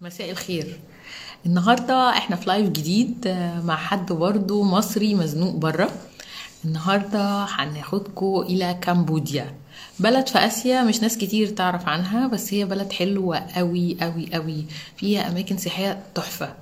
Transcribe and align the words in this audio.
مساء 0.00 0.30
الخير. 0.30 0.80
النهاردة 1.46 2.10
إحنا 2.10 2.36
في 2.36 2.48
لايف 2.48 2.68
جديد 2.68 3.26
آه، 3.26 3.60
مع 3.60 3.76
حد 3.76 4.12
برضه 4.12 4.62
مصري 4.62 5.14
مزنوق 5.14 5.54
برا. 5.54 5.88
النهاردة 6.64 7.44
هناخدكم 7.44 8.40
إلى 8.48 8.78
كمبوديا. 8.82 9.54
بلد 9.98 10.26
في 10.26 10.38
آسيا 10.38 10.82
مش 10.82 11.02
ناس 11.02 11.18
كتير 11.18 11.48
تعرف 11.48 11.88
عنها 11.88 12.26
بس 12.26 12.54
هي 12.54 12.64
بلد 12.64 12.92
حلوة 12.92 13.38
قوي 13.38 13.96
قوي 14.00 14.28
قوي 14.34 14.64
فيها 14.96 15.28
أماكن 15.28 15.56
سياحية 15.58 16.02
تحفة. 16.14 16.54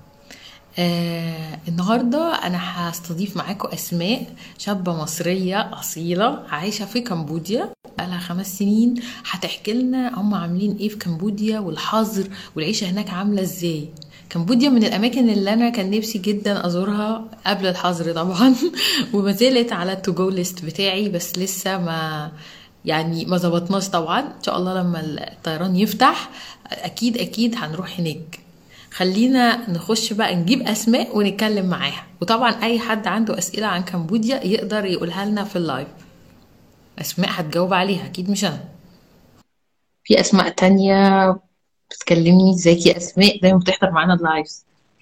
آه 0.79 1.59
النهاردة 1.69 2.35
أنا 2.35 2.59
هستضيف 2.91 3.37
معاكم 3.37 3.69
أسماء 3.69 4.27
شابة 4.59 4.93
مصرية 5.03 5.71
أصيلة 5.81 6.43
عايشة 6.49 6.85
في 6.85 7.01
كمبوديا. 7.01 7.71
بقالها 7.99 8.19
خمس 8.19 8.59
سنين 8.59 8.95
هتحكي 9.30 9.73
لنا 9.73 10.21
هم 10.21 10.35
عاملين 10.35 10.77
إيه 10.77 10.89
في 10.89 10.97
كمبوديا 10.97 11.59
والحظر 11.59 12.29
والعيشة 12.57 12.91
هناك 12.91 13.11
عاملة 13.11 13.43
إزاي. 13.43 13.89
كمبوديا 14.30 14.69
من 14.69 14.85
الأماكن 14.85 15.29
اللي 15.30 15.52
أنا 15.52 15.71
كان 15.71 15.91
نفسي 15.91 16.19
جدا 16.19 16.66
أزورها 16.66 17.24
قبل 17.47 17.66
الحظر 17.66 18.13
طبعا 18.13 18.55
وما 19.15 19.33
زالت 19.33 19.73
على 19.73 19.93
ال 19.93 20.12
to-go 20.12 20.30
list 20.30 20.65
بتاعي 20.65 21.09
بس 21.09 21.38
لسه 21.38 21.79
ما 21.79 22.33
يعني 22.85 23.24
ما 23.24 23.37
ظبطناش 23.37 23.88
طبعا. 23.88 24.21
إن 24.21 24.43
شاء 24.43 24.57
الله 24.59 24.74
لما 24.83 25.01
الطيران 25.01 25.77
يفتح 25.77 26.30
أكيد 26.66 27.19
أكيد 27.19 27.55
هنروح 27.57 28.01
هناك. 28.01 28.48
خلينا 28.91 29.70
نخش 29.70 30.12
بقى 30.12 30.34
نجيب 30.37 30.62
أسماء 30.62 31.16
ونتكلم 31.19 31.66
معاها. 31.66 32.06
وطبعا 32.23 32.51
أي 32.62 32.79
حد 32.79 33.06
عنده 33.06 33.38
أسئلة 33.38 33.66
عن 33.66 33.83
كمبوديا 33.83 34.45
يقدر 34.46 34.84
يقولها 34.84 35.24
لنا 35.24 35.45
في 35.45 35.56
اللايف. 35.56 35.88
أسماء 36.98 37.30
هتجاوب 37.32 37.74
عليها 37.74 38.06
أكيد 38.06 38.30
مش 38.30 38.45
أنا. 38.45 38.65
في 40.05 40.20
أسماء 40.20 40.48
تانية 40.48 41.30
بتكلمني؟ 41.91 42.51
ازيك 42.55 42.87
يا 42.87 42.96
أسماء؟ 42.96 43.41
دايما 43.43 43.59
بتحضر 43.59 43.91
معانا 43.91 44.15
اللايف 44.15 44.48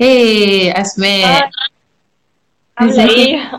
هي 0.00 0.72
أسماء. 0.72 1.50
عاملة 2.78 2.94
ازيك 2.94 3.10
إيه؟ 3.10 3.50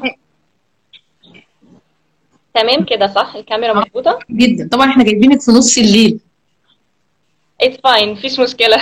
تمام 2.53 2.85
كده 2.85 3.07
صح؟ 3.07 3.35
الكاميرا 3.35 3.73
مظبوطة؟ 3.73 4.19
جدا. 4.31 4.69
طبعا 4.71 4.89
إحنا 4.91 5.03
جايبينك 5.03 5.41
في 5.41 5.51
نص 5.51 5.77
الليل. 5.77 6.19
It's 7.63 7.77
fine 7.87 8.07
مفيش 8.07 8.39
مشكلة. 8.39 8.77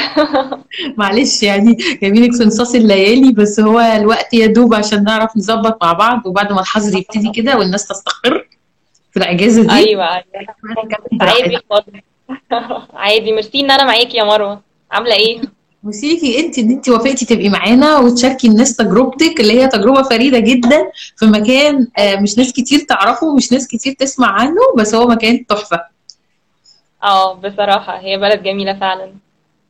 معلش 0.98 1.44
يعني 1.44 1.78
جايبينك 2.02 2.36
في 2.36 2.44
نصاص 2.44 2.76
الليالي 2.76 3.32
بس 3.32 3.60
هو 3.60 3.80
الوقت 3.80 4.34
يا 4.34 4.46
دوب 4.48 4.74
عشان 4.74 5.04
نعرف 5.04 5.38
نظبط 5.38 5.84
مع 5.84 5.94
بعض 5.94 6.26
وبعد 6.26 6.54
ما 6.54 6.62
الحظر 6.62 6.98
يبتدي 6.98 7.32
كده 7.36 7.58
والناس 7.58 7.88
تستقر 7.88 8.48
في 9.12 9.18
الأجازة 9.20 9.62
دي. 9.64 9.72
أيوه 9.72 10.18
نتكلم 10.84 11.22
عادي 11.22 11.58
عادي 13.04 13.32
ميرسي 13.32 13.60
إن 13.60 13.72
أنا 13.72 13.84
معاكي 13.84 14.18
يا 14.18 14.24
مروة. 14.24 14.62
عاملة 14.92 15.14
إيه؟ 15.16 15.42
وسيكي 15.84 16.40
انت 16.40 16.60
إن 16.60 16.72
انت 16.72 16.90
وافقتي 16.90 17.26
تبقي 17.26 17.50
معانا 17.50 17.98
وتشاركي 17.98 18.48
الناس 18.48 18.76
تجربتك 18.76 19.40
اللي 19.40 19.62
هي 19.62 19.68
تجربة 19.68 20.04
فريدة 20.04 20.40
جدا 20.40 20.92
في 21.18 21.26
مكان 21.26 21.88
آه، 21.98 22.16
مش 22.16 22.38
ناس 22.38 22.54
كتير 22.54 22.80
تعرفه 22.80 23.28
ومش 23.28 23.52
ناس 23.52 23.68
كتير 23.68 23.94
تسمع 24.00 24.28
عنه 24.28 24.62
بس 24.78 24.96
هو 24.96 25.08
مكان 25.08 25.46
تحفة. 25.46 25.95
آه 27.06 27.34
بصراحة 27.34 28.00
هي 28.00 28.18
بلد 28.18 28.44
جميلة 28.44 28.74
فعلا. 28.74 29.14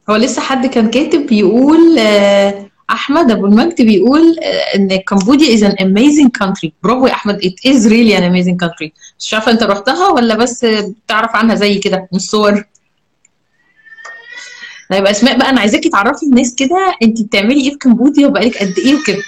هو 0.10 0.16
لسه 0.16 0.42
حد 0.42 0.66
كان 0.68 0.90
كاتب 0.90 1.26
بيقول 1.28 2.00
آه، 2.00 2.70
أحمد 2.90 3.32
أبو 3.32 3.46
المجد 3.46 3.82
بيقول 3.82 4.40
آه، 4.44 4.76
إن 4.76 4.96
كمبوديا 4.96 5.58
is 5.58 5.72
an 5.72 5.76
amazing 5.76 6.30
country. 6.44 6.70
برافو 6.84 7.08
يا 7.08 7.14
أحمد. 7.14 7.42
It 7.42 7.70
is 7.72 7.86
really 7.88 8.14
an 8.20 8.24
amazing 8.24 8.68
country. 8.68 8.90
مش 9.20 9.34
عارفة 9.34 9.52
أنت 9.52 9.64
رحتها 9.64 10.10
ولا 10.10 10.36
بس 10.36 10.66
بتعرف 10.66 11.36
عنها 11.36 11.56
زي 11.56 11.78
كده 11.78 11.98
من 11.98 12.18
الصور؟ 12.18 12.64
طيب 14.92 15.06
أسماء 15.06 15.38
بقى 15.38 15.50
أنا 15.50 15.60
عايزاكي 15.60 15.90
تعرفي 15.90 16.26
الناس 16.26 16.56
كده 16.56 16.96
أنت 17.04 17.22
بتعملي 17.22 17.62
إيه 17.62 17.70
في 17.72 17.78
كمبوديا 17.78 18.28
وبقالك 18.28 18.58
قد 18.58 18.74
إيه 18.78 18.96
وكده. 18.96 19.24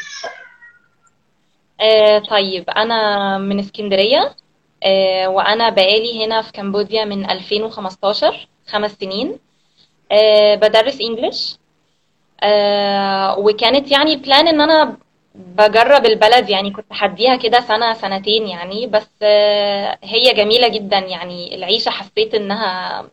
آه 1.82 2.20
طيب 2.20 2.70
أنا 2.70 3.38
من 3.38 3.60
اسكندرية. 3.60 4.20
آه 4.20 4.36
وأنا 5.28 5.70
بقالي 5.70 6.26
هنا 6.26 6.42
في 6.42 6.52
كمبوديا 6.52 7.06
من 7.06 7.30
2015 7.30 8.48
خمس 8.68 8.92
سنين. 8.92 9.40
آه 10.12 10.56
بدرس 10.56 11.02
انجلش 11.02 11.58
آه 12.44 13.40
وكانت 13.40 13.92
يعني 13.92 14.16
بلان 14.16 14.48
إن 14.48 14.62
أنا 14.62 14.98
بجرب 15.36 16.06
البلد 16.06 16.50
يعني 16.50 16.72
كنت 16.72 16.94
حديها 16.94 17.36
كده 17.36 17.60
سنة 17.60 17.94
سنتين 17.94 18.48
يعني. 18.48 18.88
بس 18.88 19.10
آه 19.22 19.98
هي 20.04 20.34
جميلة 20.34 20.68
جدا 20.68 20.98
يعني. 21.00 21.56
العيشة 21.56 21.90
حسيت 21.90 22.36
إنها 22.36 23.06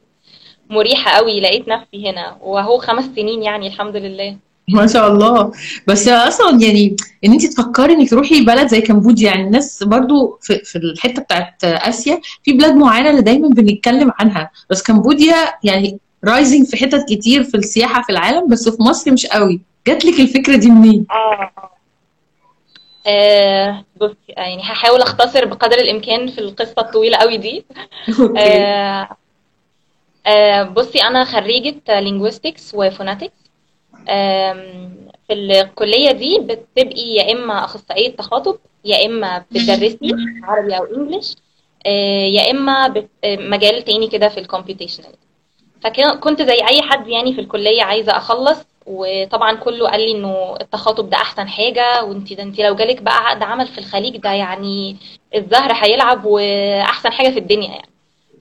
مريحة 0.70 1.10
قوي 1.16 1.40
لقيت 1.40 1.68
نفسي 1.68 2.10
هنا. 2.10 2.38
وهو 2.42 2.78
خمس 2.78 3.04
سنين 3.04 3.42
يعني 3.42 3.66
الحمد 3.66 3.96
لله. 3.96 4.36
ما 4.68 4.86
شاء 4.86 5.12
الله. 5.12 5.52
بس 5.86 6.08
أصلا 6.08 6.60
يعني 6.60 6.96
إن 7.24 7.32
أنت 7.32 7.46
تفكري 7.46 7.92
إنك 7.92 8.10
تروحي 8.10 8.44
بلد 8.44 8.68
زي 8.68 8.80
كمبوديا 8.80 9.30
يعني 9.30 9.42
الناس 9.42 9.82
برضو 9.82 10.38
في, 10.42 10.58
في 10.58 10.78
الحتة 10.78 11.22
بتاعت 11.22 11.64
آسيا 11.64 12.20
في 12.42 12.52
بلاد 12.52 12.74
معينة 12.74 13.10
اللي 13.10 13.22
دايما 13.22 13.48
بنتكلم 13.48 14.12
عنها. 14.18 14.50
بس 14.70 14.82
كمبوديا 14.82 15.36
يعني 15.64 15.98
رايزنج 16.24 16.66
في 16.66 16.76
حتت 16.76 17.04
كتير 17.08 17.42
في 17.42 17.56
السياحة 17.56 18.02
في 18.02 18.10
العالم 18.10 18.48
بس 18.48 18.68
في 18.68 18.82
مصر 18.82 19.12
مش 19.12 19.26
قوي. 19.26 19.60
جات 19.86 20.04
لك 20.04 20.20
الفكرة 20.20 20.56
دي 20.56 20.70
منين؟ 20.70 21.06
آه. 21.10 21.50
آه 23.06 23.84
بصي 24.00 24.16
يعني 24.28 24.62
هحاول 24.62 25.02
أختصر 25.02 25.44
بقدر 25.44 25.76
الإمكان 25.78 26.28
في 26.30 26.38
القصة 26.38 26.74
الطويلة 26.78 27.16
قوي 27.18 27.36
دي. 27.36 27.64
أوكي. 28.20 28.40
آه 28.40 29.08
آه 30.26 30.62
بصي 30.62 31.02
أنا 31.02 31.24
خريجة 31.24 31.74
linguistics 31.88 32.74
و 32.74 32.81
phonetics 32.81 33.43
في 35.28 35.32
الكلية 35.32 36.10
دي 36.10 36.38
بتبقي 36.38 37.02
يا 37.14 37.32
إما 37.32 37.64
أخصائية 37.64 38.16
تخاطب 38.16 38.56
يا 38.84 39.06
إما 39.06 39.44
بتدرسي 39.50 40.14
عربي 40.42 40.76
أو 40.76 40.84
English 40.84 41.36
آه، 41.86 42.24
يا 42.26 42.50
بت- 42.88 43.08
آه، 43.24 43.36
مجال 43.36 43.82
تاني 43.84 44.08
كده 44.08 44.28
في 44.28 44.40
ال 44.40 44.45
computational 44.45 45.12
فكنت 45.80 46.42
زي 46.42 46.54
أي 46.68 46.82
حد 46.82 47.08
يعني 47.08 47.34
في 47.34 47.40
الكلية 47.40 47.82
عايزة 47.82 48.16
أخلص 48.16 48.58
وطبعا 48.86 49.56
كله 49.56 49.88
قال 49.90 50.00
لي 50.00 50.12
إنه 50.12 50.56
التخاطب 50.60 51.10
ده 51.10 51.16
أحسن 51.16 51.48
حاجة 51.48 52.04
وأنت 52.04 52.32
ده 52.32 52.42
أنت 52.42 52.60
لو 52.60 52.74
جالك 52.74 53.02
بقى 53.02 53.16
عقد 53.16 53.42
عمل 53.42 53.66
في 53.66 53.78
الخليج 53.78 54.16
ده 54.16 54.30
يعني 54.32 54.96
الزهر 55.34 55.72
هيلعب 55.72 56.24
وأحسن 56.24 57.12
حاجة 57.12 57.28
في 57.30 57.38
الدنيا 57.38 57.68
يعني. 57.70 57.88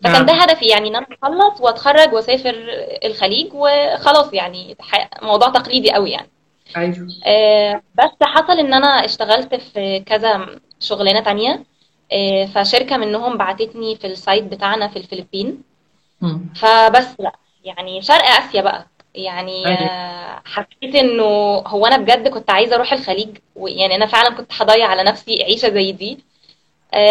فكان 0.03 0.25
ده 0.25 0.33
آه 0.33 0.35
هدفي 0.35 0.65
يعني 0.65 0.89
إن 0.89 0.95
أنا 0.95 1.07
أخلص 1.23 1.61
وأتخرج 1.61 2.13
وأسافر 2.13 2.55
الخليج 3.05 3.49
وخلاص 3.53 4.33
يعني 4.33 4.77
موضوع 5.21 5.49
تقليدي 5.49 5.91
قوي 5.91 6.11
يعني. 6.11 6.29
أيوه. 6.77 7.07
آه، 7.25 7.81
بس 7.97 8.11
حصل 8.21 8.59
إن 8.59 8.73
أنا 8.73 9.05
اشتغلت 9.05 9.55
في 9.55 9.99
كذا 9.99 10.45
شغلانة 10.79 11.19
تانية 11.19 11.63
آه، 12.11 12.45
فشركة 12.45 12.97
منهم 12.97 13.37
بعتتني 13.37 13.95
في 13.95 14.07
السايت 14.07 14.43
بتاعنا 14.43 14.87
في 14.87 14.97
الفلبين. 14.99 15.61
مم. 16.21 16.53
فبس 16.55 17.07
لا 17.19 17.31
يعني 17.63 18.01
شرق 18.01 18.25
آسيا 18.25 18.61
بقى. 18.61 18.87
يعني 19.15 19.67
آه، 19.67 20.41
حسيت 20.45 20.95
إنه 20.95 21.23
هو 21.67 21.85
أنا 21.85 21.97
بجد 21.97 22.27
كنت 22.27 22.49
عايزة 22.49 22.75
أروح 22.75 22.93
الخليج 22.93 23.37
ويعني 23.55 23.95
أنا 23.95 24.05
فعلا 24.05 24.29
كنت 24.35 24.51
هضيع 24.61 24.87
على 24.87 25.03
نفسي 25.03 25.43
عيشة 25.43 25.69
زي 25.69 25.91
دي. 25.91 26.32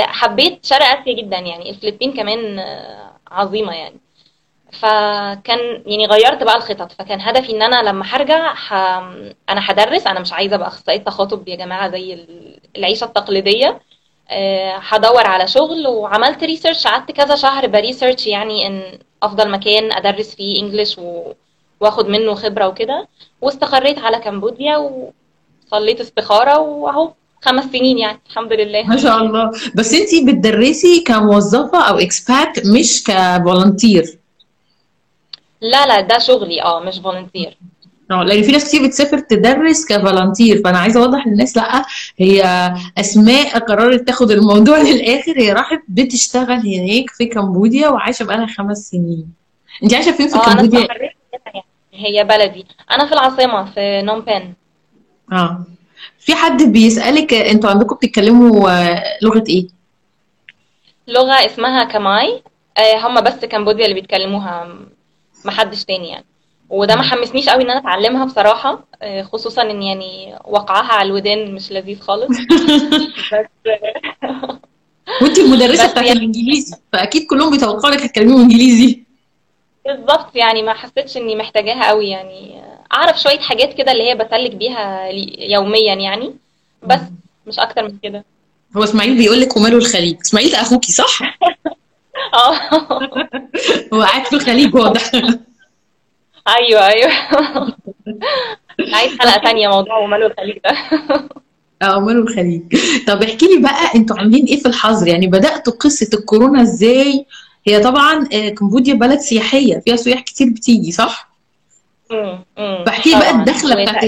حبيت 0.06 0.66
شرق 0.66 0.82
آسيا 0.86 1.12
جدا 1.14 1.36
يعني 1.38 1.70
الفلبين 1.70 2.12
كمان 2.12 2.58
آه، 2.58 3.10
عظيمة 3.30 3.72
يعني. 3.74 3.96
فكان 4.72 5.82
يعني 5.86 6.06
غيرت 6.06 6.42
بقى 6.42 6.56
الخطط. 6.56 6.92
فكان 6.92 7.20
هدفي 7.20 7.52
إن 7.52 7.62
أنا 7.62 7.82
لما 7.90 8.04
هرجع 8.08 8.54
ح... 8.54 8.72
أنا 9.48 9.70
هدرس 9.70 10.06
أنا 10.06 10.20
مش 10.20 10.32
عايزة 10.32 10.56
أبقى 10.56 10.68
أخصائية 10.68 10.98
تخاطب 11.04 11.48
يا 11.48 11.56
جماعة 11.56 11.88
زي 11.90 12.14
ال- 12.14 12.58
العيشة 12.76 13.04
التقليدية. 13.04 13.80
آه، 14.30 14.76
بدور 14.76 15.26
على 15.26 15.46
شغل 15.46 15.86
وعملت 15.86 16.44
research 16.44 16.86
قعدت 16.86 17.12
كذا 17.12 17.34
شهر 17.36 17.66
ب 17.66 17.73
research 17.73 18.26
يعني 18.26 18.66
إن 18.66 18.98
أفضل 19.22 19.50
مكان 19.50 19.92
أدرس 19.92 20.34
فيه 20.34 20.62
English 20.62 20.98
و... 20.98 21.32
وآخد 21.80 22.08
منه 22.08 22.34
خبرة 22.34 22.68
وكده. 22.68 23.08
واستقريت 23.40 23.98
على 23.98 24.18
كمبوديا 24.18 24.76
وصليت 24.76 26.00
استخارة 26.00 26.58
وأهو. 26.58 27.12
خمس 27.42 27.64
سنين 27.64 27.98
يعني 27.98 28.18
الحمد 28.30 28.52
لله. 28.52 28.82
ما 28.82 28.96
شاء 28.96 29.18
الله. 29.22 29.50
بس 29.74 29.94
انت 29.94 30.28
بتدرسي 30.28 31.00
كموظفة 31.00 31.88
أو 31.88 31.98
expat 31.98 32.66
مش 32.66 33.04
ك 33.06 33.18
volunteer 33.18 34.18
لا 35.60 35.86
لا 35.86 36.00
ده 36.00 36.18
شغلي 36.18 36.62
آه 36.62 36.80
مش 36.80 36.98
volunteer 36.98 37.58
آه 38.10 38.22
لأن 38.22 38.42
في 38.42 38.52
ناس 38.52 38.64
كتير 38.68 38.86
بتسافر 38.86 39.18
تدرس 39.18 39.86
ك 39.86 39.94
volunteer 39.94 40.60
فأنا 40.64 40.78
عايزة 40.78 41.00
أوضح 41.00 41.26
للناس 41.26 41.56
لأ 41.56 41.84
هي 42.18 42.44
أسماء 42.98 43.58
قررت 43.58 44.06
تاخد 44.06 44.30
الموضوع 44.30 44.78
للآخر 44.88 45.32
هي 45.40 45.52
راحت 45.52 45.80
بتشتغل 45.88 46.52
هناك 46.76 47.10
في 47.10 47.26
كمبوديا 47.26 47.88
وعايشة 47.88 48.24
بقالها 48.24 48.46
خمس 48.46 48.78
سنين. 48.78 49.26
انت 49.82 49.94
عايشة 49.94 50.12
فين 50.12 50.28
في 50.28 50.34
أنا 50.34 50.44
كمبوديا؟ 50.44 50.78
هنا 50.78 50.86
يعني 50.88 51.64
هي 51.92 52.24
بلدي. 52.24 52.66
أنا 52.90 53.06
في 53.06 53.12
العاصمة 53.12 53.64
في 53.64 54.02
نوم 54.02 54.20
بين 54.20 54.54
آه. 55.32 55.64
في 56.18 56.34
حد 56.34 56.62
بيسألك 56.62 57.34
أنتوا 57.34 57.70
عندكم 57.70 57.94
بتتكلموا 57.96 58.70
آه، 58.70 59.02
لغة 59.22 59.44
إيه؟ 59.48 59.66
لغة 61.08 61.32
اسمها 61.46 61.84
كاماي. 61.84 62.42
آه، 62.78 63.06
هم 63.06 63.20
بس 63.20 63.44
كمبوديا 63.44 63.84
اللي 63.84 64.00
بيتكلموها 64.00 64.68
محدش 65.44 65.84
تاني 65.84 66.08
يعني. 66.08 66.24
وده 66.70 66.96
ما. 66.96 67.02
حمسنيش 67.02 67.48
قوي 67.48 67.62
ان 67.62 67.70
أنا 67.70 67.80
اتعلمها 67.80 68.24
بصراحة 68.24 68.84
آه، 69.02 69.22
خصوصا 69.22 69.62
إن 69.62 69.82
يعني 69.82 70.34
وقعها 70.44 70.92
على 70.92 71.06
الودان 71.06 71.54
مش 71.54 71.72
لذيذ 71.72 72.00
خالص. 72.00 72.38
بس 73.32 75.22
وانت 75.22 75.38
المدرسة 75.38 75.90
بتاعت 75.90 76.06
يعني 76.06 76.18
الإنجليزي 76.18 76.76
فأكيد 76.92 77.26
كلهم 77.26 77.50
بيتوقعوا 77.50 77.94
لك 77.94 78.02
هتكلميهم 78.02 78.40
إنجليزي. 78.40 79.02
بالظبط 79.86 80.36
يعني 80.36 80.62
ما 80.62 80.72
حسيتش 80.72 81.16
إني 81.16 81.36
محتاجاها 81.36 81.88
قوي 81.88 82.08
يعني. 82.08 82.62
أعرف 82.94 83.20
شوية 83.20 83.38
حاجات 83.38 83.74
كده 83.78 83.92
اللي 83.92 84.10
هي 84.10 84.14
بسلك 84.14 84.54
بيها 84.54 85.08
يوميا 85.38 85.94
يعني 85.94 86.34
بس. 86.82 87.00
مش 87.46 87.58
أكتر 87.58 87.84
من 87.84 87.98
كده. 88.02 88.24
هو 88.76 88.84
إسماعيل 88.84 89.16
بيقول 89.18 89.40
لك 89.40 89.56
وماله 89.56 89.76
الخليج. 89.78 90.16
إسماعيل 90.20 90.50
ده 90.50 90.60
أخوكي 90.60 90.92
صح؟ 90.92 91.18
آه. 92.34 92.54
هو 93.94 94.02
قاعد 94.02 94.24
في 94.26 94.32
الخليج 94.32 94.74
واضح. 94.74 95.10
أيوه 96.58 96.86
أيوه. 96.88 97.10
عايز 98.94 99.18
حلقة 99.18 99.44
تانية 99.44 99.68
موضوع 99.68 99.98
وماله 99.98 100.26
الخليج 100.26 100.58
ده. 100.64 100.70
آه 101.82 102.00
ماله 102.00 102.18
الخليج. 102.20 102.62
طب 103.06 103.22
احكي 103.22 103.46
لي 103.46 103.62
بقى 103.62 103.94
أنتوا 103.94 104.16
عاملين 104.18 104.44
إيه 104.46 104.60
في 104.60 104.66
الحظر؟ 104.68 105.08
يعني 105.08 105.26
بدأتوا 105.26 105.72
قصة 105.72 106.08
الكورونا 106.14 106.62
إزاي؟ 106.62 107.26
هي 107.66 107.80
طبعا 107.80 108.28
آه، 108.32 108.48
كمبوديا 108.48 108.94
بلد 108.94 109.18
سياحية 109.18 109.78
فيها 109.84 109.96
سياح 109.96 110.20
كتير 110.20 110.50
بتيجي 110.50 110.92
صح؟ 110.92 111.31
فاحكي 112.86 113.10
بقى 113.10 113.30
طبعا. 113.30 113.40
الدخلة 113.40 113.82
بتاعت 113.82 114.04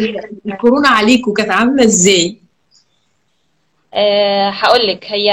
الكورونا 0.46 0.88
عليكم 0.88 1.32
كانت 1.32 1.50
عاملة 1.50 1.84
إزاي؟ 1.84 2.36
أه 3.94 4.48
هقول 4.48 4.86
لك 4.86 5.04
هي 5.08 5.32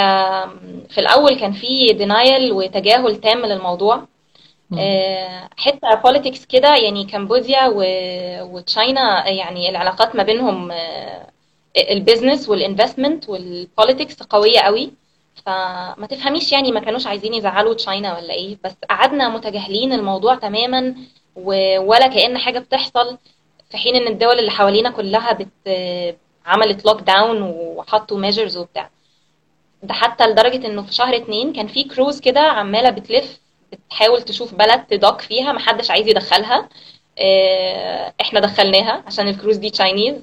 في 0.90 0.98
الأول 0.98 1.40
كان 1.40 1.52
في 1.52 1.94
دينايل 1.94 2.52
وتجاهل 2.52 3.16
تام 3.16 3.46
للموضوع. 3.46 4.04
أه 4.78 5.50
حتة 5.58 5.96
politics 5.96 6.46
كده 6.46 6.76
يعني 6.76 7.06
كمبوديا 7.06 7.68
و- 7.68 8.56
و 8.56 8.68
China 8.68 9.28
يعني 9.28 9.70
العلاقات 9.70 10.16
ما 10.16 10.24
بينهم 10.24 10.72
ال 11.92 11.98
business 11.98 12.50
وال 12.50 12.63
investment 12.63 13.30
وال 13.30 13.49
politics 13.49 14.24
قوية 14.24 14.60
قوي. 14.60 14.92
فما 15.46 16.08
تفهميش 16.10 16.52
يعني 16.52 16.72
ما 16.72 16.80
كانوش 16.80 17.08
عايزين 17.08 17.34
يزعلوا 17.34 17.74
China 17.74 18.18
ولا 18.18 18.34
إيه 18.34 18.58
بس 18.64 18.72
قعدنا 18.90 19.30
متجاهلين 19.30 19.94
الموضوع 19.94 20.36
تماما. 20.36 20.96
ولا 21.36 22.08
كأن 22.08 22.38
حاجة 22.38 22.60
بتحصل 22.60 23.18
في 23.72 23.78
حين 23.78 23.96
إن 23.96 24.08
الدول 24.08 24.40
اللي 24.40 24.52
حوالينا 24.52 24.90
كلها 24.90 25.34
بت 25.34 25.48
عملت 26.46 26.86
lockdown 26.86 27.42
وحطوا 27.42 28.18
measures 28.20 28.58
وبتاع. 28.58 28.90
ده 29.84 29.94
حتى 29.94 30.28
لدرجة 30.28 30.68
إنه 30.68 30.82
في 30.82 30.94
شهر 30.94 31.16
اتنين 31.16 31.54
كان 31.54 31.68
في 31.68 31.84
كروز 31.84 32.20
كده 32.22 32.40
عمالة 32.42 32.90
بتلف 32.90 33.40
بتحاول 33.72 34.22
تشوف 34.22 34.54
بلد 34.56 34.84
تدوك 34.84 35.22
فيها 35.22 35.52
محدش 35.52 35.92
عايز 35.92 36.08
يدخلها. 36.08 36.70
آه، 37.20 38.14
إحنا 38.22 38.40
دخلناها 38.40 39.04
عشان 39.08 39.28
الكروز 39.28 39.58
دي 39.58 39.70
تشاينيز 39.70 40.16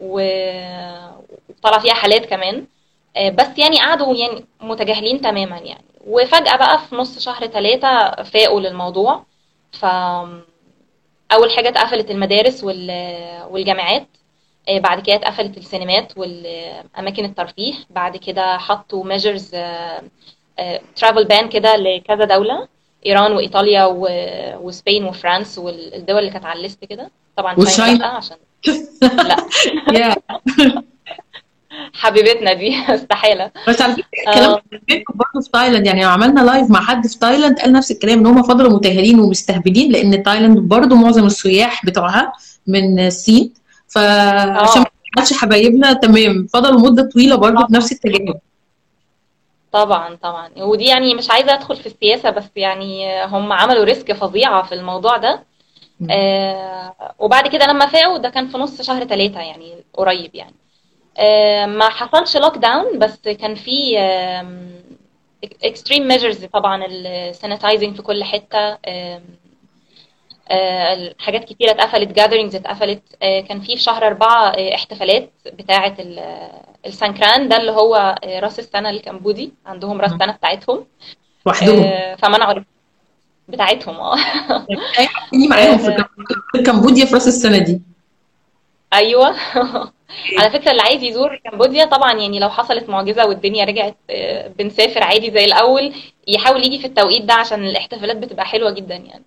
وطلع 0.00 1.78
فيها 1.78 1.94
حالات 1.94 2.26
كمان. 2.26 2.66
آه، 3.16 3.28
بس 3.30 3.58
يعني 3.58 3.78
قعدوا 3.80 4.14
يعني 4.16 4.44
متجاهلين 4.60 5.20
تماما 5.20 5.58
يعني. 5.58 5.84
وفجأة 6.06 6.56
بقى 6.56 6.78
في 6.78 6.96
نص 6.96 7.18
شهر 7.18 7.46
ثلاثة 7.46 8.22
فاقوا 8.22 8.60
للموضوع. 8.60 9.24
ف 9.72 9.84
أول 11.32 11.50
حاجة 11.56 11.68
اتقفلت 11.68 12.10
المدارس 12.10 12.64
وال- 12.64 13.42
والجامعات 13.50 14.06
آه، 14.68 14.78
بعد 14.78 15.00
كده 15.02 15.16
اتقفلت 15.16 15.58
السينمات 15.58 16.18
والأماكن 16.18 17.24
الترفيه 17.24 17.74
بعد 17.90 18.16
كده 18.16 18.58
حطوا 18.58 19.04
measures 19.04 19.50
travel 20.96 21.24
ban 21.24 21.48
كده 21.48 21.76
لكذا 21.76 22.24
دولة 22.24 22.68
إيران 23.06 23.32
وإيطاليا 23.32 23.84
و- 23.84 24.08
و 24.66 24.72
Spain 24.72 25.04
و 25.04 25.12
France 25.12 25.58
والدول 25.58 26.18
اللي 26.18 26.30
كانت 26.30 26.44
على 26.44 26.56
ال 26.56 26.62
list 26.62 26.84
كده. 26.84 27.10
طبعا 27.36 27.54
لا 27.98 28.06
عشان 28.06 28.36
لا. 29.92 30.16
حبيبتنا 31.94 32.52
دي. 32.52 32.76
استحالة. 32.94 33.50
بس 33.68 33.82
على 33.82 33.96
الكلام 34.28 34.50
آه، 34.50 34.62
بينكم 34.88 35.14
برضه 35.14 35.44
في 35.44 35.50
تايلاند. 35.50 35.86
يعني 35.86 36.02
لو 36.02 36.08
عملنا 36.08 36.40
live 36.40 36.70
مع 36.70 36.80
حد 36.80 37.06
في 37.06 37.18
تايلاند 37.18 37.58
قال 37.58 37.72
نفس 37.72 37.90
الكلام 37.90 38.18
إن 38.18 38.26
هم 38.26 38.42
فضلوا 38.42 38.70
متجاهلين 38.70 39.20
ومستهبلين 39.20 39.92
لأن 39.92 40.22
تايلاند 40.22 40.58
برضه 40.58 40.96
معظم 40.96 41.26
السياح 41.26 41.86
بتوعها 41.86 42.32
من 42.66 43.06
الصين. 43.06 43.52
فعشان 43.88 44.80
ما 44.80 44.86
آه 44.86 45.18
نحدش 45.18 45.32
حبايبنا 45.32 45.92
تمام. 45.92 46.46
فضلوا 46.46 46.80
مدة 46.80 47.08
طويلة 47.14 47.36
برضه 47.36 47.66
بنفس 47.66 47.92
التجارب. 47.92 48.38
طبعا 49.72 50.14
طبعا. 50.22 50.50
ودي 50.56 50.84
يعني 50.84 51.14
مش 51.14 51.30
عايزة 51.30 51.54
أدخل 51.54 51.76
في 51.76 51.86
السياسة 51.86 52.30
بس 52.30 52.44
يعني 52.56 53.24
هم 53.24 53.52
عملوا 53.52 53.84
risk 53.84 54.12
فظيعه 54.12 54.62
في 54.62 54.74
الموضوع 54.74 55.16
ده. 55.16 55.42
آه 56.10 56.94
وبعد 57.18 57.48
كده 57.48 57.66
لما 57.66 57.86
فاقوا 57.86 58.18
ده 58.18 58.28
كان 58.28 58.48
في 58.48 58.58
نص 58.58 58.82
شهر 58.82 59.04
ثلاثة 59.04 59.40
يعني 59.40 59.74
قريب 59.94 60.34
يعني. 60.34 60.54
آه 60.54 60.61
ما 61.66 61.88
حصلش 61.88 62.36
lockdown 62.36 62.98
بس 62.98 63.18
كان 63.28 63.54
في 63.54 63.98
extreme 65.64 66.08
measures 66.08 66.44
طبعا 66.44 66.84
ال 66.86 66.96
sanitizing 66.96 67.96
في 67.96 68.02
كل 68.02 68.24
آم، 68.88 69.22
آه 70.50 71.14
حاجات 71.18 71.44
كتيرة 71.44 71.70
اتقفلت 71.70 72.08
جاذرينجز 72.12 72.54
اتقفلت 72.56 73.02
آه 73.22 73.40
كان 73.40 73.60
في 73.60 73.66
في 73.76 73.82
شهر 73.82 74.06
أربعة 74.06 74.48
آه 74.50 74.74
احتفالات 74.74 75.30
بتاعة 75.46 75.94
ال- 75.98 76.50
السانكران 76.86 77.48
ده 77.48 77.56
اللي 77.56 77.72
هو 77.72 78.16
آه 78.24 78.40
راس 78.40 78.58
السنة 78.58 78.90
الكمبودي 78.90 79.52
عندهم 79.66 80.00
راس 80.00 80.12
مم. 80.12 80.18
سنة 80.18 80.32
بتاعتهم 80.32 80.86
لوحدهم 81.46 81.82
آه 81.84 82.14
فمنعوا 82.14 82.62
بتاعتهم 83.48 83.94
آه. 83.96 84.16
معاهم 85.50 85.78
في 85.78 85.88
آه، 85.88 85.96
كم- 85.96 86.06
في 86.52 86.62
كمبوديا 86.62 87.04
في 87.04 87.14
راس 87.14 87.28
السنة 87.28 87.58
دي. 87.58 87.82
أيوه. 88.92 89.36
على 90.38 90.50
فكرة 90.50 90.70
اللي 90.70 90.82
عايز 90.82 91.02
يزور 91.02 91.36
كمبوديا 91.50 91.84
طبعا 91.84 92.12
يعني 92.12 92.38
لو 92.38 92.48
حصلت 92.50 92.88
معجزة 92.88 93.26
والدنيا 93.26 93.64
رجعت 93.64 93.96
آه، 94.10 94.48
بنسافر 94.58 95.02
عادي 95.02 95.30
زي 95.30 95.44
الأول 95.44 95.92
يحاول 96.28 96.64
يجي 96.66 96.78
في 96.78 96.86
التوقيت 96.86 97.24
ده 97.24 97.34
عشان 97.34 97.64
الاحتفالات 97.64 98.16
بتبقى 98.16 98.44
حلوة 98.46 98.70
جدا 98.70 98.94
يعني. 98.94 99.22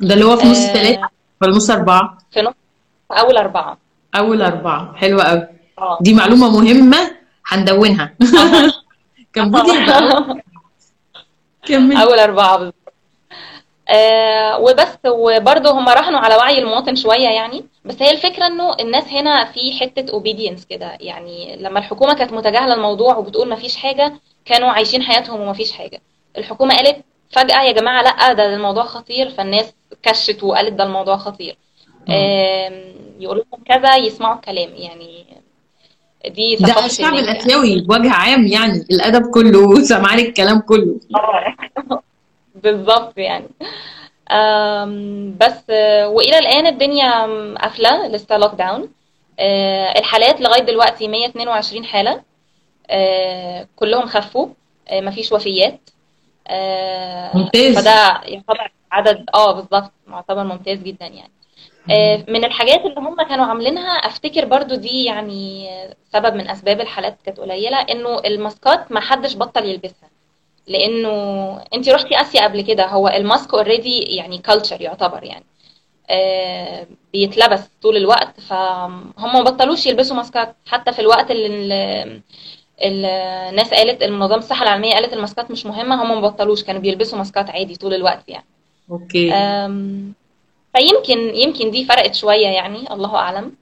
ده 0.00 0.14
اللي 0.14 0.24
هو 0.24 0.36
في 0.36 0.46
نص 0.48 0.66
ثلاثة 0.66 1.02
آه، 1.02 1.08
ولا 1.42 1.52
نص 1.56 1.70
أربعة؟ 1.70 2.18
في 2.30 2.40
نص 2.42 2.54
في 3.08 3.20
أول 3.20 3.36
أربعة. 3.36 3.78
أول 4.14 4.42
أربعة. 4.42 4.94
حلوة 4.96 5.22
أوي. 5.22 5.46
آه. 5.78 5.98
دي 6.00 6.14
معلومة 6.14 6.50
مهمة 6.60 7.10
هندونها. 7.46 8.14
كمبوديا 9.34 9.86
كمل. 11.66 11.96
أول 11.96 12.18
أربعة 12.18 12.56
بالظبط. 12.56 12.74
آه 13.88 14.58
وبس 14.58 14.98
وبرضه 15.06 15.70
هم 15.70 15.88
راهنوا 15.88 16.20
على 16.20 16.36
وعي 16.36 16.58
المواطن 16.58 16.96
شوية 16.96 17.28
يعني. 17.28 17.64
بس 17.88 18.02
هي 18.02 18.10
الفكرة 18.10 18.46
إنه 18.46 18.76
الناس 18.80 19.04
هنا 19.08 19.44
في 19.44 19.72
حتة 19.80 20.12
اوبيدينس 20.12 20.66
كده. 20.66 20.96
يعني 21.00 21.56
لما 21.56 21.78
الحكومة 21.78 22.14
كانت 22.14 22.32
متجاهلة 22.32 22.74
الموضوع 22.74 23.16
وبتقول 23.16 23.48
ما 23.48 23.56
فيش 23.56 23.76
حاجة 23.76 24.12
كانوا 24.44 24.68
عايشين 24.68 25.02
حياتهم 25.02 25.40
وما 25.40 25.52
فيش 25.52 25.72
حاجة. 25.72 26.00
الحكومة 26.38 26.76
قالت 26.76 27.04
فجأة 27.30 27.62
يا 27.62 27.72
جماعة 27.72 28.02
لأ 28.02 28.32
ده 28.32 28.54
الموضوع 28.54 28.84
خطير 28.84 29.30
فالناس 29.30 29.72
كشت 30.02 30.42
وقالت 30.42 30.72
ده 30.72 30.84
الموضوع 30.84 31.16
خطير. 31.16 31.56
يقولوا 33.20 33.44
لهم 33.52 33.64
كذا 33.64 33.96
يسمعوا 33.96 34.34
الكلام. 34.36 34.68
يعني 34.74 35.24
دي 36.26 36.56
ده 36.56 36.86
الشعب 36.86 37.14
يعني 37.14 37.20
الآسيوي 37.20 37.80
بوجه 37.80 38.12
عام 38.12 38.46
يعني 38.46 38.72
الأدب 38.90 39.30
كله 39.30 39.80
سمعان 39.92 40.18
الكلام 40.18 40.60
كله. 40.60 41.00
بالظبط 42.64 43.18
يعني. 43.18 43.48
بس 45.40 45.70
آه، 45.70 46.08
وإلى 46.08 46.38
الآن 46.38 46.66
الدنيا 46.66 47.10
قافلة 47.54 48.06
لسه 48.06 48.38
لوك 48.38 48.54
داون 48.54 48.88
آه، 49.38 49.98
الحالات 49.98 50.40
لغاية 50.40 50.62
دلوقتي 50.62 51.08
122 51.08 51.84
حالة. 51.84 52.22
آه، 52.90 53.68
كلهم 53.76 54.06
خفوا. 54.06 54.48
مفيش 54.92 55.32
وفيات. 55.32 55.80
ممتاز. 57.34 57.78
فده 57.78 58.20
يعتبر 58.24 58.72
عدد 58.92 59.24
آه 59.34 59.52
بالظبط 59.52 59.92
معتبر 60.06 60.44
ممتاز 60.44 60.78
جدا 60.78 61.06
يعني. 61.06 61.32
من 62.28 62.44
الحاجات 62.44 62.80
اللي 62.86 63.00
هم 63.00 63.22
كانوا 63.22 63.44
عاملينها 63.44 63.90
أفتكر 63.90 64.44
برضو 64.44 64.74
دي 64.74 65.04
يعني 65.04 65.68
سبب 66.12 66.34
من 66.34 66.50
أسباب 66.50 66.80
الحالات 66.80 67.18
كانت 67.24 67.40
قليلة 67.40 67.76
إنه 67.80 68.18
ال 68.18 68.30
mask 68.30 68.80
ات 68.80 68.92
ما 68.92 69.00
حدش 69.00 69.36
بطل 69.36 69.64
يلبسها. 69.64 70.08
لأنه 70.68 71.12
أنت 71.74 71.88
رحتي 71.88 72.20
آسيا 72.20 72.44
قبل 72.44 72.60
كده 72.60 72.86
هو 72.86 73.08
ال 73.08 73.17
mask 73.17 73.54
already 73.54 73.98
يعني 74.00 74.38
culture 74.38 74.80
يعتبر 74.80 75.24
يعني. 75.24 75.44
آه، 76.10 76.86
بيتلبس 77.12 77.60
طول 77.82 77.96
الوقت 77.96 78.40
فهم 78.40 79.12
ما 79.34 79.42
بطلوش 79.42 79.86
يلبسوا 79.86 80.16
mask 80.16 80.43
ات. 80.43 80.56
حتى 80.66 80.92
في 80.92 80.98
الوقت 80.98 81.30
اللي 81.30 81.46
ال- 81.46 82.20
ال- 82.82 83.04
الناس 83.50 83.74
قالت 83.74 84.02
المنظمة 84.02 84.38
الصحة 84.38 84.62
العالمية 84.62 84.94
قالت 84.94 85.12
ال 85.12 85.18
mask 85.18 85.44
ات 85.44 85.50
مش 85.50 85.66
مهمة 85.66 86.02
هم 86.02 86.20
ما 86.22 86.28
بطلوش 86.28 86.62
كانوا 86.64 86.80
بيلبسوا 86.80 87.18
mask 87.18 87.44
ات 87.44 87.50
عادي 87.50 87.76
طول 87.76 87.94
الوقت 87.94 88.28
يعني. 88.28 88.44
Okay. 88.90 89.32
آم، 89.32 90.12
فيمكن 90.76 91.34
يمكن 91.34 91.70
دي 91.70 91.84
فرقت 91.84 92.14
شوية 92.14 92.46
يعني 92.46 92.92
الله 92.92 93.16
أعلم. 93.16 93.52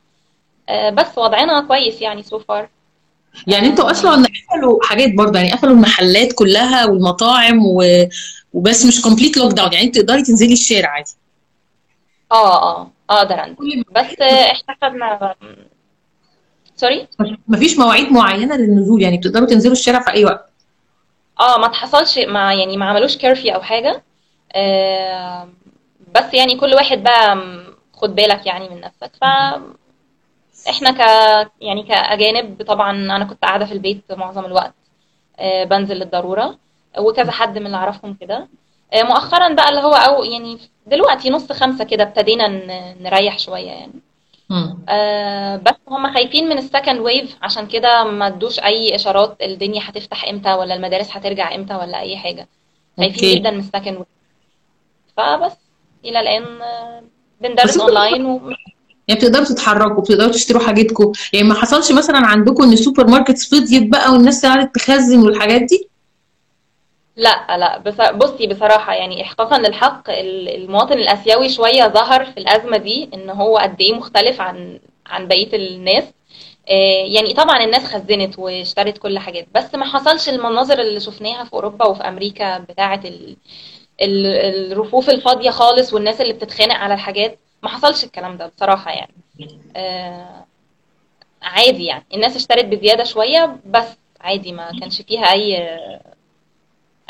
آه، 0.69 0.91
بس 0.91 1.19
وضعنا 1.19 1.61
كويس 1.61 2.03
يعني 2.03 2.23
so 2.23 2.39
far 2.39 2.69
يعني 3.47 3.67
أنتوا 3.67 3.91
أصلا 3.91 4.27
قفلوا 4.27 4.79
حاجات 4.83 5.15
برضه 5.15 5.39
يعني 5.39 5.53
قفلوا 5.53 5.73
المحلات 5.73 6.33
كلها 6.33 6.87
والمطاعم 6.87 7.67
و... 7.67 7.85
وبس 8.53 8.87
مش 8.87 9.03
complete 9.03 9.37
lockdown 9.37 9.73
يعني 9.73 9.89
تقدري 9.89 10.23
تنزلي 10.23 10.53
الشارع 10.53 10.89
عادي. 10.89 11.11
آه 12.33 12.63
آه 12.81 12.91
أقدر 13.11 13.45
أنزل. 13.45 13.85
بس 13.97 14.21
إحنا 14.21 14.77
خدنا 14.83 15.35
Sorry 16.77 17.09
مفيش 17.49 17.79
مواعيد 17.79 18.13
معينة 18.13 18.57
للنزول 18.57 19.03
يعني 19.03 19.19
بتقدروا 19.19 19.47
تنزلوا 19.47 19.73
الشارع 19.73 20.01
في 20.03 20.11
أي 20.11 20.25
وقت. 20.25 20.51
آه 21.41 21.59
ما 21.59 21.67
اتحصلش 21.67 22.19
ما 22.19 22.55
يعني 22.55 22.77
ما 22.77 22.85
عملوش 22.87 23.17
curfew 23.17 23.55
أو 23.55 23.63
حاجة. 23.63 24.03
آه 24.53 25.49
بس 26.15 26.35
يعني 26.35 26.57
كل 26.57 26.75
واحد 26.75 27.03
بقى 27.03 27.39
خد 27.93 28.15
بالك 28.15 28.47
يعني 28.47 28.69
من 28.69 28.81
نفسك. 28.81 29.13
فاحنا 30.67 30.91
ك 30.91 30.99
يعني 31.61 31.83
كأجانب 31.83 32.63
طبعا 32.63 32.91
أنا 32.91 33.25
كنت 33.25 33.43
قاعدة 33.43 33.65
في 33.67 33.73
البيت 33.73 34.13
معظم 34.13 34.45
الوقت 34.45 34.75
آه 35.39 35.65
بنزل 35.65 35.97
للضرورة 35.97 36.59
وكذا 36.99 37.31
حد 37.33 37.59
من 37.59 37.67
اللي 37.67 37.77
أعرفهم 37.77 38.15
كده. 38.21 38.49
آه 38.93 39.03
مؤخرا 39.03 39.49
بقى 39.55 39.69
اللي 39.69 39.81
هو 39.81 39.95
أو 39.95 40.25
يعني 40.25 40.59
دلوقتي 40.87 41.31
نص 41.31 41.53
خمسة 41.53 41.85
كده 41.85 42.03
ابتدينا 42.05 42.49
نريح 43.01 43.39
شوية 43.39 43.67
يعني. 43.71 43.93
آه 44.89 45.57
بس 45.57 45.75
هم 45.89 46.15
خايفين 46.15 46.49
من 46.49 46.59
ال 46.59 46.65
second 46.65 47.01
wave 47.01 47.37
عشان 47.43 47.67
كده 47.67 48.05
ما 48.05 48.27
ادوش 48.27 48.59
أي 48.61 48.95
إشارات 48.95 49.37
الدنيا 49.43 49.81
هتفتح 49.85 50.25
إمتى 50.29 50.53
ولا 50.55 50.75
المدارس 50.75 51.17
هترجع 51.17 51.55
إمتى 51.55 51.75
ولا 51.75 52.01
أي 52.01 52.17
حاجة. 52.17 52.49
خايفين 52.97 53.39
جدا 53.39 53.51
من 53.51 53.59
ال 53.59 53.64
second 53.64 53.97
wave. 53.97 54.07
فبس 55.17 55.57
إلى 56.05 56.21
الآن 56.21 56.63
آه، 56.63 57.03
بندرس 57.41 57.79
اونلاين 57.81 58.27
و... 58.27 58.53
يعني 59.09 59.21
بتقدروا 59.21 59.45
تتحركوا 59.45 60.03
بتقدروا 60.03 60.33
تشتروا 60.33 60.63
حاجتكم 60.63 61.13
يعني 61.33 61.49
ما 61.49 61.55
حصلش 61.55 61.93
مثلا 61.93 62.19
عندكم 62.19 62.63
إن 62.63 62.73
ال 62.73 63.07
supermarkets 63.07 63.49
فضيت 63.55 63.89
بقى 63.91 64.13
والناس 64.13 64.47
قعدت 64.47 64.75
تخزن 64.75 65.19
والحاجات 65.23 65.61
دي؟ 65.63 65.89
لا 67.17 67.57
لا. 67.57 67.79
بصي 68.13 68.47
بصراحة 68.47 68.95
يعني 68.95 69.23
احقاقا 69.23 69.59
للحق 69.59 70.11
ال- 70.11 70.49
المواطن 70.49 70.93
الآسيوي 70.99 71.49
شوية 71.49 71.89
ظهر 71.89 72.25
في 72.25 72.37
الأزمة 72.41 72.77
دي 72.77 73.09
إن 73.15 73.31
هو 73.31 73.59
قد 73.59 73.81
إيه 73.81 73.95
مختلف 73.95 74.41
عن 74.41 74.79
عن 75.07 75.29
بقية 75.29 75.57
الناس. 75.57 76.05
آه، 76.69 77.05
يعني 77.07 77.33
طبعا 77.35 77.65
الناس 77.65 77.85
خزنت 77.85 78.39
واشترت 78.39 78.99
كل 78.99 79.19
حاجات 79.19 79.47
بس 79.55 79.75
ما 79.75 79.85
حصلش 79.85 80.29
المناظر 80.29 80.81
اللي 80.81 81.01
شفناها 81.01 81.45
في 81.45 81.53
أوروبا 81.53 81.87
وفي 81.87 82.03
أمريكا 82.03 82.59
بتاعة 82.59 83.01
ال... 83.05 83.37
ال- 84.03 84.73
الرفوف 84.73 85.11
الفاضية 85.11 85.51
خالص 85.51 85.93
والناس 85.95 86.21
اللي 86.21 86.33
بتتخانق 86.33 86.75
على 86.75 86.95
الحاجات. 86.95 87.39
ما 87.67 87.73
حصلش 87.73 88.05
الكلام 88.05 88.37
ده 88.37 88.47
بصراحة 88.57 88.91
يعني. 88.91 89.15
آه، 89.77 90.45
عادي 91.43 91.85
يعني. 91.85 92.05
الناس 92.15 92.37
اشترت 92.37 92.65
بزيادة 92.65 93.05
شوية 93.05 93.57
بس 93.67 93.87
عادي 94.21 94.53
ما 94.53 94.71
كانش 94.81 95.03
فيها 95.03 95.33
أي 95.33 95.69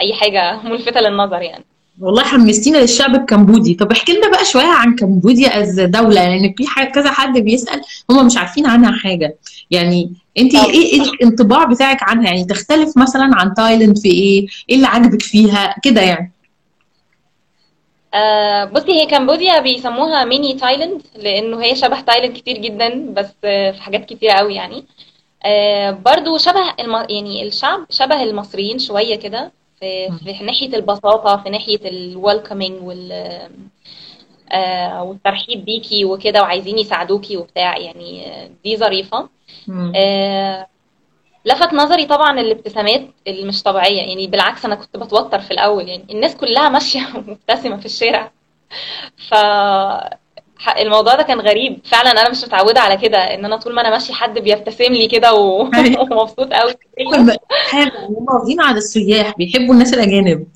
أي 0.01 0.15
حاجة 0.15 0.61
ملفتة 0.69 1.01
للنظر 1.01 1.43
يعني. 1.43 1.65
والله 2.01 2.23
حمستينا 2.23 2.79
للشعب 2.79 3.15
الكمبودي. 3.15 3.75
طب 3.75 3.93
احكي 3.93 4.13
لنا 4.13 4.31
بقى 4.31 4.45
شوية 4.45 4.73
عن 4.73 4.97
كمبوديا 4.97 5.61
as 5.63 5.81
دولة 5.81 6.09
لأن 6.15 6.31
يعني 6.31 6.55
في 6.59 6.67
حاجة 6.67 6.91
كذا 6.91 7.11
حد 7.11 7.39
بيسأل 7.39 7.81
هم 8.11 8.27
مش 8.27 8.37
عارفين 8.37 8.67
عنها 8.67 8.93
حاجة. 8.93 9.37
يعني 9.71 10.13
أنت 10.39 10.55
إيه 10.55 10.93
إيه 10.93 11.01
الانطباع 11.03 11.65
بتاعك 11.65 12.03
عنها؟ 12.03 12.25
يعني 12.25 12.45
تختلف 12.45 12.99
مثلا 12.99 13.31
عن 13.33 13.55
تايلاند 13.55 13.99
في 13.99 14.09
إيه؟ 14.11 14.47
إيه 14.71 14.77
اللي 14.77 14.87
عاجبك 14.87 15.23
فيها؟ 15.23 15.75
كده 15.83 16.01
يعني. 16.01 16.33
آه 18.15 18.65
بصي 18.65 18.93
هي 18.93 19.07
كمبوديا 19.07 19.61
بيسموها 19.61 20.25
ميني 20.25 20.55
تايلاند 20.55 21.03
لأنه 21.17 21.63
هي 21.63 21.75
شبه 21.77 22.01
تايلاند 22.01 22.37
كتير 22.37 22.59
جدا 22.59 23.15
بس 23.15 23.33
آه، 23.45 23.71
في 23.71 23.83
حاجات 23.83 24.05
كتيرة 24.05 24.33
قوي 24.33 24.55
يعني. 24.55 24.85
آه 25.45 25.91
برضو 25.91 26.39
شبه 26.39 26.75
الم... 26.81 26.95
يعني 27.11 27.43
الشعب 27.47 27.87
شبه 27.91 28.23
المصريين 28.23 28.79
شوية 28.79 29.17
كده 29.17 29.53
في 29.81 30.11
في 30.25 30.45
ناحية 30.45 30.77
البساطة 30.77 31.43
في 31.43 31.51
ناحية 31.51 31.89
الويلكمينج 31.89 32.83
وال 32.83 33.13
آه 34.53 35.03
والترحيب 35.03 35.65
بيكي 35.65 36.05
وكده 36.05 36.43
وعايزين 36.43 36.79
يساعدوكي 36.79 37.37
وبتاع 37.37 37.79
يعني 37.79 38.25
دي 38.65 38.77
ظريفة. 38.77 39.29
مم. 39.69 39.93
آه 39.97 40.67
لفت 41.47 41.73
نظري 41.75 42.07
طبعا 42.07 42.41
الابتسامات 42.41 43.03
اللي 43.27 43.45
مش 43.45 43.63
طبيعية 43.63 43.99
يعني 44.03 44.27
بالعكس 44.27 44.65
أنا 44.65 44.75
كنت 44.75 44.97
بتوتر 44.97 45.41
في 45.41 45.51
الأول 45.51 45.89
يعني 45.89 46.05
الناس 46.11 46.37
كلها 46.37 46.69
ماشية 46.69 47.01
مبتسمة 47.29 47.77
في 47.77 47.87
الشارع. 47.87 48.31
ف 49.29 49.35
الموضوع 50.79 51.15
ده 51.15 51.23
كان 51.23 51.41
غريب. 51.41 51.79
فعلا 51.85 52.11
أنا 52.11 52.31
مش 52.31 52.45
متعودة 52.45 52.81
على 52.81 52.97
كده 52.97 53.19
إن 53.19 53.45
أنا 53.45 53.57
طول 53.57 53.75
ما 53.75 53.81
أنا 53.81 53.91
ماشي 53.91 54.13
حد 54.13 54.39
بيبتسم 54.39 54.93
لي 54.93 55.09
كده 55.09 55.35
و- 55.35 55.71
أيوة. 55.75 56.01
ومبسوط 56.13 56.53
قوي 56.53 56.75
هم 57.07 57.31
حاجة 57.51 57.93
هم 58.09 58.27
واخدين 58.35 58.61
على 58.61 58.79
السياح 58.79 59.35
بيحبوا 59.37 59.75
الناس 59.75 59.95
الأجانب. 59.95 60.47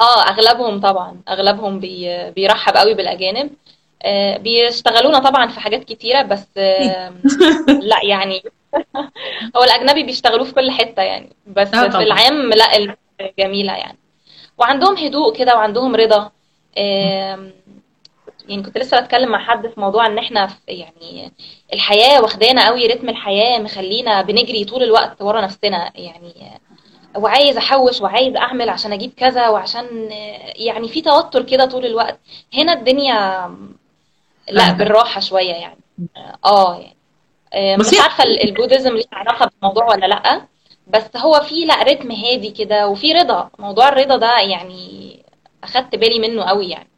آه 0.00 0.22
أغلبهم 0.22 0.80
طبعا. 0.80 1.16
أغلبهم 1.28 1.80
بي... 1.80 2.30
بيرحب 2.30 2.76
قوي 2.76 2.94
بالأجانب. 2.94 3.50
آه، 4.02 4.36
بيشتغلونا 4.36 5.18
طبعا 5.18 5.46
في 5.46 5.60
حاجات 5.60 5.84
كتيرة 5.84 6.22
بس 6.22 6.46
آه، 6.58 7.12
لا 7.90 8.04
يعني 8.04 8.42
هو 9.56 9.62
الأجنبي 9.64 10.02
بيشتغلوه 10.02 10.44
في 10.44 10.54
كل 10.54 10.70
حتة 10.70 11.02
يعني 11.02 11.36
بس 11.46 11.68
في 11.68 11.98
العام 11.98 12.50
لا 12.52 12.96
جميلة 13.38 13.72
يعني. 13.72 13.98
وعندهم 14.58 14.96
هدوء 14.96 15.36
كده 15.36 15.54
وعندهم 15.54 15.96
رضا. 15.96 16.30
يعني 18.48 18.62
كنت 18.62 18.78
لسه 18.78 19.00
بتكلم 19.00 19.28
مع 19.28 19.38
حد 19.38 19.66
في 19.66 19.80
موضوع 19.80 20.06
إن 20.06 20.18
إحنا 20.18 20.46
في 20.46 20.56
يعني 20.68 21.32
الحياة 21.72 22.22
واخدانا 22.22 22.66
قوي 22.66 22.86
رتم 22.86 23.08
الحياة 23.08 23.58
مخلينا 23.58 24.22
بنجري 24.22 24.64
طول 24.64 24.82
الوقت 24.82 25.22
ورا 25.22 25.40
نفسنا 25.40 25.92
يعني. 25.94 26.60
وعايز 27.16 27.56
أحوش 27.56 28.00
وعايز 28.00 28.36
أعمل 28.36 28.68
عشان 28.68 28.92
أجيب 28.92 29.12
كذا 29.16 29.48
وعشان 29.48 30.08
يعني 30.56 30.88
في 30.88 31.00
توتر 31.00 31.42
كده 31.42 31.64
طول 31.64 31.86
الوقت. 31.86 32.18
هنا 32.54 32.72
الدنيا 32.72 33.50
لا 34.48 34.68
أهدى. 34.68 34.78
بالراحة 34.84 35.20
شوية 35.20 35.52
يعني. 35.52 35.78
آه 36.44 36.74
يعني. 36.74 36.93
مش 37.56 37.94
هي 37.94 37.98
عارفة 38.00 38.24
ال- 38.24 38.42
البوديزم 38.48 38.96
ليه 38.96 39.04
علاقة 39.12 39.50
بالموضوع 39.60 39.86
ولا 39.88 40.06
لأ 40.06 40.42
بس 40.94 41.02
هو 41.16 41.40
في 41.48 41.64
لأ 41.64 41.82
رتم 41.82 42.10
هادي 42.10 42.50
كده 42.50 42.88
وفي 42.88 43.12
رضا. 43.12 43.48
موضوع 43.58 43.88
الرضا 43.88 44.16
ده 44.16 44.38
يعني 44.38 45.16
أخدت 45.64 45.94
بالي 45.96 46.18
منه 46.28 46.42
قوي 46.42 46.68
يعني. 46.68 46.88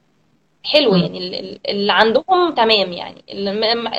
حلو. 0.64 0.94
يعني 0.94 1.18
ال- 1.18 1.34
ال- 1.34 1.58
اللي 1.68 1.92
عندهم 1.92 2.54
تمام 2.56 2.92
يعني. 2.92 3.24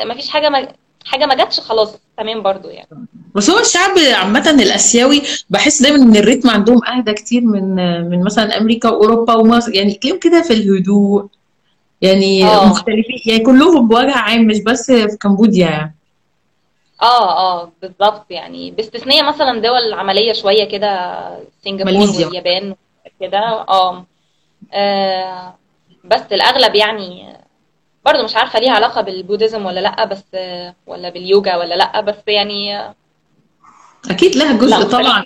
ما 0.06 0.14
فيش 0.14 0.30
حاجة 0.30 0.50
ما 0.50 0.68
حاجة 1.06 1.26
ما 1.26 1.36
جاتش 1.36 1.60
خلاص 1.60 1.94
تمام 2.18 2.42
برضو 2.44 2.68
يعني. 2.70 2.88
بس 3.36 3.50
هو 3.50 3.60
الشعب 3.60 3.98
عامة 4.14 4.50
الآسيوي 4.50 5.22
بحس 5.50 5.82
دايما 5.82 5.98
إن 6.04 6.16
الريتم 6.16 6.50
عندهم 6.50 6.86
أهدى 6.86 7.14
كتير 7.14 7.42
من 7.42 7.76
من 8.10 8.24
مثلا 8.24 8.58
أمريكا 8.58 8.90
وأوروبا 8.90 9.34
ومصر. 9.34 9.76
يعني 9.76 9.92
تلاقيهم 9.94 10.20
كده 10.20 10.42
في 10.42 10.54
الهدوء 10.54 11.26
يعني 12.02 12.46
آه. 12.46 12.66
مختلفين. 12.70 13.20
يعني 13.26 13.44
كلهم 13.44 13.88
بوجه 13.88 14.12
عام 14.18 14.42
مش 14.48 14.60
بس 14.60 14.92
في 14.92 15.18
كمبوديا 15.22 15.68
يعني. 15.70 15.96
آه 17.02 17.38
آه 17.62 17.72
بالظبط 17.82 18.26
يعني. 18.32 18.72
باستثناء 18.72 19.24
مثلا 19.24 19.62
دول 19.62 19.94
عملية 19.94 20.34
شوية 20.34 20.64
كده 20.64 21.20
سنغافورة 21.64 21.86
ماليزيا. 21.94 22.26
واليابان 22.28 22.76
كده 23.22 23.38
آه. 23.70 24.06
آه، 24.74 25.56
بس 26.04 26.22
الأغلب 26.32 26.76
يعني 26.76 27.38
برضو 28.06 28.24
مش 28.24 28.36
عارفة 28.36 28.60
ليها 28.60 28.72
علاقة 28.72 29.02
بالبوديزم 29.02 29.66
ولا 29.66 29.80
لأ 29.80 30.06
بس 30.06 30.24
ولا 30.88 31.10
باليوجا 31.10 31.56
ولا 31.56 31.76
لأ 31.76 32.02
بس 32.02 32.16
يعني 32.28 32.94
أكيد 34.12 34.36
لها 34.36 34.54
لا 34.54 34.60
جزء 34.60 34.84
طبعا. 34.92 35.24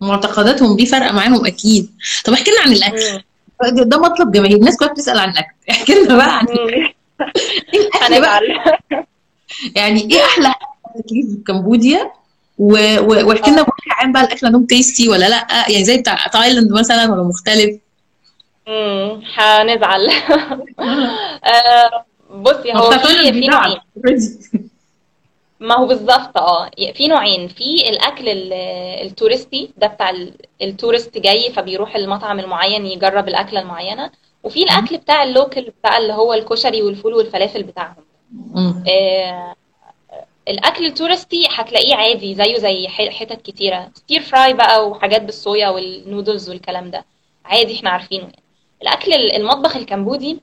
معتقداتهم 0.00 0.76
دي 0.76 0.86
فارقة 0.86 1.12
معاهم 1.12 1.46
أكيد. 1.46 1.90
طب 2.24 2.32
احكي 2.32 2.50
لنا 2.50 2.60
عن 2.60 2.72
الأكل. 2.72 3.22
مم. 3.72 3.82
ده 3.88 3.98
مطلب 3.98 4.32
جماهير. 4.32 4.56
الناس 4.56 4.76
كلها 4.76 4.92
بتسأل 4.92 5.18
عن 5.18 5.30
الأكل. 5.30 5.54
احكي 5.70 5.94
لنا 5.94 6.16
بقى 6.16 6.38
عن. 6.38 6.46
إيه 7.74 7.80
الأكل 7.80 8.20
بقى؟ 8.20 8.40
يعني 9.76 10.00
إيه 10.12 10.24
أحلى 10.24 10.54
في 11.08 11.42
كمبوديا. 11.46 12.10
واحكي 12.58 13.50
لنا 13.50 13.62
بوجه 13.62 13.92
عام 13.98 14.12
بقى 14.12 14.24
الأكل 14.24 14.46
عندهم 14.46 14.66
tasty 14.66 15.08
ولا 15.08 15.28
لأ؟ 15.28 15.46
يعني 15.68 15.84
زي 15.84 15.96
بتاع 15.98 16.26
تايلاند 16.26 16.72
مثلا 16.72 17.12
ولا 17.12 17.22
مختلف؟ 17.22 17.76
مم. 18.68 19.22
هنزعل. 19.34 20.08
آه، 21.44 22.04
بصي 22.34 22.72
هو 22.74 22.90
في 22.90 23.32
في 23.32 23.46
نوعين. 23.46 23.78
ما 25.60 25.74
هو 25.78 25.86
بالظبط 25.86 26.36
آه 26.38 26.70
في 26.94 27.08
نوعين. 27.08 27.48
في 27.48 27.88
الأكل 27.88 28.28
ال- 28.28 28.52
ال 29.06 29.13
touristy 29.13 29.70
ده 29.76 29.86
بتاع 29.86 30.10
ال- 30.10 30.34
ال 30.62 30.69
tourist 30.69 31.18
جاي 31.18 31.52
فبيروح 31.52 31.96
المطعم 31.96 32.40
المعين 32.40 32.86
يجرب 32.86 33.28
الأكلة 33.28 33.60
المعينة. 33.60 34.10
وفي 34.42 34.62
الأكل 34.62 34.96
بتاع 34.98 35.22
ال 35.22 35.30
local 35.30 35.72
بتاع 35.80 35.98
اللي 35.98 36.12
هو 36.12 36.34
الكشري 36.34 36.82
والفول 36.82 37.14
والفلافل 37.14 37.62
بتاعهم. 37.62 38.04
آه 38.88 39.54
الأكل 40.48 40.86
ال 40.86 40.93
touristy 40.93 41.46
هتلاقيه 41.50 41.94
عادي 41.94 42.34
زيه 42.34 42.56
زي 42.58 42.88
حتت 42.88 43.42
كتيرة. 43.42 43.90
Stir 43.94 44.20
fry 44.20 44.52
بقى 44.54 44.88
وحاجات 44.88 45.22
بالصويا 45.22 45.68
والنودلز 45.68 46.48
والكلام 46.50 46.90
ده. 46.90 47.04
عادي 47.44 47.76
إحنا 47.76 47.90
عارفينه 47.90 48.22
يعني. 48.22 48.42
الأكل 48.82 49.12
ال- 49.12 49.32
المطبخ 49.32 49.76
الكمبودي 49.76 50.40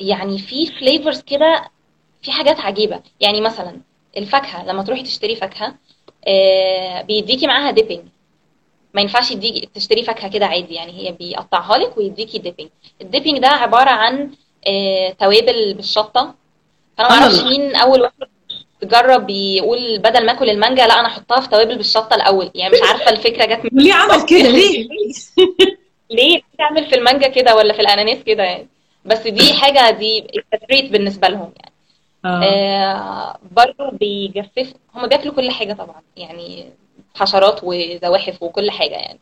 يعني 0.00 0.38
فيه 0.38 0.66
flavors 0.66 1.20
كده 1.22 1.70
في 2.22 2.32
حاجات 2.32 2.60
عجيبة. 2.60 3.00
يعني 3.20 3.40
مثلا 3.40 3.80
الفاكهة 4.16 4.64
لما 4.66 4.82
تروحي 4.82 5.02
تشتري 5.02 5.36
فاكهة 5.36 5.74
آه، 6.26 7.02
بيديكي 7.02 7.46
معاها 7.46 7.70
dipping 7.70 8.02
ما 8.94 9.00
ينفعش 9.00 9.30
يديكي 9.30 9.68
تشتري 9.74 10.02
فاكهة 10.04 10.30
كده 10.30 10.46
عادي. 10.46 10.74
يعني 10.74 10.92
هي 10.92 11.12
بيقطعها 11.12 11.78
لك 11.78 11.96
ويديكي 11.98 12.38
dipping 12.38 12.68
ال 13.00 13.05
dipping 13.05 13.38
ده 13.38 13.48
عبارة 13.48 13.90
عن 13.90 14.30
آه، 14.66 15.10
توابل 15.20 15.74
بالشطة. 15.74 16.34
فانا 16.98 17.08
ما 17.08 17.14
أعرفش 17.14 17.40
مين 17.42 17.76
أول 17.76 18.00
واحد 18.02 18.14
جرب 18.84 19.30
يقول 19.30 19.98
بدل 19.98 20.26
ما 20.26 20.32
آكل 20.32 20.50
المانجا 20.50 20.86
لا 20.86 21.00
أنا 21.00 21.08
أحطها 21.08 21.40
في 21.40 21.48
توابل 21.48 21.76
بالشطة 21.76 22.14
الأول. 22.14 22.50
يعني 22.54 22.72
مش 22.74 22.88
عارفة 22.88 23.10
الفكرة 23.10 23.44
جت 23.44 23.72
من 23.72 23.82
ليه 23.82 23.94
عمل 23.94 24.22
كده؟ 24.26 24.48
ليه؟ 24.58 24.88
ليه؟ 26.10 26.40
تعمل 26.58 26.86
في 26.86 26.94
المانجا 26.94 27.28
كده 27.28 27.56
ولا 27.56 27.72
في 27.72 27.80
الأناناس 27.80 28.18
كده 28.26 28.42
يعني؟ 28.42 28.68
بس 29.04 29.26
دي 29.26 29.52
حاجة 29.54 29.90
دي 29.90 30.26
treat 30.68 30.92
بالنسبة 30.92 31.28
لهم 31.28 31.52
يعني. 31.56 31.72
آه. 32.24 32.44
آه 32.44 33.38
برضو 33.52 33.96
بيجففوا 33.96 34.78
هم 34.94 35.06
بياكلوا 35.06 35.34
كل 35.34 35.50
حاجة 35.50 35.72
طبعا 35.72 36.02
يعني 36.16 36.70
حشرات 37.14 37.60
وزواحف 37.62 38.42
وكل 38.42 38.70
حاجة 38.70 38.94
يعني. 38.94 39.18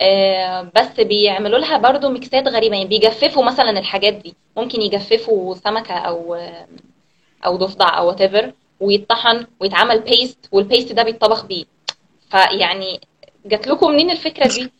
آه 0.00 0.70
بس 0.76 1.00
بيعملوا 1.00 1.58
لها 1.58 1.78
برضو 1.78 2.08
ميكسات 2.08 2.48
غريبة 2.48 2.76
يعني 2.76 2.88
بيجففوا 2.88 3.44
مثلا 3.44 3.78
الحاجات 3.78 4.14
دي. 4.14 4.34
ممكن 4.56 4.82
يجففوا 4.82 5.54
سمكة 5.54 5.94
أو 5.94 6.38
أو 7.46 7.56
ضفدع 7.56 7.98
أو 7.98 8.12
whatever. 8.16 8.44
ويطحن 8.80 9.46
ويتعمل 9.60 10.00
paste 10.00 10.38
وال 10.52 10.63
paste 10.63 10.92
ده 10.92 11.02
بيتطبخ 11.02 11.46
بيه. 11.46 11.64
فيعني 12.30 13.00
جات 13.46 13.66
لكم 13.66 13.90
منين 13.90 14.10
الفكرة 14.10 14.46
دي؟ 14.46 14.70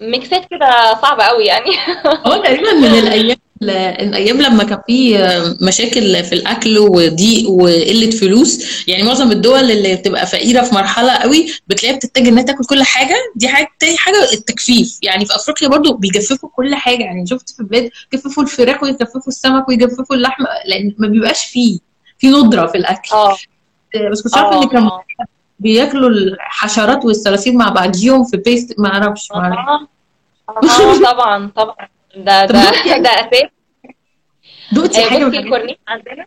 ميكسات 0.00 0.46
كده 0.50 1.00
صعبه 1.02 1.24
قوي 1.24 1.44
يعني. 1.44 1.70
هو 2.26 2.42
تقريبا 2.42 2.72
من 2.72 2.84
الأيام 2.84 3.36
الأيام 3.62 4.42
لما 4.42 4.64
كان 4.64 4.78
في 4.86 5.18
مشاكل 5.60 6.24
في 6.24 6.32
الأكل 6.32 6.78
وضيق 6.78 7.50
وقلة 7.50 8.10
فلوس. 8.10 8.62
يعني 8.88 9.02
معظم 9.02 9.32
الدول 9.32 9.70
اللي 9.70 9.96
بتبقى 9.96 10.26
فقيرة 10.26 10.62
في 10.62 10.74
مرحلة 10.74 11.12
قوي 11.12 11.52
بتلاقيها 11.68 11.96
بتتجه 11.96 12.28
إنها 12.28 12.42
تاكل 12.42 12.64
كل 12.64 12.82
حاجة. 12.82 13.16
دي 13.36 13.48
حاجة 13.48 13.68
تاني 13.80 13.96
حاجة 13.96 14.32
التجفيف 14.32 14.98
يعني 15.02 15.26
في 15.26 15.34
أفريقيا 15.34 15.68
برضو 15.68 15.94
بيجففوا 15.94 16.48
كل 16.48 16.74
حاجة. 16.74 17.02
يعني 17.02 17.26
شفت 17.26 17.48
في 17.48 17.62
بلاد 17.62 17.90
يجففوا 18.12 18.42
الفراخ 18.42 18.82
ويجففوا 18.82 19.28
السمك 19.28 19.68
ويجففوا 19.68 20.16
اللحمة 20.16 20.46
لأن 20.66 20.94
ما 20.98 21.08
بيبقاش 21.08 21.44
فيه. 21.44 21.89
في 22.20 22.28
ندرة 22.28 22.66
في 22.66 22.78
الأكل. 22.78 23.14
آه. 23.14 23.36
بس 24.10 24.22
كنت 24.22 24.36
عارفة 24.38 24.62
إن 24.62 24.68
كان 24.68 24.82
آه 24.84 25.04
بياكلوا 25.58 26.08
الحشرات 26.10 27.04
والصراصير 27.04 27.52
مع 27.54 27.68
بعضيهم 27.68 28.24
في 28.24 28.36
بيست 28.36 28.80
ما 28.80 28.88
أعرفش 28.92 29.32
ما 29.32 29.38
أعرفش 29.38 30.80
آه. 30.80 31.12
طبعا 31.12 31.50
طبعا. 31.56 31.88
ده 32.16 32.46
ده 32.46 32.54
ده 32.98 33.10
أساس. 33.10 33.50
دقتي 34.72 35.04
آه، 35.04 35.08
حاجة 35.08 35.24
بصي 35.24 35.30
دي؟ 35.30 35.38
الكورنيش 35.38 35.76
عندنا. 35.88 36.26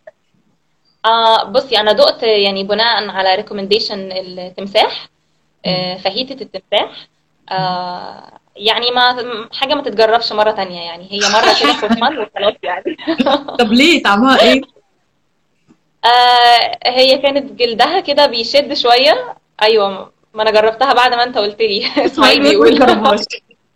آه 1.06 1.44
بصي 1.44 1.78
أنا 1.80 1.92
دقت 1.92 2.24
يعني 2.24 2.64
بناء 2.64 3.10
على 3.10 3.36
recommendation 3.36 4.12
التمساح 4.12 5.10
آه 5.66 5.98
فاهيتة 5.98 6.42
التمساح. 6.44 7.08
آه 7.52 8.40
يعني 8.56 8.92
ما 8.92 9.16
حاجة 9.54 9.74
ما 9.74 9.82
تتجربش 9.82 10.32
مرة 10.32 10.52
تانية 10.52 10.82
يعني. 10.82 11.08
هي 11.12 11.20
مرة 11.20 11.60
كده 11.62 11.74
for 11.74 11.90
fun 11.90 12.18
وخلاص 12.18 12.56
يعني. 12.64 12.98
طب 13.60 13.72
ليه؟ 13.74 14.04
طعمها 14.04 14.42
إيه؟ 14.42 14.62
آه 16.06 16.78
هي 16.86 17.18
كانت 17.18 17.52
جلدها 17.52 18.00
كده 18.00 18.26
بيشد 18.26 18.74
شوية. 18.74 19.36
أيوه 19.62 20.12
ما 20.34 20.42
أنا 20.42 20.52
جربتها 20.52 20.94
بعد 20.94 21.14
ما 21.14 21.24
أنت 21.24 21.38
قلت 21.38 21.60
لي. 21.62 21.88
اسماعيل 22.06 22.44
ما 22.44 22.50
بيقول 22.50 22.78
تجربهاش. 22.78 23.20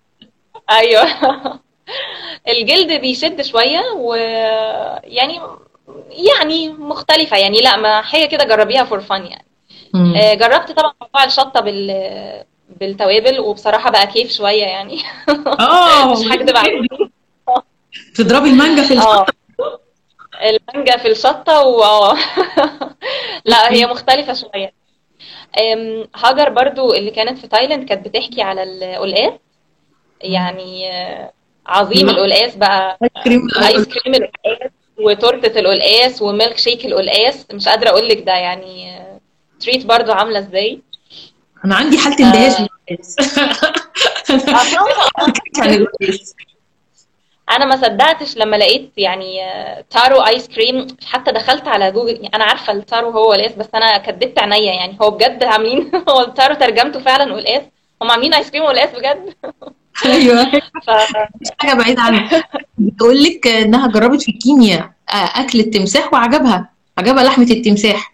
أيوه. 0.71 1.07
الجلد 2.47 3.01
بيشد 3.01 3.41
شوية 3.41 3.81
ويعني 3.95 5.41
يعني 6.09 6.69
مختلفة. 6.69 7.37
يعني 7.37 7.61
لا 7.61 7.75
ما 7.77 8.01
حاجة 8.01 8.25
كده 8.25 8.43
جربيها 8.43 8.83
فور 8.83 8.99
فن 9.01 9.25
يعني. 9.25 9.45
مم. 9.93 10.15
آه، 10.15 10.33
جربت 10.33 10.71
طبعا 10.71 10.93
موضوع 11.01 11.23
الشطة 11.23 11.59
بال 11.59 12.43
بالتوابل 12.79 13.39
وبصراحة 13.39 13.91
بقى 13.91 14.07
كيف 14.07 14.31
شوية 14.31 14.63
يعني. 14.63 14.99
آه 15.59 16.11
مش 16.11 16.19
هكدب 16.27 16.57
عليك 16.57 16.91
تضربي 18.15 18.49
المانجا 18.49 18.83
في 18.83 18.93
الشطة. 18.93 19.07
آه 19.21 19.25
المانجا 20.41 20.97
في 20.97 21.07
الشطة 21.07 21.61
و 21.61 21.83
لا 23.45 23.71
هي 23.73 23.85
مختلفة 23.85 24.33
شوية. 24.33 24.73
أم، 25.59 26.07
هاجر 26.15 26.49
برضو 26.49 26.93
اللي 26.93 27.11
كانت 27.11 27.37
في 27.39 27.47
تايلاند 27.47 27.89
كانت 27.89 28.07
بتحكي 28.07 28.41
على 28.41 28.63
القلقاس 28.63 29.39
يعني 30.21 30.91
آه، 30.93 31.31
عظيم 31.67 32.09
القلقاس 32.09 32.55
بقى. 32.55 32.97
آيس 33.03 33.23
كريم 33.23 33.47
آيس 33.67 33.85
كريم 33.87 34.15
القلقاس 34.15 34.71
وتورتة 34.99 35.59
القلقاس 35.59 36.21
وميلك 36.21 36.57
شيك 36.57 36.85
القلقاس 36.85 37.45
مش 37.53 37.67
قادرة 37.67 37.89
أقول 37.89 38.07
لك 38.09 38.17
ده 38.21 38.31
يعني 38.33 38.97
آه، 38.97 39.19
treat 39.59 39.85
برضو 39.85 40.11
عاملة 40.11 40.39
إزاي. 40.39 40.81
أنا 41.65 41.75
عندي 41.75 41.97
حالة 41.97 42.15
اندهاش 42.25 42.59
من 42.61 42.67
القلقاس 42.89 43.15
آه، 45.19 45.33
كان 45.55 45.69
القلقاس 45.73 46.35
أنا 47.51 47.65
ما 47.65 47.75
صدقتش 47.75 48.37
لما 48.37 48.55
لقيت 48.55 48.91
يعني 48.97 49.43
آه، 49.45 49.85
taro 49.89 50.17
ice 50.25 50.47
cream. 50.47 50.87
حتى 51.05 51.31
دخلت 51.31 51.67
على 51.67 51.91
جوجل 51.91 52.13
يعني 52.13 52.29
أنا 52.35 52.43
عارفة 52.43 52.73
ال 52.73 52.81
taro 52.81 53.09
هو 53.09 53.31
قلقاس 53.31 53.51
بس 53.53 53.67
أنا 53.75 53.97
كدبت 53.97 54.39
عينيا. 54.39 54.73
يعني 54.73 54.97
هو 55.01 55.11
بجد 55.11 55.43
عاملين 55.43 55.91
هو 56.09 56.21
ال 56.21 56.28
taro 56.28 56.55
ترجمته 56.55 56.99
فعلا 56.99 57.33
قلقاس 57.33 57.61
هم 58.01 58.11
عاملين 58.11 58.33
آيس 58.33 58.51
كريم 58.51 58.63
قلقاس 58.63 58.89
بجد. 58.89 59.33
أيوه. 60.05 60.43
مش 61.41 61.47
حاجة 61.59 61.73
بعيدة 61.77 62.01
عنها. 62.01 62.43
بتقول 62.77 63.23
لك 63.23 63.47
إنها 63.47 63.87
جربت 63.87 64.21
في 64.21 64.31
كينيا 64.31 64.91
آه، 65.09 65.13
اكل 65.15 65.59
التمساح 65.59 66.13
وعجبها. 66.13 66.69
عجبها 66.97 67.23
لحمة 67.23 67.47
التمساح. 67.51 68.13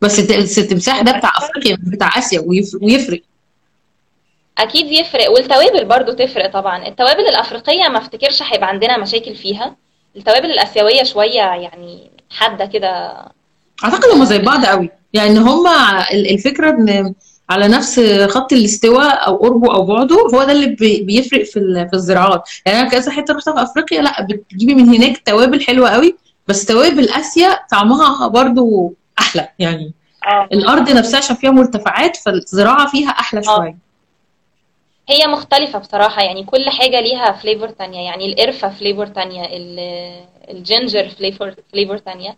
بس 0.00 0.18
الت- 0.18 0.32
بس 0.32 0.58
التمساح 0.58 1.00
ده 1.00 1.12
بتاع 1.12 1.30
أفريقيا 1.38 1.76
مش 1.82 1.88
بتاع 1.94 2.18
آسيا 2.18 2.40
ويف- 2.40 2.78
ويفرق. 2.82 3.20
أكيد 4.58 4.86
يفرق 4.86 5.30
والتوابل 5.30 5.84
برضو 5.84 6.12
تفرق 6.12 6.52
طبعا. 6.52 6.86
التوابل 6.88 7.20
الأفريقية 7.28 7.88
ما 7.88 7.98
افتكرش 7.98 8.42
هيبقى 8.42 8.68
عندنا 8.68 8.98
مشاكل 8.98 9.34
فيها. 9.36 9.76
التوابل 10.16 10.50
الآسيوية 10.50 11.02
شوية 11.02 11.40
يعني 11.40 12.10
حادة 12.30 12.66
كده. 12.66 13.14
أعتقد 13.84 14.10
هم 14.14 14.24
زي 14.24 14.38
بعض 14.38 14.64
قوي. 14.66 14.90
يعني 15.12 15.38
هم 15.38 15.66
الفكرة 16.12 16.70
إن 16.70 17.14
على 17.50 17.68
نفس 17.68 18.00
خط 18.28 18.52
الاستواء 18.52 19.26
أو 19.26 19.36
قربه 19.36 19.74
أو 19.74 19.82
بعده 19.86 20.16
هو 20.34 20.44
ده 20.44 20.52
اللي 20.52 20.66
بي- 20.66 21.00
بيفرق 21.02 21.42
في 21.44 21.86
في 21.90 21.94
الزراعات. 21.94 22.48
يعني 22.66 22.80
أنا 22.80 22.88
كذا 22.88 23.12
حتة 23.12 23.34
رحتها 23.34 23.54
في 23.54 23.62
أفريقيا 23.62 24.02
لأ 24.02 24.22
بتجيبي 24.30 24.74
من 24.74 24.88
هناك 24.94 25.22
توابل 25.26 25.60
حلوة 25.62 25.90
قوي 25.90 26.16
بس 26.48 26.64
توابل 26.64 27.08
آسيا 27.08 27.58
طعمها 27.70 28.28
برضو 28.28 28.94
أحلى. 29.18 29.48
يعني 29.58 29.92
آه. 30.26 30.48
الأرض 30.52 30.90
نفسها 30.90 31.18
عشان 31.18 31.36
فيها 31.36 31.50
مرتفعات 31.50 32.16
فالزراعة 32.16 32.86
فيها 32.90 33.10
أحلى 33.10 33.40
آه. 33.40 33.56
شوية. 33.56 33.76
هي 35.08 35.26
مختلفة 35.26 35.78
بصراحة 35.78 36.22
يعني 36.22 36.44
كل 36.44 36.70
حاجة 36.70 37.00
ليها 37.00 37.32
flavor 37.32 37.68
تانية 37.68 38.00
يعني 38.00 38.26
القرفة 38.32 38.68
flavor 38.68 39.06
تانية 39.06 39.44
ال- 39.44 40.24
ال 40.50 40.58
ginger 40.58 41.08
flavor 41.08 41.54
flavor 41.72 41.98
تانية. 41.98 42.36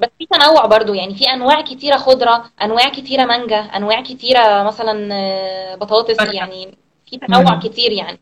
بس 0.00 0.08
في 0.18 0.26
تنوع 0.30 0.66
برضو 0.66 0.94
يعني 0.94 1.14
في 1.14 1.24
أنواع 1.24 1.60
كتيرة 1.60 1.96
خضرة 1.96 2.44
أنواع 2.62 2.88
كتيرة 2.88 3.24
مانجا 3.24 3.56
أنواع 3.60 4.00
كتيرة 4.00 4.62
مثلا 4.62 5.14
آه، 5.14 5.74
بطاطس. 5.74 6.16
يعني 6.34 6.68
في 7.10 7.16
تنوع 7.18 7.54
مم. 7.54 7.60
كتير 7.60 7.92
يعني. 7.92 8.18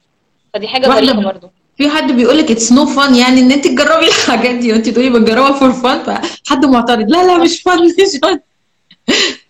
فدي 0.55 0.69
حاجة 0.69 0.87
ظريفة 0.87 1.21
برضو. 1.23 1.51
في 1.77 1.89
حد 1.91 2.13
بيقول 2.13 2.39
لك 2.39 2.51
it's 2.51 2.73
no 2.73 2.87
fun 2.87 3.15
يعني 3.15 3.41
إن 3.41 3.53
أنت 3.53 3.65
تجربي 3.67 4.07
الحاجات 4.09 4.55
دي 4.55 4.73
وأنت 4.73 4.89
تقولي 4.89 5.11
بتجربها 5.11 5.53
for 5.53 5.73
fun 5.73 5.99
فحد 6.05 6.65
معترض. 6.65 7.11
لا 7.11 7.27
لا 7.27 7.39
مش 7.39 7.63
fun 7.63 7.85
مش 7.85 8.19
fun 8.23 8.41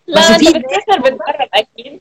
لا 0.06 0.20
في 0.22 0.44
بتسافر 0.44 1.00
بتجرب 1.00 1.48
أكيد. 1.54 2.00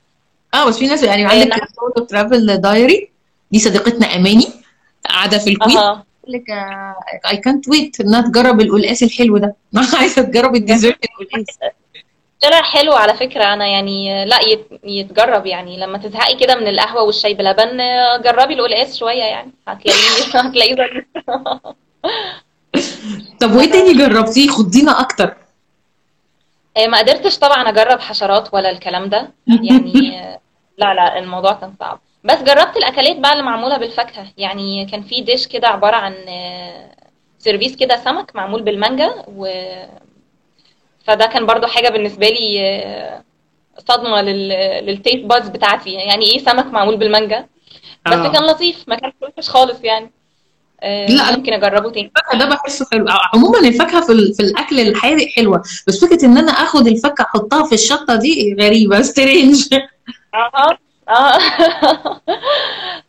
آه 0.53 0.65
بس 0.67 0.77
في 0.77 0.87
ناس 0.87 1.03
يعني 1.03 1.25
آه، 1.25 1.29
عندك. 1.29 1.67
solo 1.75 2.05
travel 2.07 2.57
diary 2.57 3.09
دي 3.51 3.59
صديقتنا 3.59 4.15
أماني 4.15 4.47
قاعدة 5.09 5.37
في 5.37 5.49
الكويت. 5.49 5.73
تقول 5.77 6.03
لك 6.27 6.43
اي 7.29 7.37
كانت 7.37 7.67
ويت 7.69 7.99
انها 8.01 8.21
تجرب 8.21 8.61
القلقاس 8.61 9.03
الحلو 9.03 9.37
ده. 9.37 9.55
عايزة 9.99 10.21
تجرب 10.21 10.55
ال 10.55 10.60
dessert 10.60 10.97
القلقاس. 11.21 11.57
طلع 12.41 12.61
حلو 12.61 12.93
على 12.93 13.13
فكرة. 13.13 13.43
أنا 13.43 13.67
يعني 13.67 14.25
لا 14.25 14.39
يت- 14.41 14.79
يتجرب 14.83 15.45
يعني. 15.45 15.77
لما 15.79 15.97
تزهقي 15.97 16.35
كده 16.35 16.55
من 16.55 16.67
القهوة 16.67 17.03
والشاي 17.03 17.33
بلبن 17.33 17.79
آه، 17.81 18.17
جربي 18.17 18.53
القلقاس 18.53 18.97
شوية 18.97 19.23
يعني. 19.23 19.51
هتلاقيه 19.67 19.99
هتلاقيه 20.47 21.05
طب 23.41 23.55
وإيه 23.55 23.71
تاني 23.71 23.93
جربتيه؟ 23.93 24.47
خدينا 24.49 24.99
أكتر. 25.01 25.33
آه، 26.77 26.87
ما 26.87 26.97
قدرتش 26.97 27.39
طبعا 27.39 27.69
أجرب 27.69 27.99
حشرات 27.99 28.53
ولا 28.53 28.69
الكلام 28.69 29.05
ده. 29.09 29.31
يعني 29.47 30.19
آه، 30.19 30.39
لا 30.77 30.93
لا 30.93 31.19
الموضوع 31.19 31.53
كان 31.53 31.73
صعب. 31.79 31.99
بس 32.23 32.37
جربت 32.37 32.77
الأكلات 32.77 33.17
بقى 33.19 33.31
اللي 33.33 33.43
معمولة 33.43 33.77
بالفاكهة. 33.77 34.27
يعني 34.37 34.85
كان 34.85 35.03
في 35.03 35.21
dish 35.21 35.47
كده 35.47 35.67
عبارة 35.67 35.95
عن 35.95 36.13
آه، 36.27 36.91
سيرفيس 37.39 37.75
كده 37.75 37.97
سمك 37.97 38.35
معمول 38.35 38.61
بالمانجا 38.61 39.13
و 39.27 39.47
فده 41.07 41.25
كان 41.25 41.45
برضو 41.45 41.67
حاجة 41.67 41.89
بالنسبة 41.89 42.29
لي 42.29 42.59
آه، 42.61 43.23
صدمة 43.89 44.21
لل... 44.21 44.49
لل 44.85 44.96
taste 44.96 45.25
buds 45.25 45.49
بتاعتي. 45.49 45.93
يعني 45.93 46.25
إيه 46.25 46.37
سمك 46.39 46.65
معمول 46.65 46.97
بالمانجا؟ 46.97 47.45
بس 48.07 48.13
آه. 48.13 48.31
كان 48.31 48.43
لطيف 48.43 48.83
ما 48.87 48.95
كانش 48.95 49.13
وحش 49.21 49.49
خالص 49.49 49.83
يعني. 49.83 50.11
آه، 50.83 51.05
لا، 51.05 51.37
ممكن 51.37 51.53
أجربه 51.53 51.91
تاني. 51.91 52.07
الفاكهة 52.07 52.39
ده 52.39 52.45
بحسه 52.55 52.85
حلو. 52.91 53.05
عموما 53.33 53.59
الفاكهة 53.59 54.01
في, 54.05 54.11
ال- 54.11 54.33
في 54.33 54.43
الأكل 54.43 54.79
الحادق 54.79 55.25
حلوة 55.35 55.63
بس 55.87 56.05
فكرة 56.05 56.25
إن 56.25 56.37
أنا 56.37 56.51
آخد 56.51 56.87
الفاكهة 56.87 57.23
أحطها 57.23 57.65
في 57.65 57.75
الشطة 57.75 58.15
دي 58.15 58.55
غريبة 58.59 59.01
strange 59.01 59.69
آه 60.33 60.77
آه. 61.09 61.39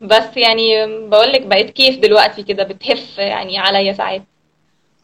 بس 0.10 0.36
يعني 0.36 0.86
بقول 1.08 1.32
لك 1.32 1.42
بقيت 1.46 1.70
كيف 1.70 1.98
دلوقتي 1.98 2.42
كده 2.42 2.62
بتهف 2.62 3.18
يعني 3.18 3.58
عليا 3.58 3.92
ساعات. 3.92 4.22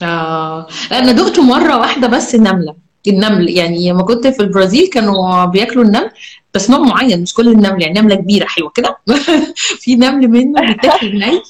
آه. 0.03 0.67
أنا 0.93 1.13
دقته 1.13 1.43
مرة 1.43 1.79
واحدة 1.79 2.09
بس 2.09 2.35
النملة. 2.35 2.75
النمل 3.09 3.51
يعني 3.51 3.91
لما 3.91 4.03
كنت 4.03 4.27
في 4.27 4.41
البرازيل 4.41 4.87
كانوا 4.87 5.45
بياكلوا 5.45 5.85
النمل 5.85 6.11
بس 6.55 6.71
نوع 6.71 6.79
معين 6.79 7.23
مش 7.23 7.35
كل 7.35 7.49
النمل 7.49 7.83
يعني 7.83 8.01
نملة 8.01 8.15
كبيرة 8.15 8.47
حلوة 8.47 8.71
كده. 8.71 8.99
في 9.83 9.97
نمل 9.97 10.29
منه 10.29 10.61
بيتاكل 10.61 11.19
ني 11.19 11.43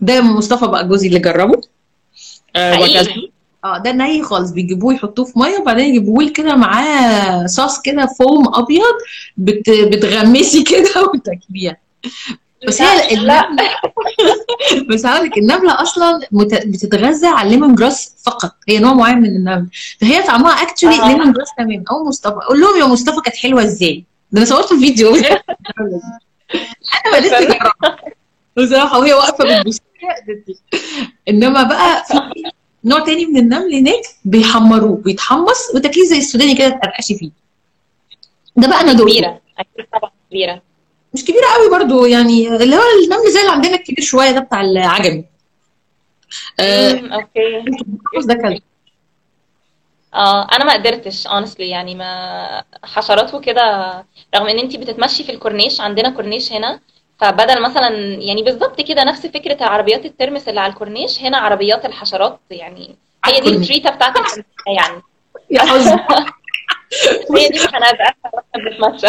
ده 0.00 0.20
مصطفى 0.20 0.66
بقى 0.66 0.88
جوزي 0.88 1.08
اللي 1.08 1.18
جربه. 1.18 1.60
آه 2.56 2.86
آه 3.66 3.78
ده 3.78 3.92
ني 3.92 4.22
خالص 4.22 4.50
بيجيبوه 4.50 4.94
يحطوه 4.94 5.24
في 5.24 5.38
مية 5.38 5.58
وبعدين 5.58 5.84
يجيبوه 5.84 6.28
كده 6.28 6.56
معاه 6.56 7.46
صوص 7.46 7.80
كده 7.80 8.06
فوم 8.06 8.54
أبيض 8.54 8.94
بت... 9.36 9.70
بتغمسي 9.70 10.62
كده 10.72 11.02
وتاكليها. 11.14 11.76
بس 12.68 12.82
هي 12.82 13.14
النملة 13.14 13.46
بس 14.90 15.06
هقول 15.06 15.26
لك 15.26 15.38
النملة 15.38 15.82
أصلا 15.82 16.20
مت... 16.32 16.54
بتتغذى 16.54 17.26
على 17.26 17.46
ال 17.46 17.74
lemongrass 17.74 18.14
فقط. 18.26 18.54
هي 18.68 18.78
نوع 18.78 18.92
معين 18.94 19.18
من 19.18 19.28
النمل. 19.28 19.66
فهي 20.00 20.22
طعمها 20.22 20.50
actually 20.62 21.02
آه. 21.02 21.08
lemongrass 21.08 21.48
تمام. 21.58 21.84
أو 21.90 22.04
مصطفى. 22.04 22.40
قول 22.48 22.60
لهم 22.60 22.80
يا 22.80 22.84
مصطفى 22.84 23.20
كانت 23.24 23.36
حلوة 23.36 23.64
إزاي. 23.64 24.04
ده 24.32 24.38
أنا 24.38 24.46
صورت 24.46 24.72
الفيديو. 24.72 25.14
أنا 26.96 27.12
ما 27.12 27.16
لسه 27.20 27.58
بصراحة 28.56 28.98
وهي 28.98 29.14
واقفة 29.14 29.60
بتبص. 29.60 29.80
إنما 31.28 31.62
بقى 31.62 32.04
في 32.04 32.20
نوع 32.86 33.00
تاني 33.00 33.26
من 33.26 33.36
النمل 33.36 33.74
هناك 33.74 34.02
بيحمروه 34.24 34.96
بيتحمص 34.96 35.74
وتاكليه 35.74 36.04
زي 36.04 36.18
السوداني 36.18 36.54
كده 36.54 36.68
تقرقشي 36.68 37.14
فيه. 37.18 37.30
ده 38.56 38.68
بقى 38.68 38.80
أنا 38.80 38.92
دي 38.92 38.98
دقته 38.98 39.10
كبيرة. 39.10 39.40
أكيد 39.58 39.86
طبعا 39.92 40.10
كبيرة. 40.30 40.62
مش 41.14 41.24
كبيرة 41.24 41.46
قوي 41.54 41.70
برضو 41.78 42.04
يعني 42.06 42.48
اللي 42.56 42.76
هو 42.76 42.82
النمل 43.04 43.30
زي 43.32 43.40
اللي 43.40 43.52
عندنا 43.52 43.74
الكبير 43.74 44.04
شوية 44.04 44.30
ده 44.30 44.40
بتاع 44.40 44.60
العجمي. 44.60 45.24
آه 46.60 46.90
امم 46.90 47.12
okay. 47.12 47.64
ده 48.24 48.34
كلب 48.34 48.62
آه 50.14 50.48
أنا 50.52 50.64
ما 50.64 50.72
قدرتش 50.72 51.28
honestly 51.28 51.60
يعني 51.60 51.94
ما 51.94 52.64
حشرات 52.84 53.34
وكده 53.34 53.62
رغم 54.34 54.46
إن 54.46 54.58
أنتي 54.58 54.78
بتتمشي 54.78 55.24
في 55.24 55.32
الكورنيش 55.32 55.80
عندنا 55.80 56.10
كورنيش 56.10 56.52
هنا 56.52 56.80
فبدل 57.18 57.62
مثلا 57.62 57.88
يعني 57.98 58.42
بالظبط 58.42 58.80
كده 58.80 59.04
نفس 59.04 59.26
فكرة 59.26 59.64
عربيات 59.64 60.04
الترمس 60.04 60.48
اللي 60.48 60.60
على 60.60 60.72
الكورنيش 60.72 61.22
هنا 61.22 61.38
عربيات 61.38 61.84
الحشرات 61.84 62.40
يعني 62.50 62.96
هي 63.26 63.40
دي 63.40 63.48
ال 63.48 63.55
treat 63.55 63.90
بتاعت 63.90 64.14
يعني. 64.66 65.02
يا 65.50 65.60
حظ 65.60 65.88
هي 67.36 67.48
دي 67.48 67.60
وإحنا 67.60 67.92
بنتمشى 68.54 69.06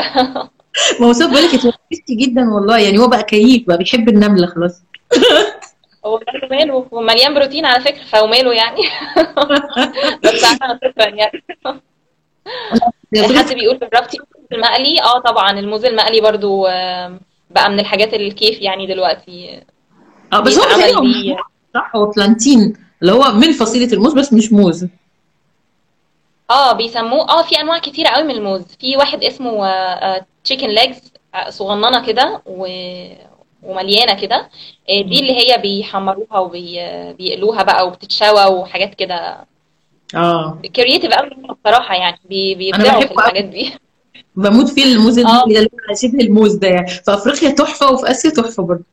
ما 1.00 1.08
هو 1.08 1.13
صدق 1.13 1.30
بقول 1.30 1.43
لك 1.43 1.54
اتوقفتي 1.54 2.15
جدا 2.15 2.50
والله 2.54 2.78
يعني 2.80 2.98
هو 2.98 3.08
بقى 3.08 3.24
كيف 3.24 3.67
بقى 3.67 3.78
بيحب 3.78 4.10
النملة 4.10 4.48
خلاص. 4.48 4.82
هو 6.06 6.20
ماله 6.52 6.88
ومليان 6.91 7.34
بروتين 7.34 7.65
على 7.65 7.84
فكرة 7.84 8.04
فوماله 8.04 8.54
يعني. 8.54 8.82
بس 10.24 10.43
أنا 10.62 10.80
صفرا 10.84 11.06
يعني. 11.08 11.41
حد 13.38 13.54
بيقول 13.54 13.80
جربتي 13.80 14.17
الموز 14.17 14.48
المقلي؟ 14.54 15.02
آه 15.02 15.20
طبعا 15.20 15.52
الموز 15.60 15.86
المقلي 15.86 16.22
برضو 16.22 16.65
آم، 16.67 17.20
بقى 17.50 17.70
من 17.70 17.80
الحاجات 17.80 18.14
الكيف 18.14 18.62
يعني 18.62 18.88
دلوقتي. 18.88 19.62
آه 20.34 20.40
بس 20.40 20.58
هو 20.58 20.64
صح 21.74 21.96
هو 21.96 22.06
plantain 22.06 22.78
اللي 23.02 23.12
هو 23.14 23.32
من 23.32 23.52
فصيلة 23.52 23.94
الموز 23.94 24.14
بس 24.14 24.34
مش 24.34 24.52
موز. 24.54 24.88
آه 26.50 26.74
بيسموه 26.74 27.30
آه 27.30 27.42
في 27.44 27.62
أنواع 27.62 27.78
كتيرة 27.80 28.10
قوي 28.10 28.24
من 28.24 28.32
الموز. 28.32 28.64
في 28.80 28.98
واحد 28.98 29.24
اسمه 29.24 29.68
chicken 30.43 30.67
legs 30.67 31.02
صغننة 31.50 32.06
كده 32.06 32.42
و... 32.46 32.68
ومليانة 33.64 34.14
كده. 34.22 34.50
آه، 34.90 35.02
دي 35.02 35.20
اللي 35.20 35.34
هي 35.38 35.58
بيحمروها 35.58 36.40
وبيقلوها 36.40 37.64
بقى 37.64 37.88
وبتتشوى 37.88 38.46
وحاجات 38.46 38.96
كده. 38.96 39.46
آه. 40.16 40.62
creative 40.76 41.12
قوي 41.14 41.30
بصراحة 41.30 41.96
يعني 41.96 42.20
بيبدعوا 42.56 43.02
في 43.02 43.12
الحاجات 43.14 43.46
دي. 43.46 43.74
بموت 44.38 44.69
فيه 44.69 44.84
الموز 44.84 45.19
ده 45.19 45.43
اللي 45.47 45.69
شبه 46.02 46.19
الموز 46.19 46.56
ده. 46.56 46.67
يعني 46.67 46.88
في 46.88 47.13
أفريقيا 47.13 47.50
تحفة 47.52 47.91
وفي 47.91 48.12
آسيا 48.12 48.30
تحفة 48.30 48.63
برضه. 48.63 48.84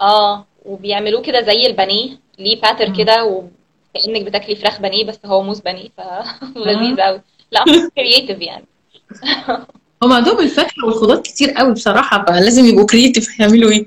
آه 0.00 0.44
وبيعملوه 0.64 1.22
كده 1.22 1.40
زي 1.42 1.66
البانيه 1.66 2.18
ليه 2.38 2.60
batter. 2.60 2.96
كده 2.98 3.24
وكأنك 3.24 4.22
بتاكلي 4.22 4.56
فراخ 4.56 4.80
بانيه 4.80 5.04
بس 5.04 5.18
هو 5.26 5.42
موز 5.42 5.60
بانيه 5.60 5.88
فلذيذ 5.98 7.00
قوي 7.06 7.20
لا 7.52 7.64
creative 7.96 8.40
يعني. 8.40 8.64
هم 10.02 10.12
عندهم 10.12 10.38
الفاكهة 10.40 10.84
والخضار 10.86 11.20
كتير 11.20 11.50
قوي 11.50 11.72
بصراحة 11.72 12.24
فلازم 12.24 12.64
يبقوا 12.64 12.86
creative 12.86 13.40
يعملوا 13.40 13.70
إيه. 13.70 13.86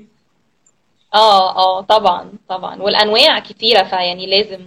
آه 1.14 1.56
آه 1.56 1.80
طبعا 1.80 2.32
طبعا. 2.48 2.82
والأنواع 2.82 3.38
كتيرة 3.38 3.82
فيعني 3.82 4.26
لازم 4.26 4.60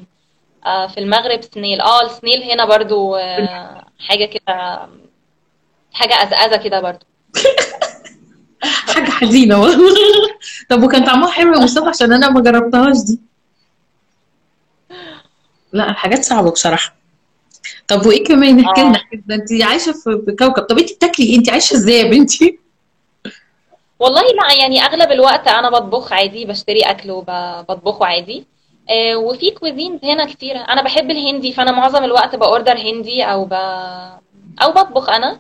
آه 0.66 0.88
في 0.88 1.00
المغرب 1.00 1.42
snail. 1.42 1.82
آه 1.82 2.02
ال 2.06 2.12
snail 2.12 2.44
هنا 2.44 2.66
برضو 2.66 3.16
آه 3.16 3.86
حاجة 4.00 4.26
كده 4.26 4.88
حاجة 5.94 6.24
ازازه 6.24 6.58
كده 6.64 6.82
برضو. 6.82 7.06
حاجة 8.94 9.10
حزينة 9.12 9.62
والله. 9.62 9.94
طب 10.70 10.84
وكان 10.84 11.06
طعمها 11.06 11.32
حلو 11.32 11.54
يا 11.54 11.60
مصطفى 11.60 11.90
عشان 11.90 12.14
أنا 12.14 12.30
ما 12.30 12.42
جربتهاش 12.42 12.98
دي. 13.08 13.20
لا 15.74 15.90
الحاجات 15.90 16.24
صعبة 16.24 16.52
بصراحة. 16.52 16.96
طب 17.88 18.06
وإيه 18.06 18.24
كمان؟ 18.24 18.66
احكي 18.66 18.82
لنا 18.82 18.98
آه 18.98 19.02
كده 19.12 19.36
انت 19.36 19.64
عايشة 19.64 19.92
في 19.92 20.36
كوكب. 20.40 20.64
طب 20.64 20.80
انت 20.80 20.94
بتاكلي 20.94 21.26
إيه؟ 21.26 21.38
انت 21.38 21.50
عايشة 21.50 21.74
إزاي 21.74 21.96
يا 22.00 22.04
بنتي؟ 22.04 22.60
والله 24.00 24.22
لا 24.22 24.54
يعني 24.60 24.82
أغلب 24.86 25.12
الوقت 25.12 25.48
أنا 25.48 25.70
بطبخ 25.70 26.14
عادي 26.14 26.46
بشتري 26.46 26.82
أكل 26.82 27.12
وبطبخه 27.12 28.06
عادي. 28.06 28.46
آه 28.90 29.16
وفي 29.16 29.52
كوزينز 29.52 30.00
هنا 30.04 30.26
كتيرة. 30.26 30.60
أنا 30.60 30.82
بحب 30.82 31.12
الهندي 31.12 31.54
فأنا 31.54 31.72
معظم 31.72 32.04
الوقت 32.04 32.36
بأوردر 32.36 32.78
هندي 32.78 33.24
أو 33.24 33.46
ب... 33.46 33.54
أو 34.62 34.72
بطبخ 34.72 35.10
أنا. 35.10 35.40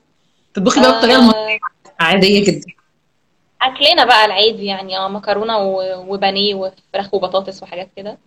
تطبخي 0.53 0.81
بقى 0.81 0.91
بالطريقة 0.91 1.19
المصرية 1.19 1.55
آه 1.99 2.03
عادية 2.03 2.45
جدا. 2.45 2.65
أكلنا 3.61 4.05
بقى 4.05 4.25
العادي 4.25 4.65
يعني 4.65 4.97
آه 4.97 5.07
مكرونة 5.07 5.57
وبانيه 6.07 6.55
وفراخ 6.55 7.13
وبطاطس 7.13 7.63
وحاجات 7.63 7.89
كده. 7.95 8.17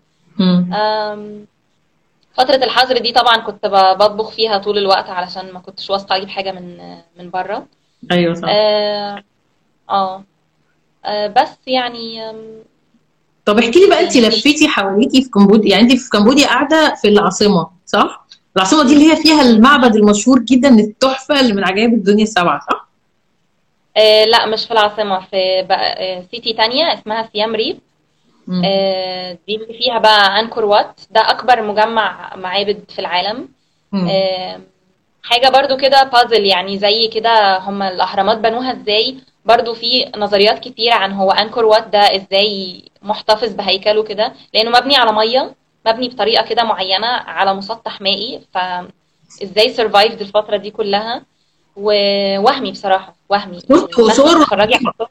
فترة 2.34 2.56
الحظر 2.64 2.98
دي 2.98 3.12
طبعا 3.12 3.36
كنت 3.36 3.66
بطبخ 4.00 4.30
فيها 4.30 4.58
طول 4.58 4.78
الوقت 4.78 5.10
علشان 5.10 5.52
ما 5.52 5.60
كنتش 5.60 5.90
واثقة 5.90 6.16
أجيب 6.16 6.28
حاجة 6.28 6.52
من 6.52 6.78
من 7.18 7.30
بره. 7.30 7.66
أيوه 8.12 8.34
صح. 8.34 8.48
آه 8.50 9.22
آه 9.90 10.24
آه، 11.04 11.26
بس 11.26 11.48
يعني 11.66 12.32
طب 13.44 13.58
احكي 13.58 13.80
لي 13.80 13.86
بقى 13.88 14.00
انت 14.00 14.16
يعني 14.16 14.28
لفيتي 14.28 14.68
حواليكي 14.68 15.22
في 15.22 15.30
كمبوديا 15.30 15.70
يعني 15.70 15.82
انت 15.82 15.92
في 16.00 16.10
كمبوديا 16.10 16.46
قاعدة 16.46 16.94
في 16.94 17.08
العاصمة 17.08 17.70
صح؟ 17.86 18.26
العاصمة 18.56 18.84
دي 18.84 18.92
اللي 18.94 19.12
هي 19.12 19.16
فيها 19.16 19.42
المعبد 19.42 19.96
المشهور 19.96 20.38
جدا 20.38 20.68
التحفة 20.68 21.40
اللي 21.40 21.52
من 21.52 21.64
عجائب 21.64 21.94
الدنيا 21.94 22.22
السبعة 22.22 22.60
صح؟ 22.70 22.86
آه 23.96 24.24
لا 24.24 24.46
مش 24.46 24.64
في 24.64 24.70
العاصمة 24.70 25.20
في 25.20 25.62
بقى 25.68 26.16
آه 26.18 26.24
city 26.30 26.52
تانية 26.52 26.94
اسمها 26.94 27.28
سيام 27.32 27.54
ريب 27.54 27.78
آه 28.64 29.38
دي 29.48 29.56
اللي 29.56 29.78
فيها 29.78 29.98
بقى 29.98 30.40
أنكور 30.40 30.64
وات. 30.64 31.00
ده 31.10 31.20
أكبر 31.30 31.62
مجمع 31.62 32.36
معابد 32.36 32.84
في 32.88 32.98
العالم. 32.98 33.48
آه 33.94 34.60
حاجة 35.22 35.48
برضو 35.48 35.76
كده 35.76 36.02
بازل 36.04 36.44
يعني 36.44 36.78
زي 36.78 37.08
كده 37.08 37.58
هما 37.58 37.88
الأهرامات 37.88 38.38
بنوها 38.38 38.72
إزاي. 38.82 39.16
برضو 39.44 39.74
في 39.74 40.10
نظريات 40.16 40.58
كتيرة 40.58 40.94
عن 40.94 41.12
هو 41.12 41.30
أنكور 41.30 41.64
وات 41.64 41.86
ده 41.88 42.16
إزاي 42.16 42.82
محتفظ 43.02 43.52
بهيكله 43.52 44.02
كده. 44.02 44.32
لأنه 44.54 44.70
مبني 44.70 44.96
على 44.96 45.12
مية. 45.12 45.54
مبني 45.86 46.08
بطريقة 46.08 46.44
كده 46.46 46.64
معينة 46.64 47.06
على 47.06 47.54
مسطح 47.54 48.00
مائي 48.00 48.40
فازاي 48.54 49.74
survived 49.74 50.20
الفترة 50.20 50.56
دي 50.56 50.70
كلها؟ 50.70 51.22
ووهمي 51.76 52.70
بصراحة 52.70 53.16
وهمي. 53.28 53.58
يعني 54.64 54.74
على 54.86 54.92
الصور. 54.94 55.08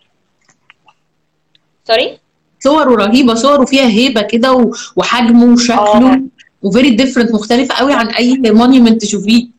sorry 1.88 2.20
صوره 2.60 2.96
رهيبة 3.06 3.34
صوره 3.34 3.66
فيها 3.66 3.88
هيبة 3.88 4.22
كده 4.22 4.72
وحجمه 4.96 5.54
وشكله 5.54 6.22
و 6.62 6.67
very 6.67 6.90
different 6.90 7.32
مختلفة 7.32 7.76
قوي 7.76 7.94
عن 7.94 8.08
أي 8.08 8.38
monument 8.46 9.02
تشوفيه. 9.02 9.55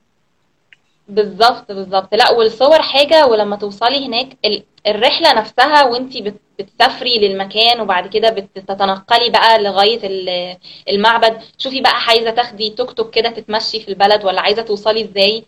بالظبط 1.08 1.72
بالظبط. 1.72 2.14
لا 2.14 2.30
والصور 2.32 2.82
حاجة 2.82 3.26
ولما 3.26 3.56
توصلي 3.56 4.06
هناك 4.06 4.28
ال- 4.44 4.62
الرحلة 4.86 5.32
نفسها 5.32 5.84
وانتي 5.84 6.20
بت- 6.22 6.40
بتسافري 6.58 7.18
للمكان 7.18 7.80
وبعد 7.80 8.06
كده 8.08 8.30
بتتنقلي 8.30 9.30
بقى 9.30 9.62
لغاية 9.62 10.00
ال- 10.06 10.56
المعبد. 10.88 11.40
شوفي 11.58 11.80
بقى 11.80 12.00
عايزة 12.08 12.30
تاخدي 12.30 12.70
توك 12.70 12.92
توك 12.92 13.10
كده 13.14 13.30
تتمشي 13.30 13.80
في 13.80 13.88
البلد 13.88 14.24
ولا 14.24 14.40
عايزة 14.40 14.62
توصلي 14.62 15.02
إزاي. 15.04 15.44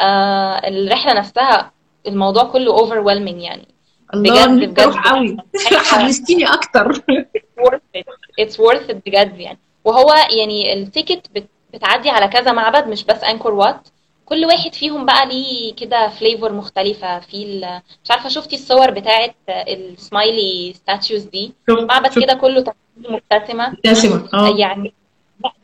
آه 0.00 0.68
الرحلة 0.68 1.12
نفسها 1.12 1.72
الموضوع 2.06 2.44
كله 2.44 2.76
overwhelming 2.76 3.42
يعني. 3.42 3.68
الله 4.14 4.46
بجد 4.46 4.68
بجد. 4.70 4.80
قوي. 4.96 5.36
حمستيني 5.90 6.44
أكتر. 6.52 6.92
it's 8.40 8.54
worth 8.56 8.90
it 8.90 8.96
بجد 9.06 9.38
يعني. 9.40 9.58
وهو 9.84 10.14
يعني 10.38 10.72
ال 10.72 10.80
ticket 10.80 11.26
بت 11.34 11.46
بتعدي 11.74 12.10
على 12.10 12.28
كذا 12.28 12.52
معبد 12.52 12.88
مش 12.88 13.04
بس 13.04 13.24
انكور 13.24 13.54
وات. 13.54 13.88
كل 14.26 14.44
واحد 14.44 14.74
فيهم 14.74 15.06
بقى 15.06 15.26
ليه 15.26 15.74
كده 15.74 16.08
flavor 16.08 16.52
مختلفة. 16.52 17.20
في. 17.20 17.60
مش 18.04 18.10
عارفة 18.10 18.28
شفتي 18.28 18.56
الصور 18.56 18.90
بتاعت 18.90 19.34
ال 19.48 19.66
smiley 19.66 20.72
statues 20.72 21.22
دي؟ 21.22 21.52
معبد 21.68 22.18
كده 22.22 22.34
كله 22.34 22.64
مبتسمة 22.96 23.76
دسمة 23.84 24.28
آه. 24.34 24.56
يعني 24.58 24.92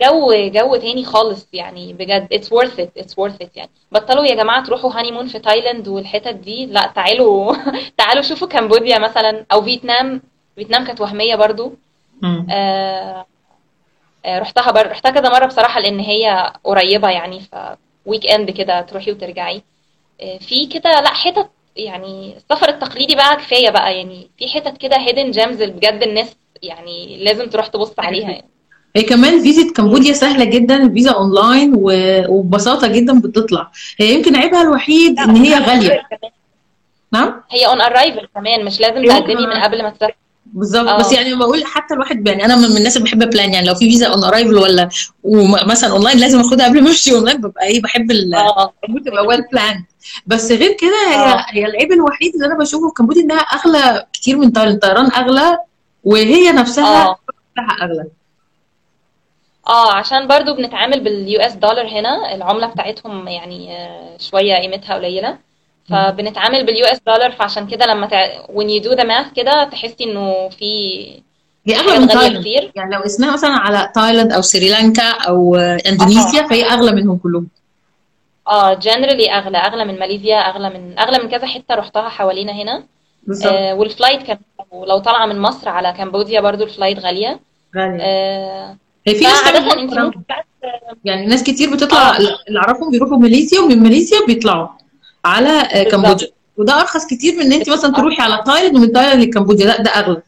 جو 0.02 0.32
جو 0.50 0.76
تاني 0.76 1.04
خالص 1.04 1.48
يعني 1.52 1.92
بجد. 1.92 2.28
It's 2.34 2.46
worth 2.48 2.78
it 2.78 3.02
it's 3.02 3.12
worth 3.12 3.46
it 3.46 3.48
يعني. 3.56 3.70
بطلوا 3.92 4.24
يا 4.24 4.34
جماعة 4.34 4.64
تروحوا 4.64 4.92
honeymoon 4.92 5.26
في 5.28 5.38
تايلاند 5.38 5.88
والحتت 5.88 6.34
دي. 6.34 6.66
لا 6.66 6.92
تعالوا 6.94 7.54
تعالوا 7.98 8.22
شوفوا 8.22 8.48
كمبوديا 8.48 8.98
مثلا 8.98 9.46
أو 9.52 9.62
فيتنام. 9.62 10.22
فيتنام 10.56 10.84
كانت 10.84 11.00
وهمية 11.00 11.36
برضو. 11.36 11.72
آه 12.50 13.26
آه، 14.24 14.38
رحتها 14.38 14.70
بر... 14.70 14.90
رحتها 14.90 15.10
كذا 15.10 15.28
مرة 15.30 15.46
بصراحة 15.46 15.80
لأن 15.80 16.00
هي 16.00 16.52
قريبة 16.64 17.08
يعني 17.10 17.40
ف 17.40 17.54
weekend 18.08 18.50
كده 18.50 18.80
تروحي 18.80 19.12
وترجعي. 19.12 19.62
آه، 20.20 20.38
في 20.38 20.66
كده 20.66 21.00
لا 21.00 21.08
حتت 21.14 21.48
يعني 21.76 22.36
السفر 22.36 22.68
التقليدي 22.68 23.14
بقى 23.14 23.36
كفاية 23.36 23.70
بقى. 23.70 23.96
يعني 23.96 24.30
في 24.38 24.48
حتت 24.48 24.76
كده 24.78 24.96
hidden 24.96 25.30
gems 25.30 25.62
بجد 25.62 26.02
الناس 26.02 26.36
يعني 26.62 27.24
لازم 27.24 27.46
تروح 27.50 27.66
تبص 27.66 27.92
عليها. 27.98 28.30
يعني 28.30 28.44
هي 28.96 29.02
كمان 29.02 29.42
فيزا 29.42 29.72
كمبوديا 29.72 30.12
سهلة 30.12 30.44
جدا 30.44 30.82
الفيزا 30.82 31.10
أونلاين 31.10 31.72
و- 31.76 32.24
وببساطة 32.28 32.86
جدا 32.88 33.20
بتطلع. 33.20 33.70
هي 34.00 34.14
يمكن 34.14 34.36
عيبها 34.36 34.62
الوحيد 34.62 35.18
إن 35.18 35.36
هي 35.36 35.54
غالية. 35.58 36.02
نعم؟ 37.12 37.42
هي 37.50 37.66
on 37.66 37.80
arrival 37.80 38.28
كمان 38.34 38.64
مش 38.64 38.80
لازم. 38.80 39.04
تقدمي 39.08 39.46
من 39.46 39.52
قبل 39.62 39.82
ما 39.82 39.90
تسافري 39.90 40.14
بالظبط. 40.52 40.88
آه. 40.88 40.98
بس 40.98 41.12
يعني 41.12 41.34
بقول 41.34 41.64
حتى 41.64 41.94
الواحد 41.94 42.26
يعني 42.28 42.44
أنا 42.44 42.56
من 42.56 42.64
الناس 42.76 42.96
اللي 42.96 43.08
بحب 43.08 43.30
plan 43.30 43.54
يعني 43.54 43.66
لو 43.66 43.74
في 43.74 43.90
فيزا 43.90 44.06
on 44.06 44.24
arrival 44.24 44.54
ولا 44.56 44.88
ومثلا 45.22 45.90
اونلاين 45.90 46.18
لازم 46.18 46.40
آخدها 46.40 46.66
قبل 46.66 46.82
ما 46.82 46.88
أمشي 46.88 47.14
اونلاين 47.14 47.40
ببقى 47.40 47.66
إيه 47.66 47.82
بحب 47.82 48.10
ال 48.10 48.34
آه. 48.34 48.72
تبقى 49.06 49.26
well 49.26 49.42
planned 49.52 49.84
بس 50.26 50.52
غير 50.52 50.72
كده 50.72 51.08
هي 51.10 51.32
آه. 51.32 51.46
هي 51.50 51.66
العيب 51.66 51.92
الوحيد 51.92 52.34
اللي 52.34 52.46
أنا 52.46 52.58
بشوفه 52.58 52.88
في 52.88 52.94
كمبوديا 52.94 53.22
إنها 53.22 53.38
أغلى 53.38 54.06
كتير 54.12 54.36
من 54.36 54.56
الطيران 54.56 55.12
أغلى 55.12 55.58
وهي 56.04 56.52
نفسها 56.52 57.16
بتاعها 57.52 57.82
أغلى. 57.82 58.04
آه 59.68 59.92
عشان 59.92 60.26
برضو 60.28 60.54
بنتعامل 60.54 61.04
بال 61.04 61.40
US 61.40 61.52
dollar 61.52 61.88
هنا 61.88 62.34
العملة 62.34 62.66
بتاعتهم 62.66 63.28
يعني 63.28 63.76
آه، 63.76 64.16
شوية 64.18 64.54
قيمتها 64.54 64.94
قليلة. 64.94 65.47
فبنتعامل 65.90 66.66
بال 66.66 66.84
US 66.84 67.00
dollar 67.06 67.32
فعشان 67.32 67.66
كده 67.66 67.86
لما 67.86 68.06
تع... 68.06 68.28
when 68.46 68.66
you 68.66 68.84
do 68.84 68.96
the 68.96 69.04
math 69.04 69.34
كده 69.36 69.64
تحسي 69.64 70.04
إنه 70.04 70.48
في 70.48 71.04
هي 71.66 71.76
أغلى 71.76 71.98
من 71.98 72.08
تايلاند 72.08 72.40
كتير. 72.40 72.72
يعني 72.76 72.94
لو 72.94 73.00
قسناها 73.00 73.32
مثلا 73.32 73.50
على 73.50 73.92
تايلاند 73.94 74.32
أو 74.32 74.42
سريلانكا 74.42 75.02
أو 75.02 75.56
آه، 75.56 75.78
اندونيسيا 75.86 76.42
فهي 76.42 76.64
أغلى 76.64 76.92
منهم 76.92 77.18
كلهم. 77.18 77.48
آه 78.48 78.74
generally 78.74 79.30
أغلى 79.30 79.58
أغلى 79.58 79.84
من 79.84 79.98
ماليزيا 79.98 80.36
أغلى 80.36 80.70
من 80.70 80.98
أغلى 80.98 81.18
من 81.18 81.28
كذا 81.28 81.46
حتة 81.46 81.74
رحتها 81.74 82.08
حوالينا 82.08 82.52
هنا. 82.52 82.84
بالظبط. 83.26 83.52
آه 83.52 83.74
وال 83.74 83.86
flight 83.86 84.22
كمان 84.22 84.38
لو 84.86 84.98
طالعة 84.98 85.26
من 85.26 85.38
مصر 85.40 85.68
على 85.68 85.94
كمبوديا 85.98 86.40
برضو 86.40 86.64
ال 86.64 86.69
flight 86.69 86.98
غالية. 86.98 87.40
غالية. 87.76 88.02
آه 88.02 88.76
هي 89.06 89.14
في 89.14 89.24
ناس 89.24 89.42
انت 89.44 90.14
يعني 91.04 91.26
ناس 91.26 91.42
كتير 91.42 91.74
بتطلع 91.74 92.10
آه. 92.10 92.16
اللي 92.48 92.58
أعرفهم 92.58 92.90
بيروحوا 92.90 93.16
ماليزيا 93.16 93.60
ومن 93.60 93.82
ماليزيا 93.82 94.18
بيطلعوا. 94.26 94.68
على 95.24 95.50
آه، 95.50 95.82
كمبوديا 95.82 96.28
وده 96.56 96.80
أرخص 96.80 97.06
كتير 97.06 97.34
من 97.34 97.40
إن 97.40 97.52
انت 97.52 97.70
مثلا 97.70 97.92
تروحي 97.92 98.22
على 98.22 98.42
تايلاند 98.46 98.76
ومن 98.76 98.92
تايلاند 98.92 99.22
لكمبوديا 99.22 99.66
لا 99.66 99.82
ده 99.82 99.90
أغلى. 99.90 100.22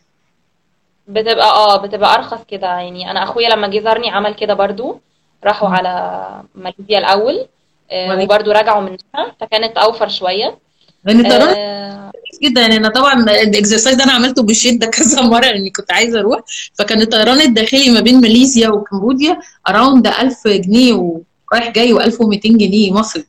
بتبقى 1.08 1.46
آه 1.46 1.76
بتبقى 1.76 2.14
أرخص 2.14 2.38
كده. 2.50 2.66
يعني 2.66 3.10
أنا 3.10 3.22
أخويا 3.22 3.48
لما 3.48 3.68
جه 3.68 3.80
زارني 3.80 4.10
عمل 4.10 4.34
كده 4.34 4.54
برضو 4.54 5.00
راحوا. 5.44 5.68
على 5.68 6.24
ماليزيا 6.54 6.98
الأول 6.98 7.46
آه 7.90 8.18
وبرضو 8.22 8.50
رجعوا 8.50 8.80
منها. 8.82 9.32
فكانت 9.40 9.76
أوفر 9.78 10.08
شوية. 10.08 10.58
لأن 11.04 11.20
الطيران 11.20 11.54
آه 11.56 12.10
جدا. 12.42 12.60
يعني 12.60 12.76
أنا 12.76 12.88
طبعا 12.88 13.14
ال 13.22 13.30
exercise 13.30 13.96
ده 13.96 14.04
أنا 14.04 14.12
عملته 14.12 14.42
بشدة 14.42 14.86
كذا 14.86 15.22
مرة 15.32 15.40
لاني 15.46 15.70
كنت 15.70 15.92
عايزة 15.92 16.20
أروح. 16.20 16.40
فكان 16.74 17.00
الطيران 17.00 17.40
الداخلي 17.40 17.90
ما 17.90 18.00
بين 18.00 18.20
ماليزيا 18.20 18.68
وكمبوديا 18.68 19.40
around 19.68 20.06
1000 20.06 20.48
جنيه 20.48 20.92
ورايح 20.92 21.68
جاي 21.70 21.94
و1200 21.94 22.40
جنيه 22.44 22.92
مصري. 22.92 23.24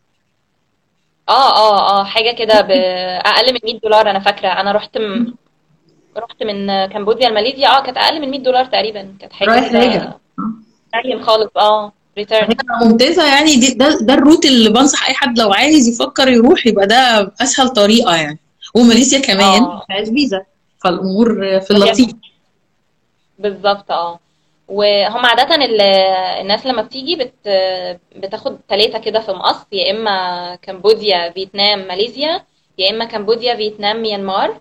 آه 1.31 1.55
آه 1.57 1.99
آه 1.99 2.03
حاجة 2.03 2.31
كده 2.35 2.61
بأقل 2.61 3.53
من 3.53 3.59
100 3.63 3.79
دولار 3.79 4.09
أنا 4.09 4.19
فاكرة. 4.19 4.47
أنا 4.47 4.71
رحت 4.71 4.97
م... 4.97 5.33
رحت 6.17 6.43
من 6.43 6.85
كمبوديا 6.85 7.29
لماليزيا. 7.29 7.67
آه 7.77 7.83
كانت 7.83 7.97
أقل 7.97 8.21
من 8.21 8.31
100 8.31 8.39
دولار 8.39 8.65
تقريبا. 8.65 9.13
كانت 9.19 9.33
حاجة 9.33 9.49
رايح 9.49 9.73
راجع. 9.73 10.11
قليل 11.03 11.23
خالص. 11.23 11.49
آه 11.57 11.91
return 12.17 12.55
ممتازة 12.81 13.27
يعني. 13.27 13.55
دي 13.55 13.73
ده, 13.73 13.97
ده 14.01 14.13
الروت 14.13 14.45
اللي 14.45 14.69
بنصح 14.69 15.07
أي 15.07 15.13
حد 15.13 15.39
لو 15.39 15.53
عايز 15.53 15.87
يفكر 15.87 16.27
يروح 16.27 16.67
يبقى 16.67 16.87
ده 16.87 17.31
أسهل 17.41 17.69
طريقة 17.69 18.15
يعني. 18.15 18.39
وماليزيا 18.75 19.19
كمان 19.19 19.63
آه. 19.63 19.75
ما 19.75 19.81
فيهاش 19.87 20.07
فيزا 20.09 20.41
فالأمور 20.83 21.59
في 21.59 21.71
اللطيف. 21.71 22.11
بالظبط 23.39 23.91
آه. 23.91 24.19
وهم 24.71 25.25
عادة 25.25 25.55
ال- 25.55 25.81
الناس 26.41 26.65
لما 26.65 26.81
بتيجي 26.81 27.15
بت 27.15 27.33
بتاخد 28.15 28.57
ثلاثة 28.69 28.99
كده 28.99 29.19
في 29.19 29.31
مقص 29.31 29.65
يا 29.71 29.91
إما 29.91 30.55
كمبوديا 30.61 31.29
فيتنام 31.31 31.87
ماليزيا 31.87 32.43
يا 32.77 32.89
إما 32.89 33.05
كمبوديا 33.05 33.55
فيتنام 33.55 34.01
ميانمار. 34.01 34.59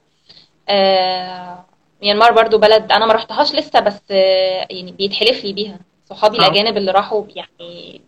آه 0.68 1.64
ميانمار 2.02 2.32
برضو 2.32 2.58
بلد 2.58 2.92
أنا 2.92 3.06
ما 3.06 3.12
رحتهاش 3.12 3.54
لسه 3.54 3.80
بس 3.80 4.00
آه 4.10 4.66
يعني 4.70 4.92
بيتحلف 4.92 5.44
لي 5.44 5.52
بيها. 5.52 5.78
صحابي 6.10 6.38
آه. 6.38 6.40
الأجانب 6.40 6.76
اللي 6.76 6.90
راحوا 6.90 7.24
يعني 7.36 8.00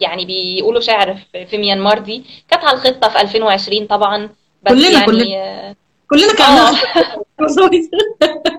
يعني 0.00 0.24
بيقولوا 0.24 0.80
شعر 0.80 1.18
في, 1.46 1.58
ميانمار 1.58 1.98
دي. 1.98 2.24
كانت 2.48 2.64
على 2.64 2.76
الخطة 2.76 3.08
في 3.08 3.20
2020 3.20 3.86
طبعا 3.86 4.28
بس 4.62 4.72
كلنا 4.72 5.06
كلنا. 5.06 5.24
يعني 5.24 5.38
آه 5.70 5.76
كلنا 6.10 6.34
كان 6.34 6.58
آه، 6.58 6.72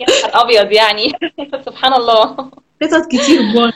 يا 0.00 0.06
نهار 0.06 0.42
أبيض 0.44 0.72
يعني. 0.72 1.12
سبحان 1.66 1.92
الله. 1.92 2.26
خطط 2.82 3.06
كتير 3.10 3.40
بقى 3.54 3.72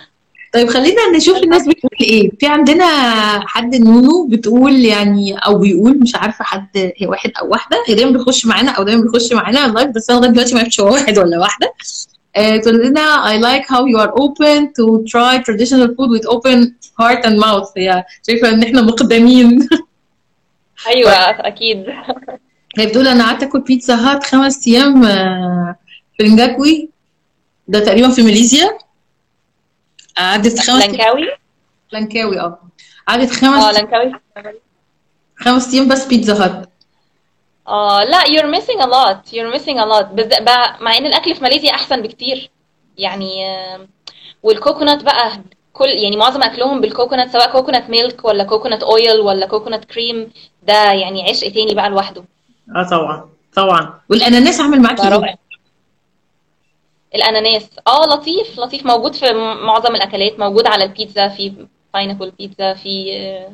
طيب 0.55 0.69
خلينا 0.69 1.11
نشوف 1.17 1.37
الناس 1.37 1.69
بتقول 1.69 1.91
إيه. 2.01 2.31
في 2.41 2.47
عندنا 2.47 2.85
حد 3.47 3.75
نونو 3.75 4.27
بتقول 4.31 4.85
يعني 4.85 5.37
أو 5.39 5.59
بيقول 5.59 5.99
مش 6.01 6.15
عارفة 6.17 6.45
حد 6.45 6.69
هي 6.77 7.07
واحد 7.07 7.31
أو 7.41 7.49
واحدة. 7.49 7.77
هي 7.89 7.95
دايما 7.95 8.11
بيخش 8.11 8.47
معانا 8.47 8.71
أو 8.71 8.83
دايما 8.83 9.03
بيخش 9.03 9.33
معانا 9.33 9.67
ال 9.67 9.71
live 9.71 9.89
بس 9.91 10.11
أنا 10.11 10.19
لغاية 10.19 10.31
دلوقتي 10.31 10.55
ما 10.55 10.61
عرفتش 10.61 10.81
هو 10.81 10.93
واحد 10.93 11.19
ولا 11.19 11.39
واحدة. 11.39 11.73
آه، 12.37 12.57
تقول 12.57 12.87
لنا 12.87 13.25
I 13.25 13.43
like 13.43 13.65
how 13.67 13.81
you 13.81 13.99
are 14.07 14.13
open 14.23 14.61
to 14.79 15.05
try 15.13 15.39
traditional 15.45 15.89
food 15.89 16.11
with 16.17 16.27
open 16.35 16.75
heart 17.01 17.25
and 17.27 17.39
mouth. 17.45 17.73
هي 17.77 18.05
شايفة 18.27 18.49
إن 18.49 18.63
إحنا 18.63 18.83
مقدمين. 18.83 19.69
أيوه 20.87 21.13
أكيد. 21.31 21.87
هي 22.79 22.87
بتقول 22.87 23.09
أنا 23.09 23.25
قعدت 23.25 23.43
آكل 23.43 23.61
بيتزا 23.61 23.95
هات 23.95 24.25
خمس 24.25 24.69
أيام 24.69 25.03
آه، 26.21 26.25
في 26.25 26.29
نجاكوي 26.29 26.89
ده 27.69 27.81
تقريبا 27.81 28.09
في 28.09 28.23
ماليزيا. 28.23 28.79
قعدت 30.17 30.59
خمس 30.59 30.69
لانكاوي؟ 30.69 31.27
لانكاوي 31.93 32.41
آه. 32.41 32.59
قعدت 33.09 33.31
آه 33.31 33.35
خمس 33.35 33.75
لانكاوي. 33.75 34.13
خمس 35.37 35.75
أيام 35.75 35.89
بس 35.89 36.07
بيتزا 36.07 36.45
هات. 36.45 36.71
آه 37.69 38.05
لا 38.05 38.21
you're 38.21 38.57
missing 38.61 38.81
a 38.81 38.87
lot. 38.87 39.33
You're 39.33 39.59
missing 39.59 39.79
a 39.79 39.87
lot. 39.87 40.05
بز... 40.05 40.27
بقى 40.27 40.77
مع 40.81 40.97
إن 40.97 41.07
الأكل 41.07 41.35
في 41.35 41.43
ماليزيا 41.43 41.71
أحسن 41.71 42.03
بكتير. 42.03 42.51
يعني 42.99 43.47
آه، 43.49 43.89
وال 44.43 44.57
coconut 44.57 45.05
بقى 45.05 45.41
كل 45.73 45.89
يعني 45.89 46.17
معظم 46.17 46.43
أكلهم 46.43 46.81
بال 46.81 46.92
coconut 46.92 47.31
سواء 47.31 47.53
coconut 47.53 47.91
milk 47.91 48.25
ولا 48.25 48.45
coconut 48.45 48.83
oil 48.83 49.21
ولا 49.21 49.47
coconut 49.47 49.85
cream 49.85 50.33
ده 50.63 50.93
يعني 50.93 51.31
عشق 51.31 51.49
تاني 51.49 51.75
بقى 51.75 51.91
لوحده. 51.91 52.25
آه 52.77 52.83
طبعا. 52.83 53.29
طبعا. 53.55 54.01
والأناناس 54.11 54.61
عامل 54.61 54.83
معاكي 54.83 55.03
إيه؟ 55.03 55.39
الأناناس. 57.15 57.63
آه 57.87 58.07
لطيف 58.07 58.59
لطيف. 58.59 58.87
موجود 58.87 59.15
في 59.15 59.33
معظم 59.67 59.95
الأكلات. 59.95 60.39
موجود 60.39 60.67
على 60.67 60.85
البيتزا 60.85 61.29
في 61.29 61.53
pineapple 61.95 62.33
pizza 62.39 62.75
في 62.75 63.17
آه، 63.17 63.53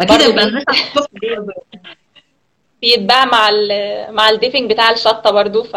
أكيد 0.00 0.20
الاناناس 0.20 0.64
بيتباع 2.82 3.24
مع 3.24 3.48
ال 3.48 3.68
مع 4.14 4.30
ال 4.30 4.35
dipping 4.35 4.72
بتاع 4.72 4.90
الشطة 4.90 5.30
برضو 5.30 5.62
ف 5.62 5.76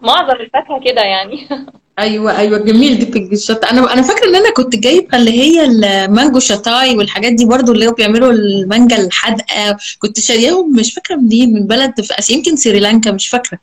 معظم 0.00 0.40
الفاكهة 0.40 0.80
كده 0.84 1.02
يعني. 1.02 1.48
أيوه 1.98 2.38
أيوه. 2.38 2.58
جميل 2.58 2.98
dipping 2.98 3.32
الشطة. 3.32 3.70
أنا 3.70 3.92
أنا 3.92 4.02
فاكرة 4.02 4.28
إن 4.28 4.34
أنا 4.34 4.52
كنت 4.52 4.76
جايبة 4.76 5.18
اللي 5.18 5.30
هي 5.30 5.64
ال 5.64 5.76
mango 5.76 6.38
chutney 6.38 6.96
والحاجات 6.96 7.32
دي 7.32 7.44
برضو 7.44 7.72
اللي 7.72 7.86
هو 7.86 7.92
بيعملوا 7.92 8.32
المانجا 8.32 8.96
الحادقة. 8.96 9.76
كنت 9.98 10.20
شارياهم 10.20 10.72
مش 10.76 10.94
فاكرة 10.94 11.16
منين 11.16 11.52
من 11.54 11.66
بلد 11.66 12.00
في 12.00 12.18
آسيا 12.18 12.36
يمكن 12.36 12.56
سريلانكا 12.56 13.10
مش 13.12 13.28
فاكرة. 13.28 13.58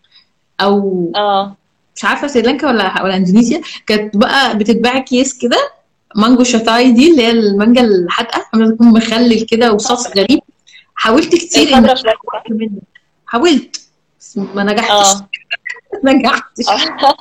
أو 0.64 1.12
آه. 1.16 1.56
مش 1.96 2.06
عارفة 2.06 2.28
سريلانكا 2.28 2.68
ولا 2.68 3.04
ولا 3.04 3.16
إندونيسيا 3.16 3.62
كانت 3.88 4.18
بقى 4.18 4.58
بتتباع 4.58 5.00
كيس 5.00 5.38
كده 5.38 5.58
mango 6.16 6.44
chutney 6.44 6.92
دي 6.92 7.12
اللي 7.12 7.24
هي 7.24 7.32
المانجا 7.32 7.82
الحادقة 7.82 8.46
عاملة 8.54 8.76
تكون 8.76 8.88
مخلل 8.88 9.46
كده 9.46 9.72
وصوص 9.74 10.08
غريب. 10.18 10.40
حاولت 10.96 11.36
كتير 11.36 11.76
ان 11.78 11.96
حاولت 13.26 13.82
بس 14.20 14.38
ما 14.38 14.64
نجحتش. 14.64 14.92
آه. 14.92 15.30
ما 16.04 16.14
نجحتش. 16.14 16.68
آه. 16.70 17.16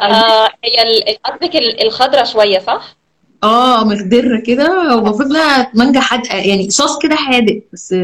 آه، 0.00 0.50
هي 0.64 1.16
قصدك 1.24 1.56
ال- 1.56 1.86
الخضرا 1.86 2.24
شوية 2.24 2.58
صح؟ 2.58 2.96
آه 3.44 3.84
مخضرة 3.84 4.40
كده 4.46 4.96
ومفروض 4.96 5.32
لها 5.32 5.70
مانجا 5.74 6.00
حادقة 6.00 6.36
يعني 6.36 6.70
صوص 6.70 6.98
كده 6.98 7.16
حادق 7.16 7.62
بس 7.72 7.94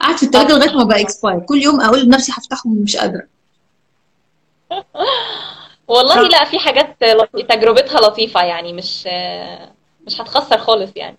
قعد 0.00 0.16
في 0.16 0.22
التلاجة 0.22 0.52
لغاية 0.52 0.76
ما 0.76 0.84
بقى 0.84 1.00
expired 1.00 1.40
كل 1.40 1.62
يوم 1.62 1.80
أقول 1.80 2.04
لنفسي 2.04 2.32
هفتحه 2.32 2.68
مش 2.68 2.96
قادرة. 2.96 3.22
والله 5.88 6.22
لا 6.22 6.44
في 6.44 6.58
حاجات 6.58 6.96
تجربتها 7.48 8.00
لطيفة 8.00 8.42
يعني 8.42 8.72
مش 8.72 9.06
مش 10.06 10.20
هتخسر 10.20 10.58
خالص 10.58 10.90
يعني. 10.96 11.16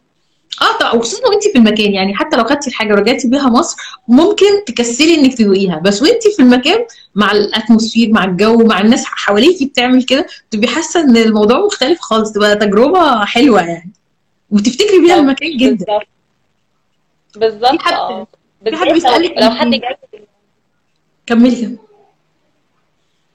آه 0.62 0.78
طبعا. 0.80 0.94
وخصوصا 0.96 1.28
وانت 1.30 1.44
في 1.44 1.58
المكان. 1.58 1.94
يعني 1.94 2.16
حتى 2.16 2.38
لو 2.38 2.44
خدتي 2.44 2.70
الحاجة 2.70 2.94
ورجعتي 2.94 3.28
بيها 3.28 3.50
مصر 3.50 3.78
ممكن 4.08 4.46
تكسلي 4.68 5.16
إنك 5.16 5.34
تدوقيها 5.38 5.80
بس 5.80 6.02
وانت 6.02 6.28
في 6.28 6.42
المكان 6.42 6.86
مع 7.16 7.32
الأتموسفير 7.32 8.12
مع 8.12 8.24
الجو 8.24 8.58
مع 8.58 8.82
الناس 8.82 9.06
حواليكي 9.06 9.66
بتعمل 9.66 10.04
كده 10.04 10.28
تبقي 10.52 10.68
حاسة 10.68 11.00
إن 11.00 11.18
الموضوع 11.18 11.66
مختلف 11.66 12.00
خالص. 12.00 12.32
تبقى 12.32 12.56
تجربة 12.56 13.26
حلوة 13.26 13.62
يعني. 13.62 13.92
وتفتكري 14.52 15.00
بيها 15.00 15.16
المكان 15.16 15.58
جدا. 15.58 16.00
بالظبط. 17.36 17.82
في 18.66 18.76
حد 18.76 18.88
حد 18.88 18.94
بيسألك 18.94 19.34
لو 19.38 19.50
حد 19.52 19.74
انت 19.74 19.82
جاي؟ 19.84 19.98
كملي. 21.26 21.78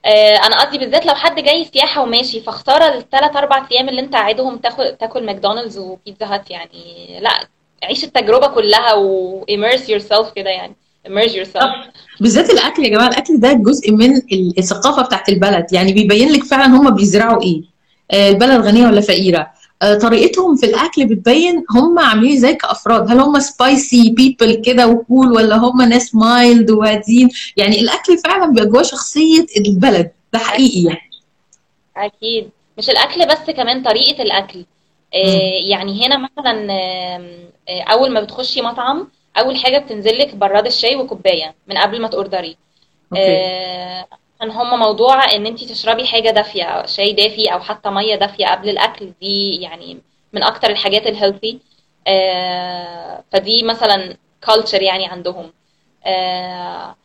آه، 0.05 0.37
أنا 0.37 0.61
قصدي 0.65 0.79
بالذات 0.79 1.07
لو 1.07 1.15
حد 1.15 1.41
جاي 1.41 1.65
سياحة 1.65 2.03
وماشي 2.03 2.41
فاختار 2.41 2.83
الثلاث 2.95 3.37
أربع 3.37 3.67
أيام 3.73 3.89
اللي 3.89 4.01
أنت 4.01 4.13
قاعدهم 4.13 4.57
تاكل 4.59 4.97
تاكل 5.01 5.27
ماكدونالدز 5.27 5.79
وبيتزا 5.79 6.27
هات 6.27 6.51
يعني. 6.51 7.07
لا 7.21 7.49
عيش 7.83 8.05
التجربة 8.05 8.47
كلها 8.47 8.95
و 8.95 9.45
immerse 9.51 9.81
yourself 9.89 10.33
كده 10.37 10.51
يعني. 10.51 10.77
Immerse 11.09 11.31
yourself. 11.33 11.69
بالذات 12.21 12.51
الأكل 12.51 12.85
يا 12.85 12.89
جماعة 12.89 13.09
الأكل 13.09 13.41
ده 13.41 13.53
جزء 13.53 13.93
من 13.93 14.17
ال- 14.17 14.55
الثقافة 14.59 15.03
بتاعت 15.03 15.29
البلد. 15.29 15.73
يعني 15.73 15.93
بيبين 15.93 16.29
لك 16.33 16.45
فعلا 16.45 16.67
هم 16.67 16.91
بيزرعوا 16.91 17.43
إيه. 17.43 17.63
آه، 18.11 18.29
البلد 18.31 18.61
غنية 18.61 18.87
ولا 18.87 19.01
فقيرة. 19.01 19.51
طريقتهم 19.81 20.57
في 20.57 20.67
الأكل 20.67 21.07
بتبين 21.07 21.65
هم 21.71 21.99
عاملين 21.99 22.33
إزاي 22.37 22.55
كأفراد. 22.55 23.11
هل 23.11 23.21
هم 23.21 23.39
spicy 23.41 24.11
people 24.11 24.55
كده 24.55 24.87
و 24.89 24.98
cool 24.98 25.33
ولا 25.33 25.57
هم 25.57 25.83
ناس 25.83 26.15
mild 26.15 26.71
وهادين؟ 26.71 27.29
يعني 27.57 27.81
الأكل 27.81 28.19
فعلا 28.19 28.47
بيبقى 28.47 28.67
جواه 28.67 28.83
شخصية 28.83 29.47
البلد. 29.57 30.11
ده 30.33 30.39
حقيقي 30.39 30.83
يعني. 30.83 31.11
أكيد. 31.97 32.51
مش 32.79 32.91
الأكل 32.91 33.27
بس 33.29 33.51
كمان 33.57 33.83
طريقة 33.83 34.23
الأكل. 34.23 34.65
آه، 35.15 35.71
يعني 35.71 36.07
هنا 36.07 36.17
مثلا 36.19 36.67
آه، 36.73 37.83
أول 37.93 38.13
ما 38.13 38.21
بتخشي 38.21 38.63
مطعم 38.63 39.09
أول 39.39 39.57
حاجة 39.57 39.79
بتنزل 39.79 40.19
لك 40.19 40.35
براد 40.35 40.67
الشاي 40.67 40.97
وكوباية 40.97 41.55
من 41.67 41.77
قبل 41.79 42.01
ما 42.01 42.09
توردري 42.09 42.57
آه، 44.43 44.45
كان 44.45 44.51
هما 44.51 44.77
موضوع 44.77 45.33
إن 45.35 45.47
انت 45.47 45.65
تشربي 45.65 46.07
حاجة 46.07 46.31
دافية 46.31 46.87
شاي 46.87 47.13
دافي 47.13 47.53
أو 47.53 47.61
حتى 47.61 47.91
مية 47.91 48.15
دافية 48.15 48.47
قبل 48.47 48.69
الأكل 48.69 49.13
دي 49.21 49.57
يعني 49.63 49.99
من 50.33 50.43
أكتر 50.43 50.71
الحاجات 50.71 51.07
الهيلثي 51.07 51.59
فدي 53.33 53.63
مثلا 53.63 54.17
culture 54.43 54.83
يعني 54.83 55.07
عندهم. 55.07 55.53
آه، 56.07 56.97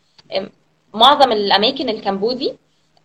معظم 0.93 1.31
الأماكن 1.31 1.89
الكمبودي 1.89 2.53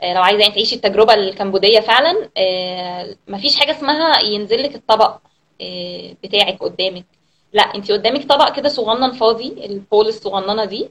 آه، 0.02 0.14
لو 0.14 0.22
عايزة 0.22 0.40
يعني 0.42 0.54
تعيشي 0.54 0.74
التجربة 0.76 1.14
الكمبودية 1.14 1.80
فعلا 1.80 2.28
آه، 2.36 3.16
مفيش 3.28 3.56
حاجة 3.56 3.70
اسمها 3.70 4.20
ينزل 4.20 4.62
لك 4.62 4.74
الطبق 4.74 5.18
آه، 5.62 6.14
بتاعك 6.24 6.58
قدامك. 6.62 7.04
لا 7.52 7.62
انت 7.74 7.92
قدامك 7.92 8.24
طبق 8.28 8.56
كده 8.56 8.68
صغنن 8.68 9.12
فاضي 9.12 9.66
ال 9.66 9.75
bowl 9.75 10.08
الصغننة 10.08 10.64
دي 10.64 10.84
آه، 10.84 10.88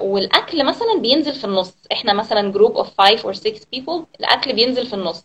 والأكل 0.00 0.64
مثلا 0.64 0.98
بينزل 1.00 1.32
في 1.34 1.44
النص. 1.44 1.74
إحنا 1.92 2.12
مثلا 2.12 2.52
group 2.52 2.76
of 2.76 2.88
5 3.00 3.32
or 3.32 3.34
6 3.36 3.50
people 3.76 4.00
الأكل 4.20 4.52
بينزل 4.52 4.86
في 4.86 4.94
النص. 4.94 5.24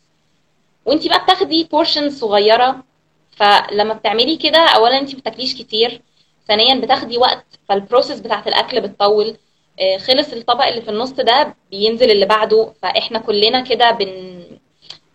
وأنت 0.86 1.08
بقى 1.08 1.24
بتاخدي 1.24 1.64
portion 1.64 2.10
صغيرة. 2.10 2.84
فلما 3.32 3.94
بتعملي 3.94 4.36
كده 4.38 4.60
اولا 4.60 4.98
أنت 5.00 5.16
بتاكليش 5.16 5.56
كتير. 5.56 6.02
ثانيا 6.48 6.76
بتاخدي 6.82 7.18
وقت 7.18 7.46
فال 7.70 7.81
process 7.81 8.20
بتاعت 8.20 8.48
الأكل 8.48 8.82
بتطول. 8.82 9.38
آه، 9.80 9.98
خلص 9.98 10.34
الطبق 10.34 10.66
اللي 10.66 10.82
في 10.82 10.90
النص 10.92 11.12
ده 11.12 11.56
بينزل 11.72 12.12
اللي 12.12 12.26
بعده. 12.26 12.74
فإحنا 12.82 13.20
كلنا 13.20 13.62
كده 13.62 13.92
بن 13.92 14.44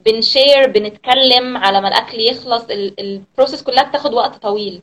بن 0.07 0.24
share 0.24 0.67
بنتكلم 0.67 1.57
على 1.57 1.81
ما 1.81 1.89
الأكل 1.89 2.21
يخلص. 2.21 2.65
ال- 2.71 3.01
ال 3.01 3.09
process 3.09 3.63
كلها 3.63 3.83
بتاخد 3.85 4.15
وقت 4.15 4.43
طويل. 4.43 4.83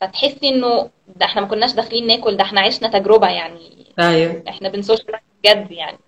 فتحسي 0.00 0.48
إنه 0.48 0.90
ده 1.16 1.26
إحنا 1.26 1.40
ما 1.40 1.46
كناش 1.48 1.72
داخلين 1.72 2.06
ناكل 2.06 2.36
ده 2.36 2.44
إحنا 2.44 2.60
عشنا 2.60 2.88
تجربة 2.88 3.28
يعني. 3.28 3.86
أيوه. 3.98 4.42
إحنا 4.48 4.68
بن 4.68 4.78
socialize 4.78 5.22
بجد 5.44 5.70
يعني. 5.70 5.98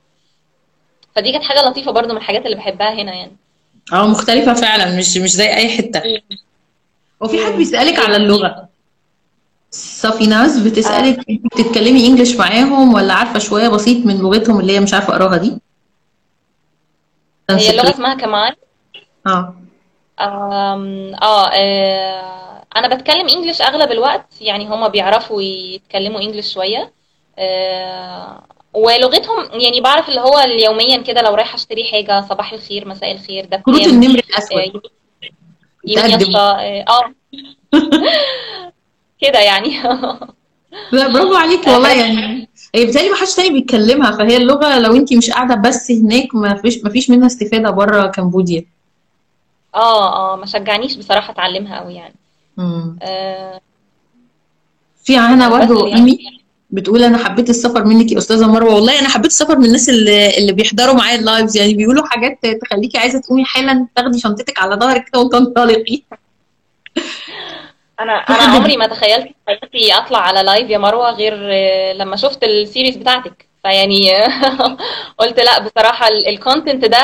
فدي 1.16 1.32
كانت 1.32 1.44
حاجة 1.44 1.60
لطيفة 1.68 1.90
برضو 1.90 2.10
من 2.12 2.16
الحاجات 2.16 2.44
اللي 2.46 2.56
بحبها 2.56 2.92
هنا 2.94 3.14
يعني. 3.14 3.36
أه 3.92 4.06
مختلفة 4.06 4.54
فعلا 4.54 4.98
مش 4.98 5.16
مش 5.16 5.32
زي 5.32 5.48
أي 5.54 5.68
حتة. 5.68 6.02
وفي 7.20 7.46
حد. 7.46 7.52
بيسألك 7.52 7.98
على. 7.98 8.16
اللغة؟ 8.16 8.68
صافي 9.70 10.26
ناس 10.26 10.56
آه. 10.56 10.64
بتسالك 10.64 11.30
أنت 11.30 11.46
بتتكلمي 11.46 12.06
English 12.06 12.36
معاهم 12.36 12.94
ولا 12.94 13.14
عارفة 13.14 13.38
شوية 13.38 13.68
بسيط 13.68 14.06
من 14.06 14.18
لغتهم 14.18 14.60
اللي 14.60 14.72
هي 14.72 14.80
مش 14.80 14.94
عارفة 14.94 15.12
أقراها 15.16 15.36
دي؟ 15.36 15.50
هي 17.50 17.58
Sanskrit 17.58 17.94
اسمها 17.94 18.14
كمان؟ 18.14 18.52
آه. 19.26 19.54
آه 20.18 21.12
آه، 21.22 21.50
أنا 22.76 22.94
بتكلم 22.94 23.28
English 23.28 23.62
أغلب 23.62 23.92
الوقت 23.92 24.26
يعني 24.40 24.66
هما 24.66 24.88
بيعرفوا 24.88 25.42
يتكلموا 25.42 26.20
English 26.20 26.52
شوية. 26.54 26.92
آه، 27.38 28.42
ولغتهم 28.74 29.60
يعني 29.60 29.80
بعرف 29.80 30.08
اللي 30.08 30.20
هو 30.20 30.38
يوميا 30.38 30.96
كده 30.96 31.22
لو 31.22 31.34
رايحة 31.34 31.54
أشتري 31.54 31.84
حاجة 31.84 32.26
صباح 32.28 32.52
الخير 32.52 32.88
مساء 32.88 33.12
الخير 33.12 33.44
ده 33.44 33.56
كروت 33.56 33.86
النمر 33.86 34.18
آه، 34.18 34.22
الاسود 34.30 34.82
آه 36.36 36.84
آه، 36.88 37.14
كده 39.22 39.38
يعني. 39.38 39.82
لا 40.92 41.08
برافو 41.08 41.34
عليكي 41.34 41.70
آه، 41.70 41.74
والله 41.74 41.92
يعني 42.02 42.48
هي 42.74 42.84
بالتالي 42.84 43.08
ما 43.08 43.16
حدش 43.16 43.34
تاني 43.34 43.50
بيتكلمها 43.50 44.10
فهي 44.10 44.36
اللغة 44.36 44.78
لو 44.78 44.96
انت 44.96 45.12
مش 45.12 45.30
قاعدة 45.30 45.54
بس 45.54 45.90
هناك 45.90 46.34
ما 46.34 46.54
فيش 46.54 46.84
ما 46.84 46.90
فيش 46.90 47.10
منها 47.10 47.26
استفادة 47.26 47.70
بره 47.70 48.06
كمبوديا. 48.06 48.64
آه 49.74 50.32
آه 50.32 50.36
ما 50.36 50.46
شجعنيش 50.46 50.96
بصراحة 50.96 51.32
أتعلمها 51.32 51.80
قوي 51.80 51.94
يعني. 51.94 52.14
آه 52.58 53.60
في 55.04 55.18
هنا 55.18 55.48
بس 55.48 55.54
برضه 55.54 55.88
يعني. 55.88 56.00
إيمي 56.00 56.42
بتقول 56.70 57.02
أنا 57.04 57.18
حبيت 57.18 57.50
السفر 57.50 57.84
منك 57.84 58.12
يا 58.12 58.18
أستاذة 58.18 58.46
مروة. 58.46 58.74
والله 58.74 58.98
أنا 58.98 59.08
حبيت 59.08 59.30
السفر 59.30 59.58
من 59.58 59.64
الناس 59.64 59.88
اللي 59.88 60.38
اللي 60.38 60.52
بيحضروا 60.52 60.94
معايا 60.94 61.18
اللايفز 61.18 61.56
يعني 61.56 61.74
بيقولوا 61.74 62.06
حاجات 62.06 62.38
تخليكي 62.62 62.98
عايزة 62.98 63.20
تقومي 63.20 63.44
حالا 63.44 63.86
تاخدي 63.96 64.18
شنطتك 64.18 64.58
على 64.58 64.76
ظهرك 64.76 65.04
كده 65.08 65.20
وتنطلقي 65.20 66.02
أنا 68.00 68.12
أنا 68.30 68.42
عمري 68.42 68.76
ما 68.76 68.86
تخيلت 68.86 69.28
حياتي 69.48 69.92
أطلع 69.94 70.18
على 70.18 70.42
live 70.42 70.70
يا 70.70 70.78
مروة 70.78 71.10
غير 71.10 71.34
آه، 71.52 71.92
لما 71.92 72.16
شفت 72.16 72.44
ال 72.44 72.52
series 72.52 72.96
بتاعتك. 72.96 73.46
فيعني 73.62 74.12
قلت 75.18 75.40
لا 75.40 75.58
بصراحة 75.58 76.08
ال 76.08 76.18
content 76.18 76.84
ده 76.84 76.98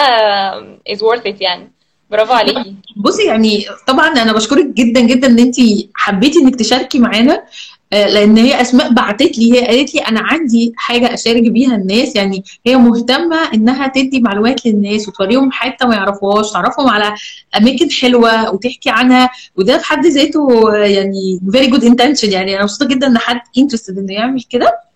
is 0.89 0.99
worth 0.99 1.23
it 1.33 1.41
يعني. 1.41 1.73
برافو 2.11 2.33
عليكي. 2.33 2.75
بصي 2.97 3.25
يعني 3.25 3.65
طبعا 3.87 4.09
أنا 4.09 4.33
بشكرك 4.33 4.67
جدا 4.67 5.01
جدا 5.01 5.27
إن 5.29 5.39
انت 5.39 5.57
حبيتي 5.95 6.39
إنك 6.39 6.57
تشاركي 6.57 6.99
معانا 6.99 7.45
آه، 7.93 8.09
لأن 8.09 8.37
هي 8.37 8.61
أسماء 8.61 8.93
بعتت 8.93 9.39
لي 9.39 9.53
هي 9.53 9.67
قالت 9.67 9.95
لي 9.95 10.01
أنا 10.01 10.21
عندي 10.21 10.73
حاجة 10.77 11.15
أشارك 11.15 11.43
بيها 11.43 11.75
الناس 11.75 12.17
يعني 12.17 12.45
هي 12.67 12.77
مهتمة 12.77 13.37
إنها 13.55 13.87
تدي 13.87 14.21
معلومات 14.21 14.67
للناس 14.67 15.09
وتوريهم 15.09 15.53
حتة 15.53 15.87
ما 15.87 15.95
يعرفوهاش 15.95 16.53
تعرفهم 16.53 16.89
على 16.89 17.15
أماكن 17.57 17.91
حلوة 17.91 18.55
وتحكي 18.55 18.91
عنها 18.91 19.31
وده 19.57 19.79
في 19.79 19.85
حد 19.85 20.07
ذاته 20.07 20.73
آه، 20.75 20.77
يعني 20.77 21.41
very 21.51 21.71
good 21.71 21.83
intention 21.83 22.25
يعني 22.25 22.55
أنا 22.55 22.63
مبسوطة 22.63 22.87
جدا 22.87 23.07
إن 23.07 23.19
حد 23.19 23.41
interested 23.59 23.99
إنه 23.99 24.13
يعمل 24.13 24.43
كده. 24.51 24.88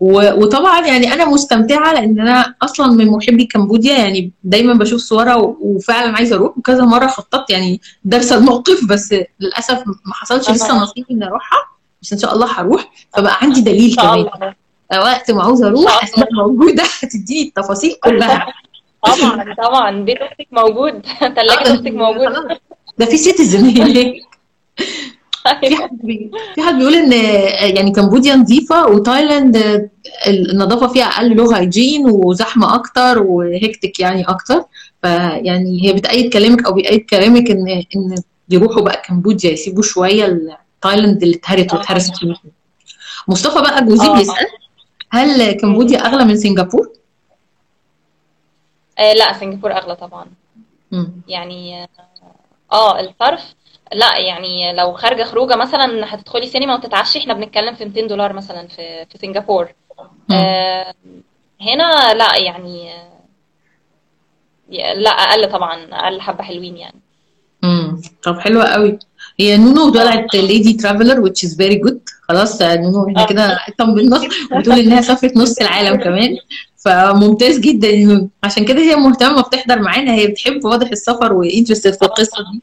وطبعا 0.00 0.86
يعني 0.86 1.12
أنا 1.12 1.24
مستمتعة 1.24 1.92
لأن 1.92 2.20
أنا 2.20 2.54
أصلا 2.62 2.86
من 2.92 3.06
محبي 3.06 3.44
كمبوديا 3.44 3.94
يعني 3.98 4.32
دايما 4.44 4.74
بشوف 4.74 5.00
صورها 5.00 5.34
وفعلا 5.60 6.16
عايزة 6.16 6.36
أروح 6.36 6.58
وكذا 6.58 6.84
مرة 6.84 7.06
خططت 7.06 7.50
يعني 7.50 7.80
دارسه 8.04 8.36
الموقف 8.36 8.84
بس 8.88 9.14
للأسف 9.40 9.78
ما 9.86 10.14
حصلش 10.14 10.50
لسه 10.50 10.76
آه 10.76 10.82
نصيب 10.82 11.04
إني 11.10 11.26
أروحها 11.26 11.58
بس 12.02 12.12
إن 12.12 12.18
شاء 12.18 12.34
الله 12.34 12.46
هروح 12.60 12.92
فبقى 13.16 13.38
عندي 13.42 13.60
دليل 13.60 13.96
كمان. 13.96 14.26
وقت 14.92 15.30
ما 15.30 15.42
عاوزه 15.42 15.66
أروح 15.66 16.04
أسماء 16.04 16.28
موجودة 16.34 16.82
هتديني 17.02 17.48
التفاصيل 17.48 17.94
كلها. 18.04 18.46
طبعا. 19.06 19.54
طبعا 19.54 20.00
بيت 20.04 20.18
أختك 20.18 20.46
موجود. 20.52 21.06
ثلاجة 21.36 21.64
ده 21.64 21.74
أختك 21.74 21.92
موجود. 21.92 22.28
خلاص. 22.34 22.58
ده 22.98 23.06
في 23.06 23.16
citizen 23.16 23.64
هناك 23.68 24.14
في 25.60 25.76
حد 25.76 25.98
بي... 26.02 26.30
في 26.54 26.62
حد 26.62 26.74
بيقول 26.74 26.94
إن 26.94 27.12
يعني 27.76 27.90
كمبوديا 27.92 28.34
نظيفة 28.36 28.86
وتايلاند 28.86 29.88
النظافة 30.26 30.86
فيها 30.88 31.04
أقل 31.04 31.30
لو 31.36 31.50
hygiene 31.50 32.06
وزحمة 32.10 32.74
أكتر 32.74 33.22
و 33.22 33.33
hectic 33.33 34.00
يعني 34.00 34.22
أكتر. 34.24 34.64
فيعني 35.02 35.84
هي 35.84 35.92
بتأيد 35.92 36.32
كلامك 36.32 36.66
أو 36.66 36.72
بيأيد 36.72 37.00
كلامك 37.00 37.50
إن 37.50 37.68
إن 37.96 38.14
يروحوا 38.50 38.82
بقى 38.82 39.02
كمبوديا 39.08 39.50
يسيبوا 39.50 39.82
شوية 39.82 40.58
تايلاند 40.82 41.22
اللي 41.22 41.36
اتهرت 41.36 41.74
واتهرست 41.74 42.16
فيه 42.16 42.34
مصطفى 43.28 43.60
بقى 43.62 43.84
جوزي 43.84 44.06
آه. 44.08 44.14
بيسأل 44.18 44.46
هل 45.10 45.52
كمبوديا 45.52 45.98
أغلى 46.06 46.24
من 46.24 46.36
سنغافور؟ 46.36 46.92
آه، 48.98 49.12
لا 49.12 49.32
سنغافورة 49.40 49.72
أغلى 49.74 49.96
طبعا. 49.96 50.26
مم. 50.92 51.12
يعني 51.28 51.88
آه 52.72 53.00
الصرف 53.00 53.40
لا 53.92 54.18
يعني 54.18 54.72
لو 54.72 54.92
خارجة 54.92 55.22
خروجة 55.24 55.56
مثلا 55.56 56.14
هتدخلي 56.14 56.46
سينما 56.46 56.74
وتتعشي 56.74 57.18
إحنا 57.18 57.34
بنتكلم 57.34 57.74
في 57.74 57.84
200 57.84 58.06
دولار 58.06 58.32
مثلا 58.32 58.68
في 58.68 59.06
في 59.10 59.18
سنغافورة. 59.18 59.70
مم. 60.28 60.36
آه، 60.36 60.94
هنا 61.60 62.14
لا 62.14 62.36
يعني 62.36 62.90
لا 64.96 65.10
أقل 65.10 65.50
طبعا 65.52 65.88
أقل 65.92 66.20
حبة 66.20 66.42
حلوين 66.44 66.76
يعني. 66.76 67.00
امم 67.64 68.02
طب 68.22 68.38
حلوة 68.38 68.64
قوي. 68.64 68.98
هي 69.40 69.56
نونو 69.56 69.90
طلعت 69.90 70.34
ليدي 70.34 70.72
ترافلر 70.72 71.28
which 71.28 71.48
is 71.48 71.52
very 71.52 71.88
good. 71.88 71.98
خلاص 72.28 72.62
نونو 72.62 73.08
إحنا 73.08 73.26
كده 73.26 73.58
طمنا 73.78 74.20
وبتقول 74.52 74.78
إنها 74.78 75.00
سافرت 75.00 75.36
نص 75.36 75.58
العالم 75.58 75.96
كمان. 75.96 76.36
فممتاز 76.76 77.58
جدا 77.58 77.96
نونو. 77.96 78.28
عشان 78.44 78.64
كده 78.64 78.78
هي 78.78 78.96
مهتمة 78.96 79.42
بتحضر 79.42 79.78
معانا. 79.78 80.14
هي 80.14 80.26
بتحب 80.26 80.64
واضح 80.64 80.88
السفر 80.88 81.32
و 81.32 81.38
interested 81.38 81.92
في 81.92 82.02
القصة 82.02 82.36
دي. 82.52 82.62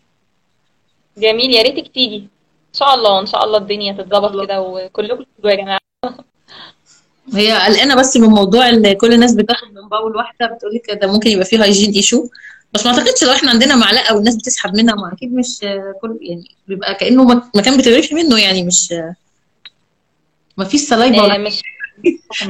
جميل 1.17 1.51
يا 1.51 1.61
ريتك 1.61 1.93
تيجي. 1.93 2.15
إن 2.17 2.79
شاء 2.79 2.95
الله 2.95 3.19
إن 3.19 3.25
شاء 3.25 3.45
الله 3.45 3.57
الدنيا 3.57 3.93
تتظبط 3.93 4.45
كده 4.45 4.61
وكلكم 4.61 5.23
تيجوا 5.35 5.51
يا 5.51 5.55
جماعة. 5.55 5.79
هي 7.33 7.51
قلقانة 7.65 7.95
بس 7.95 8.17
من 8.17 8.27
موضوع 8.27 8.69
ان 8.69 8.93
كل 8.93 9.13
الناس 9.13 9.33
بتاخد 9.33 9.67
من 9.73 9.89
bowl 9.89 10.15
واحدة 10.15 10.45
بتقول 10.47 10.73
لك 10.75 10.99
ده 11.01 11.07
ممكن 11.11 11.29
يبقى 11.29 11.45
فيه 11.45 11.63
hygiene 11.63 11.91
issue 11.93 12.27
بس 12.73 12.85
ما 12.85 12.91
أعتقدش 12.91 13.23
لو 13.23 13.31
إحنا 13.31 13.49
عندنا 13.51 13.75
معلقة 13.75 14.15
والناس 14.15 14.35
بتسحب 14.35 14.75
منها 14.75 14.95
ما 14.95 15.13
أكيد 15.13 15.33
مش 15.33 15.59
كل 16.01 16.17
يعني 16.21 16.55
بيبقى 16.67 16.95
كأنه 16.95 17.23
مك- 17.23 17.55
مكان 17.55 17.77
بتغرفي 17.77 18.15
منه 18.15 18.39
يعني 18.39 18.63
مش 18.63 18.93
ما 20.57 20.65
فيش 20.65 20.81
saliva 20.81 21.21
ولا 21.21 21.35
آه، 21.35 21.37
مش 21.37 21.61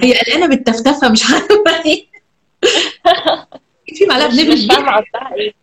هي 0.04 0.14
قلقانة 0.20 0.48
بالتفتفة 0.48 1.10
مش 1.10 1.24
عارفة 1.32 1.84
إيه 1.86 2.06
في 3.96 4.06
معلقة 4.06 4.28
مش 4.28 4.36
بنبل 4.36 4.54
مش 4.54 4.66
فاهمة 4.68 4.92
قصدها 4.92 5.36
إيه. 5.36 5.54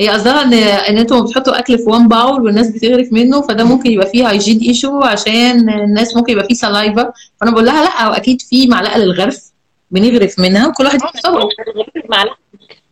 هي 0.00 0.08
قصدها 0.08 0.42
ان 0.42 0.52
إن 0.54 0.98
أنتوا 0.98 1.20
بتحطوا 1.20 1.58
أكل 1.58 1.78
في 1.78 1.84
one 1.90 2.08
bowl 2.08 2.42
والناس 2.42 2.70
بتغرف 2.70 3.12
منه 3.12 3.40
فده 3.40 3.64
ممكن 3.64 3.90
يبقى 3.90 4.06
فيه 4.06 4.28
hygiene 4.30 4.58
issue 4.60 5.00
عشان 5.02 5.70
الناس 5.70 6.16
ممكن 6.16 6.32
يبقى 6.32 6.44
فيه 6.44 6.54
saliva 6.54 7.12
فأنا 7.40 7.50
بقول 7.50 7.66
لها 7.66 7.82
لأ 7.84 8.02
هو 8.06 8.12
أكيد 8.12 8.42
في 8.42 8.66
معلقة 8.66 8.98
للغرف 8.98 9.42
بنغرف 9.90 10.38
منها 10.38 10.68
وكل 10.68 10.84
واحد 10.84 11.00
بمعلقة 12.04 12.36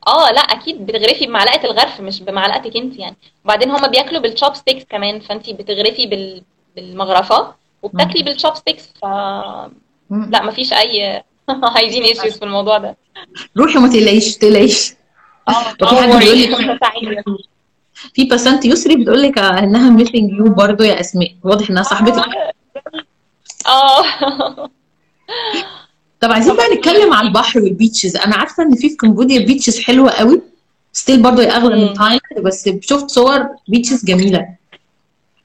آه 0.07 0.30
لأ 0.32 0.40
أكيد 0.40 0.86
بتغرفي 0.86 1.26
بمعلقة 1.26 1.64
الغرف 1.64 2.01
مش 2.01 2.22
بمعلقتك 2.22 2.76
أنت 2.76 2.99
يعني. 2.99 3.16
وبعدين 3.45 3.70
هما 3.70 3.88
بياكلوا 3.88 4.20
بال 4.20 4.55
chopsticks 4.55 4.85
كمان 4.90 5.20
فأنت 5.20 5.51
بتغرفي 5.51 6.07
بال... 6.07 6.43
بالمغرفة 6.76 7.55
وبتاكلي 7.82 8.22
بال 8.23 8.55
chopsticks 8.55 8.83
ف. 9.03 9.05
لأ 10.11 10.43
مفيش 10.43 10.72
أي 10.72 11.22
hygiene 11.77 12.03
issues 12.03 12.39
في 12.38 12.45
الموضوع 12.45 12.78
ده. 12.78 12.97
روحي 13.59 13.78
وما 13.78 13.88
تقلقيش 13.88 14.36
تقلقيش. 14.36 14.93
آه 15.49 15.74
وفي 15.82 15.97
حد 15.97 16.18
بيقول. 16.18 17.45
في 18.14 18.24
بسنت 18.24 18.64
يسري 18.64 18.97
بتقول 18.97 19.22
لك 19.22 19.38
إنها 19.38 19.90
missing 19.91 20.31
you 20.33 20.45
برضه 20.55 20.84
يا 20.84 21.01
أسماء. 21.01 21.34
واضح 21.43 21.70
إنها 21.70 21.82
صاحبتك. 21.82 22.24
آه 23.66 24.03
طب 26.20 26.32
عايزين 26.32 26.57
بقى 26.57 26.74
نتكلم 26.74 27.12
على 27.12 27.28
البحر 27.28 27.61
وال 27.61 27.73
beaches 27.73 28.16
أنا 28.16 28.36
عارفة 28.36 28.62
إن 28.62 28.74
في 28.74 28.88
في 28.88 28.97
كمبوديا 28.97 29.47
beaches 29.47 29.81
حلوة 29.80 30.11
قوي. 30.11 30.43
still 30.93 31.23
برضه 31.22 31.43
أغلى 31.45 31.76
من. 31.88 31.95
تايلاند 31.95 32.20
بس 32.47 32.68
شفت 32.80 33.09
صور 33.11 33.47
beaches 33.68 34.05
جميلة. 34.05 34.49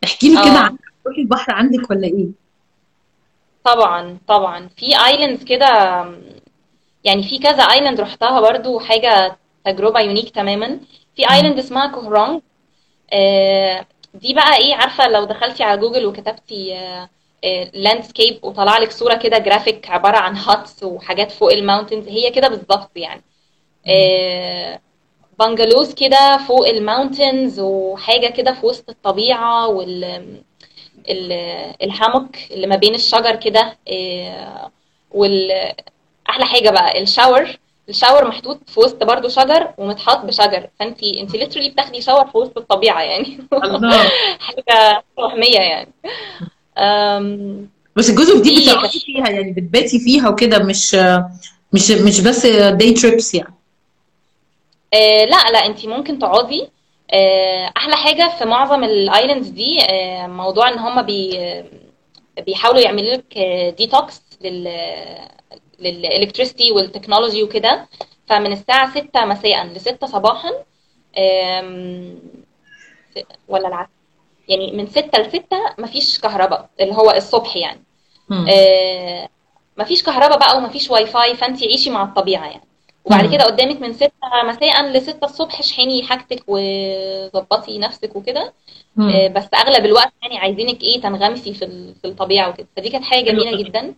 احكي 0.03 0.29
لي 0.29 0.35
كده 0.41 0.55
آه. 0.55 0.57
عن 0.59 0.77
تروحي 1.03 1.21
البحر 1.21 1.51
عندك 1.51 1.89
ولا 1.89 2.07
إيه؟ 2.07 2.25
طبعا 3.63 4.17
طبعا. 4.27 4.69
في 4.77 4.85
islands 5.05 5.43
كده 5.43 5.67
يعني 7.03 7.23
في 7.23 7.39
كذا 7.39 7.63
island 7.63 8.01
رحتها 8.01 8.41
برضو 8.41 8.79
حاجة 8.79 9.37
تجربة 9.65 9.99
unique 9.99 10.29
تماما 10.29 10.79
في. 11.15 11.29
island 11.31 11.59
اسمها 11.59 11.87
Koh 11.87 12.10
Rong 12.10 12.41
آه، 13.13 13.85
دي 14.13 14.33
بقى 14.33 14.57
إيه 14.57 14.75
عارفة 14.75 15.07
لو 15.07 15.23
دخلتي 15.23 15.63
على 15.63 15.81
جوجل 15.81 16.05
وكتبتي 16.05 16.77
landscape 17.73 18.39
وطلع 18.43 18.77
لك 18.77 18.91
صورة 18.91 19.15
كده 19.15 19.37
جرافيك 19.37 19.89
عبارة 19.89 20.17
عن 20.17 20.35
huts 20.37 20.83
وحاجات 20.83 21.31
فوق 21.31 21.51
ال 21.53 21.59
mountains 21.59 22.07
هي 22.07 22.31
كده 22.31 22.47
بالظبط 22.47 22.91
يعني. 22.95 23.21
آه، 23.87 24.79
bungalows 25.39 25.93
كده 25.93 26.37
فوق 26.47 26.67
ال 26.67 26.76
mountains 26.76 27.59
وحاجة 27.59 28.27
كده 28.27 28.53
في 28.53 28.65
وسط 28.65 28.89
الطبيعة 28.89 29.67
وال 29.67 30.03
ال- 31.09 31.73
ال 31.83 31.90
hammock 31.90 32.35
اللي 32.51 32.67
ما 32.67 32.75
بين 32.75 32.95
الشجر 32.95 33.35
كده 33.35 33.77
آه، 33.91 34.71
وال 35.11 35.51
أحلى 36.29 36.45
حاجة 36.45 36.69
بقى 36.69 37.01
ال 37.01 37.09
shower 37.09 37.57
ال 37.89 37.95
shower 37.95 38.27
محطوط 38.27 38.59
في 38.69 38.79
وسط 38.79 39.03
برضو 39.03 39.29
شجر 39.29 39.73
ومتحط 39.77 40.25
بشجر. 40.25 40.69
فانت 40.79 41.03
انت 41.03 41.35
literally 41.35 41.69
بتاخدي 41.69 42.01
shower 42.01 42.27
في 42.27 42.37
وسط 42.37 42.57
الطبيعة 42.57 43.01
يعني. 43.01 43.47
حاجة 44.39 45.03
وهميه 45.17 45.59
يعني. 45.59 45.93
بس 47.95 48.09
الجزر 48.09 48.37
دي 48.41 48.55
دي 48.55 48.65
بتقعدي 48.65 48.99
فيها 48.99 49.29
يعني 49.29 49.51
بتباتي 49.51 49.99
فيها 49.99 50.29
وكده 50.29 50.59
مش 50.59 50.95
مش 51.73 51.91
مش 51.91 52.21
بس 52.21 52.45
day 52.45 52.93
trips 52.93 53.33
يعني؟ 53.35 53.53
آه 54.93 55.25
لا 55.25 55.51
لا 55.51 55.65
انت 55.65 55.85
ممكن 55.85 56.19
تقعدي. 56.19 56.69
آه 57.11 57.71
أحلى 57.77 57.95
حاجة 57.95 58.37
في 58.39 58.45
معظم 58.45 58.83
ال 58.83 58.91
islands 58.91 59.47
دي 59.47 59.81
آه 59.81 60.27
موضوع 60.27 60.69
إن 60.69 60.79
هم 60.79 61.01
بي 61.01 61.39
بيحاولوا 62.45 62.81
يعملوا 62.81 63.13
لك 63.13 63.37
ديتوكس 63.77 64.21
لل 64.41 64.67
لل 65.79 65.93
electricity 65.93 66.71
وال 66.71 66.83
technology 66.83 67.43
وكده. 67.43 67.87
فمن 68.27 68.51
الساعة 68.51 68.91
6 68.91 69.25
مساء 69.25 69.65
ل 69.65 69.79
6 69.81 70.07
صباحا 70.07 70.51
ولا 73.47 73.67
العكس؟ 73.67 73.89
يعني 74.47 74.71
من 74.71 74.87
6 74.87 75.19
ل 75.19 75.29
6 75.31 75.43
مفيش 75.77 76.19
كهرباء 76.19 76.69
اللي 76.79 76.93
هو 76.93 77.11
الصبح 77.11 77.55
يعني. 77.57 77.81
آه، 78.49 79.29
مفيش 79.77 80.03
كهرباء 80.03 80.39
بقى 80.39 80.57
ومفيش 80.57 80.89
واي 80.91 81.05
فاي 81.05 81.35
فانت 81.35 81.63
عيشي 81.63 81.89
مع 81.89 82.03
الطبيعة 82.03 82.45
يعني. 82.45 82.61
وبعد. 83.05 83.19
كده 83.35 83.43
قدامك 83.43 83.81
من 83.81 83.93
6 83.93 84.11
مساء 84.45 84.83
ل 84.91 85.01
6 85.01 85.25
الصبح 85.25 85.59
اشحني 85.59 86.03
حاجتك 86.03 86.43
وظبطي 86.47 87.77
نفسك 87.79 88.15
وكده. 88.15 88.53
آه،. 88.99 89.27
بس 89.27 89.45
أغلب 89.53 89.85
الوقت 89.85 90.13
يعني 90.21 90.37
عايزينك 90.37 90.81
إيه 90.83 91.01
تنغمسي 91.01 91.53
في 91.53 91.65
ال- 91.65 91.95
في 92.01 92.07
الطبيعة 92.07 92.49
وكده. 92.49 92.67
فدي 92.77 92.89
كانت 92.89 93.03
حاجة 93.03 93.21
جميلة 93.31 93.51
جدا. 93.63 93.93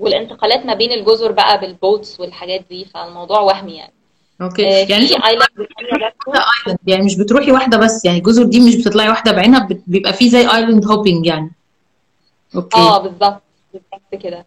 والانتقالات 0.00 0.66
ما 0.66 0.74
بين 0.74 0.92
الجزر 0.92 1.32
بقى 1.32 1.60
بال 1.60 1.77
boats 1.77 2.20
والحاجات 2.20 2.64
دي 2.70 2.84
فالموضوع 2.84 3.40
وهمي 3.40 3.76
يعني. 3.76 3.92
okay. 4.42 4.66
آه، 4.68 4.86
يعني 4.88 5.02
انت 5.02 5.12
في 5.12 5.26
island 5.26 5.48
island 5.80 6.78
يعني 6.86 7.04
مش 7.04 7.16
بتروحي 7.18 7.52
واحدة 7.52 7.78
بس 7.78 8.04
يعني 8.04 8.18
الجزر 8.18 8.44
دي 8.44 8.60
مش 8.60 8.76
بتطلعي 8.76 9.08
واحدة 9.08 9.32
بعينها 9.32 9.68
بيبقى 9.86 10.12
فيه 10.12 10.28
زي 10.28 10.40
island 10.40 10.86
hopping 10.86 11.26
يعني. 11.26 11.50
okay. 12.56 12.76
آه 12.76 12.98
بالظبط 12.98 13.42
بالظبط 13.72 14.22
كده. 14.22 14.46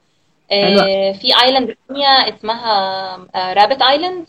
آه، 0.52 1.12
في 1.12 1.28
island 1.44 1.76
ثانية 1.88 2.08
اسمها 2.08 3.16
Rabbit 3.54 3.82
Island. 3.82 4.26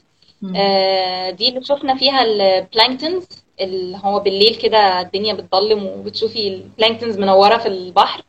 آه، 0.57 1.31
دي 1.31 1.49
اللي 1.49 1.65
شفنا 1.65 1.95
فيها 1.95 2.23
ال 2.23 2.33
planktons 2.33 3.27
اللي 3.61 4.01
هو 4.05 4.21
بالليل 4.21 4.55
كده 4.55 5.01
الدنيا 5.01 5.35
بتضلم 5.35 5.87
وبتشوفي 5.87 6.49
ال 6.49 6.56
planktons 6.56 7.19
منورة 7.19 7.57
في 7.57 7.69
البحر. 7.69 8.23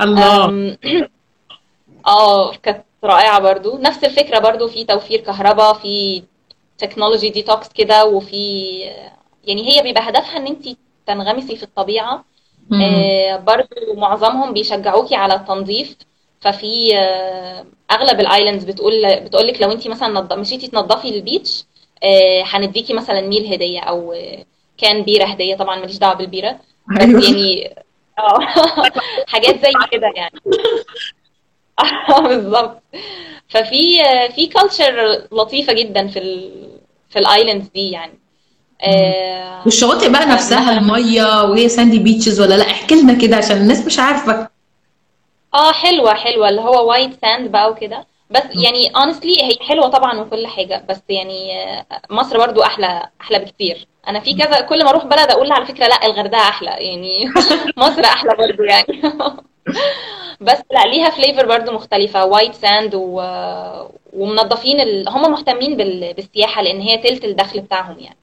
الله. 0.00 0.76
آه 2.06 2.52
كانت 2.56 2.84
رائعة 3.04 3.40
برضو. 3.40 3.78
نفس 3.78 4.04
الفكرة 4.04 4.38
برضو 4.38 4.68
في 4.68 4.84
توفير 4.84 5.20
كهرباء 5.20 5.74
في 5.74 6.22
technology 6.78 7.30
detox 7.30 7.68
كده 7.68 8.06
وفي 8.06 8.78
يعني 9.44 9.70
هي 9.70 9.82
بيبقى 9.82 10.08
هدفها 10.08 10.36
إن 10.36 10.46
انت 10.46 10.64
تنغمسي 11.06 11.56
في 11.56 11.62
الطبيعة. 11.62 12.24
مم. 12.70 12.82
آه، 12.82 13.36
برضو 13.36 13.94
معظمهم 13.96 14.52
بيشجعوكي 14.52 15.14
على 15.14 15.34
التنظيف. 15.34 15.96
ففي 16.40 16.96
آه، 16.98 17.64
أغلب 17.90 18.20
ال 18.20 18.26
islands 18.26 18.64
بتقول 18.64 19.20
بتقول 19.20 19.46
لك 19.46 19.62
لو 19.62 19.72
انت 19.72 19.88
مثلا 19.88 20.08
نض- 20.20 20.32
مشيتي 20.32 20.68
تنضفي 20.68 21.08
ال 21.08 21.17
beach 21.17 21.64
آه، 22.02 22.42
هنديكي 22.46 22.92
مثلا 22.94 23.20
meal 23.20 23.52
هدية 23.52 23.80
أو 23.80 24.12
آه، 24.12 24.44
كان 24.78 25.02
بيرة 25.02 25.24
هدية. 25.24 25.56
طبعا 25.56 25.76
ماليش 25.80 25.98
دعوة 25.98 26.14
بالبيرة. 26.14 26.58
بس 26.96 27.02
أيوه. 27.02 27.22
يعني 27.24 27.74
آه. 28.18 28.38
حاجات 29.32 29.62
زي 29.66 29.72
كده 29.92 30.12
يعني. 30.16 30.40
آه 32.10 32.20
بالظبط. 32.20 32.82
ففي 33.48 33.98
في 34.34 34.46
culture 34.46 35.22
لطيفة 35.32 35.72
جدا 35.72 36.06
في 36.08 36.18
ال 36.18 36.52
في 37.10 37.18
ال 37.18 37.24
islands 37.24 37.68
دي 37.68 37.90
يعني. 37.90 38.18
آه، 38.82 39.62
والشواطئ 39.64 40.10
بقى 40.12 40.26
نفسها 40.26 40.78
المية 40.78 41.42
وهي 41.42 41.68
sandy 41.68 41.98
beaches 41.98 42.40
ولا 42.40 42.54
لأ؟ 42.54 42.70
احكي 42.70 42.94
لنا 42.94 43.14
كده 43.14 43.36
عشان 43.36 43.56
الناس 43.56 43.86
مش 43.86 43.98
عارفة. 43.98 44.48
آه 45.54 45.72
حلوة 45.72 46.14
حلوة. 46.14 46.48
اللي 46.48 46.60
هو 46.60 46.90
white 46.90 47.20
sand 47.22 47.50
بقى 47.50 47.70
وكده. 47.70 48.06
بس. 48.30 48.42
يعني 48.54 48.88
honestly 48.90 49.42
هي 49.42 49.56
حلوة 49.68 49.88
طبعا 49.88 50.20
وكل 50.20 50.46
حاجة. 50.46 50.84
بس 50.88 51.00
يعني 51.08 51.62
آه، 51.62 51.86
مصر 52.10 52.38
برضو 52.38 52.62
أحلى 52.62 53.08
أحلى 53.20 53.38
بكتير. 53.38 53.86
أنا 54.08 54.20
في 54.20 54.34
كذا 54.34 54.60
كل 54.60 54.84
ما 54.84 54.90
أروح 54.90 55.04
بلد 55.04 55.30
أقول 55.30 55.52
على 55.52 55.66
فكرة 55.66 55.86
لا 55.86 56.06
الغردقة 56.06 56.40
أحلى 56.40 56.70
يعني 56.70 57.24
مصر 57.76 58.04
أحلى 58.04 58.34
برضو 58.38 58.62
يعني 58.62 59.02
بس 60.40 60.58
لا 60.70 60.86
ليها 60.86 61.10
flavor 61.10 61.46
برضو 61.46 61.72
مختلفة 61.72 62.24
white 62.24 62.54
sand 62.54 62.94
و... 62.94 63.22
ومنظفين 64.12 64.80
ال... 64.80 65.08
هم 65.08 65.30
مهتمين 65.30 65.76
بال... 65.76 66.14
بالسياحة 66.14 66.62
لأن 66.62 66.80
هي 66.80 66.98
تلت 66.98 67.24
الدخل 67.24 67.60
بتاعهم 67.60 67.98
يعني. 67.98 68.16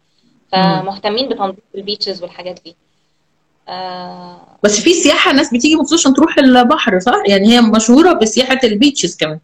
فمهتمين 0.52 1.30
بتنظيف 1.30 1.60
ال 1.76 1.82
beaches 1.82 2.24
والحاجات 2.24 2.60
دي 2.66 2.76
آه 3.68 4.58
بس 4.64 4.80
في 4.80 4.94
سياحة 4.94 5.32
ناس 5.32 5.54
بتيجي 5.54 5.76
مخصوص 5.76 6.00
عشان 6.00 6.14
تروح 6.14 6.38
البحر 6.38 7.00
صح؟ 7.00 7.24
يعني 7.28 7.48
هي 7.48 7.62
مشهورة 7.62 8.14
بسياحة 8.14 8.60
ال 8.64 8.70
beaches 8.70 9.18
كمان 9.18 9.40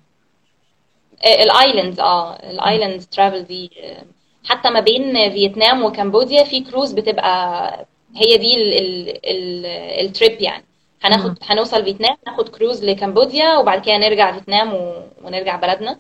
ال 1.26 1.35
islands 1.35 1.99
آه 2.00 2.34
ال 2.34 2.43
islands 2.43 3.06
travel 3.06 3.43
دي 3.44 3.72
آه، 3.84 4.04
حتى 4.46 4.70
ما 4.70 4.80
بين 4.80 5.30
فيتنام 5.32 5.84
وكمبوديا 5.84 6.43
في 6.43 6.60
كروز 6.62 6.91
بتبقى 6.91 7.86
هي 8.16 8.38
دي 8.38 8.56
ال 8.56 8.74
ال 8.74 9.10
ال 9.26 9.66
ال 10.06 10.13
trip 10.13 10.41
يعني. 10.41 10.64
هناخد 11.04 11.38
هنوصل 11.43 11.84
فيتنام 11.84 12.16
ناخد 12.28 12.50
كروز 12.50 12.84
لكمبوديا 12.86 13.58
وبعد 13.58 13.82
كده 13.86 13.98
نرجع 13.98 14.32
فيتنام 14.32 14.74
و... 14.74 14.93
ونرجع 15.24 15.56
بلدنا. 15.56 16.00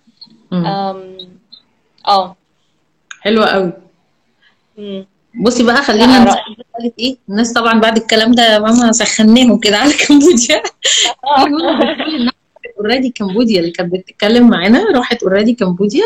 آه. 2.07 2.35
حلوة 3.21 3.45
قوي. 3.47 3.71
مم. 4.77 5.05
بصي 5.43 5.63
بقى 5.63 5.75
خلينا 5.75 6.25
قالت 6.79 6.93
إيه 6.99 7.17
الناس 7.29 7.53
طبعا 7.53 7.79
بعد 7.79 7.97
الكلام 7.97 8.31
ده 8.31 8.59
ماما 8.59 8.91
سخناهم 8.91 9.59
كده 9.59 9.77
على 9.77 9.93
كمبوديا. 9.93 10.63
already 12.79 13.09
كمبوديا 13.09 13.59
اللي 13.59 13.71
كانت 13.71 13.93
بتتكلم 13.93 14.49
معانا 14.49 14.85
راحت 14.95 15.23
already 15.23 15.53
كمبوديا 15.53 16.03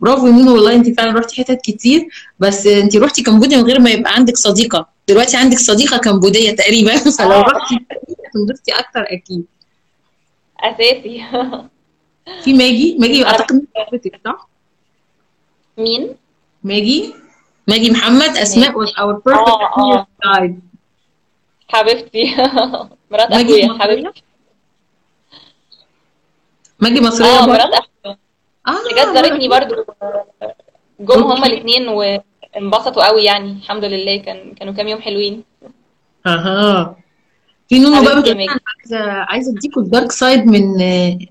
برافو 0.00 0.26
نونو 0.26 0.54
والله 0.54 0.74
انت 0.74 0.96
فعلا 1.00 1.18
رحتي 1.18 1.36
حتت 1.44 1.60
كتير 1.64 2.08
بس 2.38 2.66
انت 2.66 2.96
رحتي 2.96 3.22
كمبوديا 3.22 3.56
من 3.56 3.64
غير 3.64 3.80
ما 3.80 3.90
يبقى 3.90 4.14
عندك 4.14 4.36
صديقة. 4.36 4.88
دلوقتي 5.08 5.36
عندك 5.36 5.58
صديقة 5.58 5.96
كمبودية 5.98 6.50
تقريبا 6.50 6.96
فلو 7.18 7.30
آه. 7.32 7.40
رحتي 7.40 7.74
هتنبسطي 8.28 8.72
أكتر 8.72 9.00
أكيد. 9.08 9.44
أساسي. 10.60 11.24
في 12.44 12.52
ماجي؟ 12.52 12.96
ماجي 13.00 13.26
أعتقد 13.26 13.64
صح؟ 14.24 14.48
مين؟ 15.78 16.14
ماجي؟ 16.64 17.14
ماجي 17.68 17.90
محمد 17.90 18.36
أسماء 18.36 18.72
was 18.72 18.88
our 18.88 19.14
perfect 19.16 19.78
آه 19.78 20.06
guide 20.26 20.52
حبيبتي. 21.68 22.34
مرات 23.10 23.32
اخويا 23.32 23.66
مصرية 23.66 24.12
ماجي 26.82 27.00
مصرية 27.00 27.26
آه 27.26 27.46
مرات 27.46 27.60
اخويا 27.60 28.16
اللي 28.68 28.92
جت 29.02 29.08
آه 29.08 29.14
زارتني 29.14 29.48
برضو 29.48 29.74
جم 31.00 31.22
هما 31.22 31.46
الاثنين 31.46 31.88
وانبسطوا 31.88 33.06
قوي 33.06 33.24
يعني 33.24 33.52
الحمد 33.52 33.84
لله. 33.84 34.16
كان 34.16 34.54
كانوا 34.54 34.74
كام 34.74 34.88
يوم 34.88 35.00
حلوين. 35.00 35.42
أها. 36.26 36.96
في 37.68 37.78
نونو 37.78 38.04
بقى 38.04 38.20
بتقول 38.20 38.36
عايزه 38.80 39.12
عايزة 39.12 39.52
أديكوا 39.58 39.82
ال 39.82 39.88
dark 39.88 40.12
side 40.12 40.46
من 40.46 40.62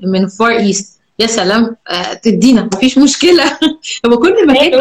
من 0.04 0.28
Far 0.28 0.50
East 0.52 1.00
يا 1.20 1.28
سلام. 1.28 1.76
آه، 1.88 2.14
تدينا. 2.14 2.70
مفيش 2.74 2.98
مشكلة. 2.98 3.44
هو 4.06 4.18
كل 4.18 4.58
حلو. 4.58 4.80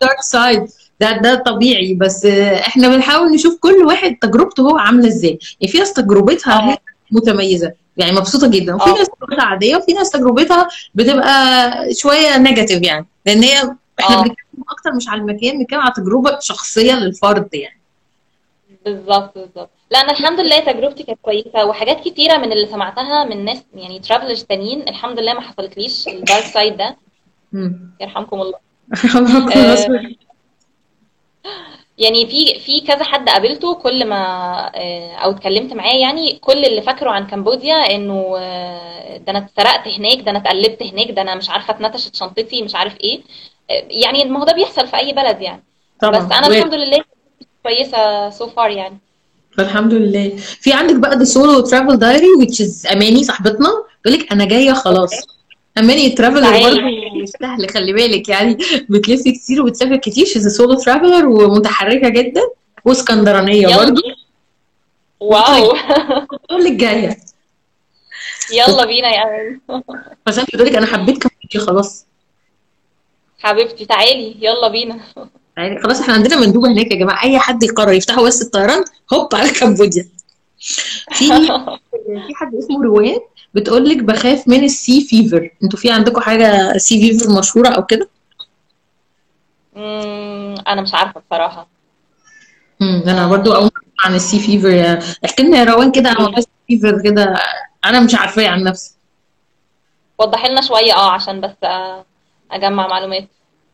dark 0.00 0.20
side 0.22 0.66
ده 1.00 1.16
ده 1.18 1.34
طبيعي. 1.34 1.94
بس 1.94 2.24
آه، 2.26 2.60
إحنا 2.60 2.88
بنحاول 2.88 3.28
نشوف 3.32 3.58
كل 3.60 3.74
واحد 3.86 4.16
تجربته 4.22 4.60
هو 4.62 4.78
عاملة 4.78 5.08
إزاي. 5.08 5.38
يعني 5.60 5.72
في 5.72 5.78
ناس 5.78 5.92
تجربتها 5.92 6.72
آه. 6.72 6.78
متميزة. 7.10 7.72
يعني 7.96 8.12
مبسوطة 8.12 8.50
جدا. 8.50 8.74
وفي 8.74 8.90
آه. 8.90 8.94
ناس 8.94 9.08
تجربتها 9.08 9.44
عادية 9.44 9.76
وفي 9.76 9.92
ناس 9.92 10.10
تجربتها 10.10 10.68
بتبقى 10.94 11.72
شوية 11.94 12.38
negative 12.38 12.82
يعني. 12.82 13.06
لأن 13.26 13.42
هي 13.42 13.56
إحنا 14.00 14.16
آه. 14.16 14.22
بنتكلم 14.22 14.64
أكتر 14.70 14.92
مش 14.92 15.08
على 15.08 15.20
المكان 15.20 15.58
بنتكلم 15.58 15.80
على 15.80 15.92
تجربة 15.96 16.38
شخصية 16.40 16.92
للفرد 16.94 17.54
يعني. 17.54 17.80
بالظبط 18.84 19.38
بالظبط. 19.38 19.70
لا 19.90 20.00
أنا 20.00 20.12
الحمد 20.12 20.40
لله 20.40 20.60
تجربتي 20.60 21.02
كانت 21.02 21.18
كويسة 21.22 21.64
وحاجات 21.64 22.00
كتيرة 22.08 22.36
من 22.36 22.52
اللي 22.52 22.66
سمعتها 22.66 23.24
من 23.24 23.44
ناس 23.44 23.58
يعني 23.74 23.98
travelers 23.98 24.44
تانيين 24.44 24.88
الحمد 24.88 25.20
لله 25.20 25.34
ما 25.34 25.40
حصلتليش 25.40 26.08
ال 26.08 26.15
dark 26.15 26.44
side 26.44 26.76
ده. 26.76 26.96
امم 27.54 27.90
يرحمكم 28.00 28.40
الله 28.40 28.58
الله 29.16 29.38
يكون 29.38 29.52
آه 29.52 29.72
نصرك 29.72 30.16
يعني 31.98 32.26
في 32.26 32.58
في 32.60 32.80
كذا 32.80 33.04
حد 33.04 33.28
قابلته 33.28 33.74
كل 33.74 34.04
ما 34.04 34.16
آه، 34.74 35.14
أو 35.14 35.30
اتكلمت 35.30 35.72
معاه 35.72 35.94
يعني 35.94 36.32
كل 36.32 36.64
اللي 36.64 36.82
فاكره 36.82 37.10
عن 37.10 37.26
كمبوديا 37.26 37.74
إنه 37.74 38.34
آه، 38.38 39.16
ده 39.16 39.30
أنا 39.30 39.38
اتسرقت 39.38 39.88
هناك 39.88 40.20
ده 40.20 40.30
أنا 40.30 40.38
اتقلبت 40.38 40.82
هناك 40.82 41.10
ده 41.10 41.22
أنا 41.22 41.34
مش 41.34 41.50
عارفة 41.50 41.74
اتنتشت 41.74 42.16
شنطتي 42.16 42.62
مش 42.62 42.74
عارف 42.74 43.00
إيه. 43.00 43.20
آه، 43.70 43.84
يعني 43.90 44.24
ما 44.24 44.40
هو 44.40 44.44
ده 44.44 44.52
بيحصل 44.52 44.86
في 44.86 44.96
أي 44.96 45.12
بلد 45.12 45.40
يعني. 45.40 45.62
بس 46.02 46.08
طبعا 46.08 46.38
أنا 46.38 46.48
وارد 46.48 46.56
الحمد 46.56 46.74
لله 46.74 47.04
كويسة 47.62 48.30
so 48.30 48.46
far 48.46 48.70
يعني. 48.70 48.98
فالحمد 49.56 49.94
لله. 49.94 50.32
في 50.36 50.72
عندك 50.72 50.94
بقى 50.96 51.16
the 51.16 51.24
solo 51.24 51.60
travel 51.60 51.96
diary 51.98 52.26
which 52.40 52.60
is 52.66 52.92
أماني 52.92 53.24
صاحبتنا 53.24 53.68
تقول 54.04 54.18
لك 54.18 54.32
أنا 54.32 54.44
جاية 54.44 54.72
خلاص. 54.72 55.10
أماني 55.78 56.10
traveler 56.10 56.50
برضه. 56.62 57.05
مش 57.26 57.32
سهل 57.40 57.70
خلي 57.70 57.92
بالك 57.92 58.28
يعني. 58.28 58.58
بتلف 58.88 59.22
كتير 59.22 59.62
وبتسافر 59.62 59.96
كتير. 59.96 60.24
she's 60.24 60.56
solo 60.56 60.74
traveler 60.74 61.26
ومتحركة 61.26 62.08
جدا. 62.08 62.40
واسكندرانية 62.84 63.76
برضه 63.76 64.02
wow. 65.20 65.76
تقول 66.48 66.64
لك 66.64 66.72
جاية 66.72 67.16
يلا 68.52 68.84
بينا 68.86 69.08
يا 69.08 69.22
أمل. 69.22 69.60
فعشان 70.26 70.44
بتقول 70.44 70.66
لك 70.66 70.74
أنا 70.74 70.86
حبيت 70.86 71.18
كمبوديا 71.26 71.60
خلاص. 71.60 72.06
حبيبتي 73.38 73.84
تعالي. 73.84 74.36
يلا 74.40 74.68
بينا. 74.68 75.00
يعني 75.56 75.82
خلاص 75.82 76.00
إحنا 76.00 76.14
عندنا 76.14 76.40
مندوبه 76.40 76.72
هناك 76.72 76.90
يا 76.90 76.96
جماعة. 76.96 77.24
أي 77.24 77.38
حد 77.38 77.62
يقرر 77.62 77.92
يفتحوا 77.92 78.26
بس 78.26 78.42
الطيران 78.42 78.84
هوب 79.12 79.34
على 79.34 79.50
كمبوديا 79.50 80.08
في 81.12 81.28
في 82.26 82.34
حد 82.34 82.54
اسمه 82.54 82.84
روان 82.84 83.18
بتقول 83.56 83.88
لك 83.88 83.96
بخاف 83.96 84.48
من 84.48 84.64
ال 84.64 84.73
sea 84.73 85.00
fever 85.00 85.50
أنتوا 85.62 85.78
في 85.78 85.90
عندكم 85.90 86.20
حاجة 86.20 86.78
sea 86.78 87.00
fever 87.00 87.38
مشهورة 87.38 87.68
أو 87.68 87.86
كده؟ 87.86 88.08
أنا 90.68 90.82
مش 90.82 90.94
عارفة 90.94 91.22
بصراحة. 91.30 91.68
امم 92.82 93.02
أنا 93.06 93.28
برضو 93.28 93.52
أول 93.54 93.70
عن 94.04 94.14
ال 94.14 94.20
sea 94.20 94.38
fever 94.40 94.98
احكي 95.24 95.42
لنا 95.42 95.58
يا 95.58 95.64
روان 95.64 95.92
كده 95.92 96.08
عن 96.08 96.16
موضوع 96.16 96.38
ال 96.38 96.40
sea 96.40 96.48
fever 96.68 97.02
كده. 97.02 97.34
أنا 97.84 98.00
مش 98.00 98.14
عارفاه 98.14 98.48
عن 98.48 98.62
نفسي. 98.62 98.94
وضحي 100.18 100.48
لنا 100.48 100.60
شوية 100.60 100.94
آه 100.94 101.10
عشان 101.12 101.40
بس 101.40 101.50
آه، 101.64 102.04
أجمع 102.50 102.86
معلومات. 102.86 103.28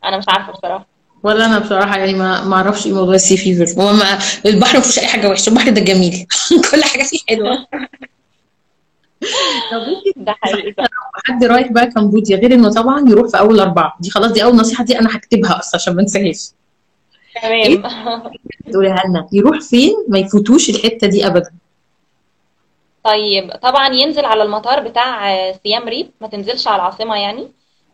أنا 0.05 0.17
مش 0.17 0.25
عارفة 0.27 0.51
بصراحة. 0.51 0.85
ولا 1.23 1.45
أنا 1.45 1.59
بصراحة 1.59 1.97
يعني 1.97 2.13
ما 2.13 2.43
ما 2.43 2.55
أعرفش 2.55 2.85
إيه 2.87 2.93
موضوع 2.93 3.15
ال 3.15 3.20
sea 3.20 3.37
fever 3.37 3.81
هو 3.81 3.89
البحر 4.45 4.75
ما 4.77 4.81
فيهوش 4.81 4.99
أي 4.99 5.07
حاجة 5.07 5.29
وحشة. 5.29 5.49
البحر 5.49 5.69
ده 5.69 5.81
جميل. 5.81 6.25
كل 6.71 6.83
حاجة 6.83 7.03
فيه 7.03 7.19
حلوة. 7.29 7.67
ده 10.15 10.35
حقيقي. 10.41 10.73
حد 11.25 11.43
رايح 11.43 11.71
بقى 11.71 11.87
كمبوديا 11.87 12.37
غير 12.37 12.53
إنه 12.53 12.69
طبعا 12.69 13.09
يروح 13.09 13.27
في 13.31 13.39
أول 13.39 13.59
أربعة. 13.59 13.97
دي 13.99 14.09
خلاص 14.09 14.31
دي 14.31 14.43
أول 14.43 14.55
نصيحة 14.55 14.83
دي 14.83 14.99
أنا 14.99 15.17
هكتبها 15.17 15.59
أصلا 15.59 15.81
عشان 15.81 15.95
ما 15.95 16.01
انساهاش. 16.01 16.51
تمام. 17.41 17.83
تقوليها 18.71 19.03
لنا 19.07 19.27
يروح 19.31 19.59
فين؟ 19.59 19.93
ما 20.07 20.19
يفوتوش 20.19 20.69
الحتة 20.69 21.07
دي 21.07 21.27
ابدا. 21.27 21.51
طيب 23.03 23.51
طبعا 23.61 23.87
ينزل 23.93 24.25
على 24.25 24.43
المطار 24.43 24.79
بتاع 24.79 25.51
سيام 25.51 25.87
ريب 25.89 26.11
ما 26.21 26.27
تنزلش 26.27 26.67
على 26.67 26.75
العاصمة 26.75 27.15
يعني 27.17 27.47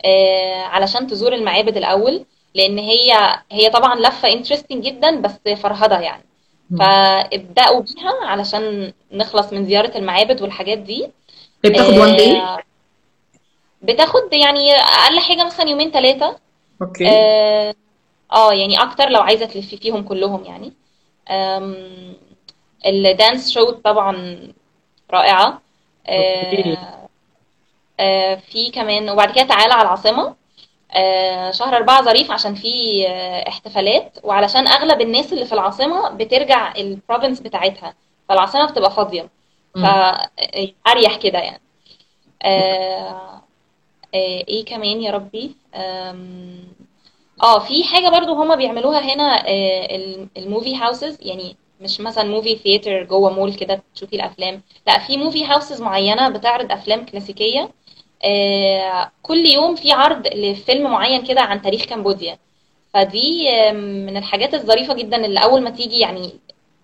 آه، 0.05 0.61
علشان 0.61 1.07
تزور 1.07 1.34
المعابد 1.34 1.77
الأول 1.77 2.25
لأن 2.55 2.77
هي 2.77 3.13
هي 3.51 3.69
طبعا 3.69 3.95
لفة 3.95 4.34
interesting 4.34 4.84
جدا 4.84 5.21
بس 5.21 5.59
فرهضة 5.59 5.99
يعني. 5.99 6.28
مم. 6.70 6.78
فابدأوا 6.78 7.82
بيها 7.82 8.13
علشان 8.26 8.93
نخلص 9.11 9.53
من 9.53 9.65
زيارة 9.65 9.97
المعابد 9.97 10.41
والحاجات 10.41 10.78
دي. 10.78 11.09
بتاخد 11.63 11.97
one 11.97 12.15
day 12.15 12.38
آه، 12.38 12.59
بتاخد 13.82 14.34
يعني 14.34 14.74
أقل 14.74 15.20
حاجة 15.20 15.45
مثلا 15.45 15.70
يومين 15.70 15.91
ثلاثة 15.91 16.38
Okay. 16.82 17.09
آه 17.09 17.76
آه، 18.34 18.53
يعني 18.53 18.82
أكتر 18.82 19.09
لو 19.09 19.22
عايزة 19.22 19.45
تلفي 19.45 19.78
فيهم 19.78 20.03
كلهم 20.03 20.43
يعني. 20.45 20.74
ال 22.86 22.97
dance 22.97 23.51
show 23.51 23.72
طبعا 23.72 24.38
okay 26.09 26.78
آه، 26.78 27.07
آه، 27.99 28.36
في 28.36 28.70
كمان 28.72 29.09
وبعد 29.09 29.32
كده 29.32 29.43
تعالى 29.43 29.74
على 29.74 29.82
العاصمة. 29.82 30.28
آه، 30.28 30.36
شهر 31.51 31.75
أربعة 31.77 32.03
ظريف 32.03 32.31
عشان 32.31 32.55
في 32.55 33.05
آه، 33.07 33.49
احتفالات. 33.49 34.17
وعلشان 34.23 34.67
أغلب 34.67 35.01
الناس 35.01 35.33
اللي 35.33 35.45
في 35.45 35.53
العاصمة 35.53 36.09
بترجع 36.09 36.75
ال 36.76 36.83
province 36.83 37.39
بتاعتها. 37.39 37.93
فالعاصمة 38.29 38.65
بتبقى 38.71 38.91
فاضية. 38.91 39.29
فأريح 39.75 41.15
كده 41.17 41.39
يعني. 41.39 41.61
آه، 42.43 43.41
آه، 44.15 44.43
إيه 44.47 44.65
كمان 44.65 45.01
يا 45.01 45.11
ربي؟ 45.11 45.55
آه 47.43 47.59
في 47.59 47.83
حاجة 47.83 48.09
برضو 48.09 48.33
هما 48.33 48.55
بيعملوها 48.55 48.99
هنا 49.13 49.47
آه، 49.47 49.95
ال- 49.95 50.27
ال 50.38 50.44
movie 50.44 50.76
houses 50.76 51.17
يعني 51.21 51.55
مش 51.81 52.01
مثلا 52.01 52.23
movie 52.24 52.55
theater 52.55 53.03
جوه 53.03 53.29
مول 53.33 53.53
كده 53.53 53.81
تشوفي 53.95 54.15
الأفلام. 54.15 54.61
لا 54.87 54.99
في 54.99 55.17
movie 55.17 55.45
houses 55.45 55.82
معينة 55.81 56.29
بتعرض 56.29 56.71
أفلام 56.71 57.05
كلاسيكية. 57.05 57.61
آه، 57.61 57.69
كل 59.24 59.45
يوم 59.45 59.76
في 59.76 59.91
عرض 59.91 60.28
لفيلم 60.28 60.91
معين 60.91 61.26
كده 61.26 61.41
عن 61.41 61.61
تاريخ 61.61 61.86
كمبوديا. 61.86 62.38
فدي 62.93 63.49
آه، 63.49 63.72
من 63.72 64.17
الحاجات 64.17 64.53
الظريفة 64.53 64.93
جدا 64.93 65.26
اللي 65.26 65.43
أول 65.43 65.61
ما 65.61 65.70
تيجي 65.70 65.99
يعني 65.99 66.32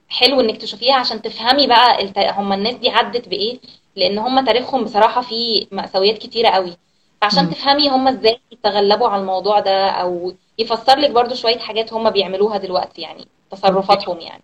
حلو 0.10 0.42
إنك 0.42 0.58
تشوفيها 0.58 0.96
عشان 0.96 1.22
تفهمي 1.22 1.68
بقى 1.68 2.02
الت... 2.04 2.18
هم 2.18 2.54
الناس 2.54 2.76
دي 2.76 2.90
عدت 2.90 3.28
بإيه 3.30 3.60
لأن 3.96 4.18
هم 4.18 4.46
تاريخهم 4.46 4.84
بصراحة 4.84 5.22
فيه 5.22 5.68
مأساويات 5.72 6.18
كتيرة 6.18 6.50
قوي. 6.50 6.78
فعشان 7.22 7.44
مم. 7.44 7.52
تفهمي 7.52 7.90
هم 7.90 8.08
إزاي 8.08 8.40
يتغلبوا 8.52 9.08
على 9.08 9.22
الموضوع 9.22 9.60
ده 9.60 9.90
أو 9.90 10.34
يفسر 10.60 11.00
لك 11.00 11.10
برضو 11.10 11.36
شوية 11.36 11.58
حاجات 11.58 11.94
هم 11.94 12.10
بيعملوها 12.10 12.58
دلوقتي 12.58 13.02
يعني 13.02 13.28
تصرفاتهم 13.52 14.20
يعني. 14.20 14.44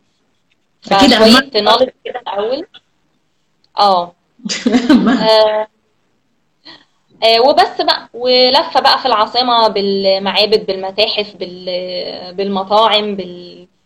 أكيد 0.92 1.14
فشوية 1.14 1.62
نولج 1.62 1.90
كده 2.06 2.20
الأول. 2.20 2.68
آه 3.80 4.12
آه، 5.08 5.12
آه، 5.12 5.68
وبس 7.50 7.82
بقى 7.82 8.10
ولفة 8.14 8.80
بقى 8.80 9.00
في 9.00 9.06
العاصمة 9.06 9.68
بالمعابد 9.68 10.66
بالمتاحف 10.66 11.36
بال- 11.36 12.34
بالمطاعم 12.36 13.16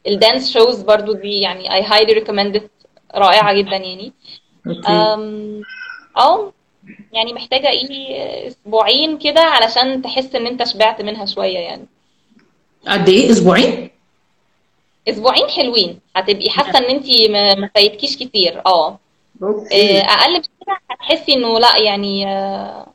بالدانس 0.06 0.54
شوز 0.54 0.82
برضو 0.82 1.14
دي 1.14 1.40
يعني 1.40 1.70
I 1.70 1.86
highly 1.88 2.16
recommend 2.24 2.56
it. 2.60 2.64
رائعة 3.16 3.54
جدا 3.54 3.76
يعني. 3.76 4.14
أم، 4.90 5.62
آه 6.18 6.52
يعني 7.14 7.34
محتاجة 7.34 7.70
إيه 7.70 8.48
أسبوعين 8.48 9.18
كده 9.18 9.42
علشان 9.42 10.02
تحس 10.02 10.36
إن 10.36 10.48
أنت 10.48 10.64
شبعت 10.68 11.02
منها 11.02 11.26
شوية 11.26 11.58
يعني. 11.60 11.86
قد 12.88 13.10
إيه؟ 13.10 13.32
أسبوعين؟ 13.32 13.90
أسبوعين 15.10 15.50
حلوين. 15.50 16.00
هتبقي 16.16 16.50
حاسة 16.50 16.78
إن 16.80 16.84
أنت 16.84 17.06
ما 17.60 17.70
فايتكيش 17.76 18.18
كتير. 18.18 18.62
آه. 18.66 19.00
آه، 19.44 20.02
أقل 20.02 20.34
من 20.34 20.40
كده 20.42 20.78
هتحسي 20.92 21.34
إنه 21.34 21.60
لأ 21.60 21.78
يعني 21.78 22.28
آه، 22.28 22.88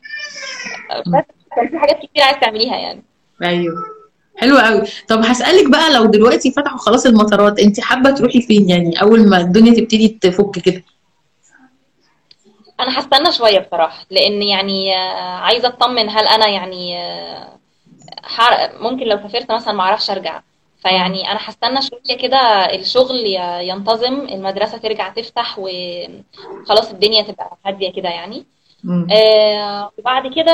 بس 1.06 1.24
كان 1.56 1.68
في 1.68 1.78
حاجات 1.78 1.96
كتير 1.96 2.22
عايز 2.22 2.36
تعمليها 2.40 2.76
يعني. 2.76 3.02
أيوه. 3.42 3.74
حلو 4.36 4.58
قوي. 4.58 4.82
طب 5.08 5.18
هسألك 5.24 5.70
بقى 5.70 5.92
لو 5.94 6.04
دلوقتي 6.04 6.50
فتحوا 6.50 6.78
خلاص 6.78 7.06
المطارات 7.06 7.58
انت 7.60 7.80
حابة 7.80 8.10
تروحي 8.10 8.40
فين 8.42 8.70
يعني؟ 8.70 9.02
أول 9.02 9.28
ما 9.28 9.38
الدنيا 9.40 9.74
تبتدي 9.80 10.08
تفك 10.08 10.58
كده. 10.58 10.82
أنا 12.80 12.98
هستنى 13.00 13.32
شوية 13.32 13.58
بصراحة 13.58 14.06
لأن 14.10 14.42
يعني 14.42 14.96
آه، 14.96 15.38
عايزة 15.38 15.68
أطمن 15.68 16.08
هل 16.08 16.28
أنا 16.28 16.48
يعني 16.48 16.98
آه، 16.98 17.58
ممكن 18.80 19.06
لو 19.06 19.16
سافرت 19.16 19.52
مثلا 19.52 19.74
ما 19.74 19.82
أعرفش 19.82 20.10
أرجع. 20.10 20.40
فيعني 20.82 21.30
أنا 21.30 21.38
هستنى 21.42 21.80
شوية 21.82 22.16
كده 22.18 22.38
الشغل 22.74 23.26
ينتظم 23.60 24.20
المدرسة 24.20 24.78
ترجع 24.78 25.08
تفتح 25.08 25.58
وخلاص 25.58 26.90
الدنيا 26.90 27.22
تبقى 27.22 27.56
هادية 27.66 27.92
كده 27.92 28.08
يعني. 28.08 28.44
آه، 29.12 29.90
وبعد 29.98 30.34
كده 30.34 30.52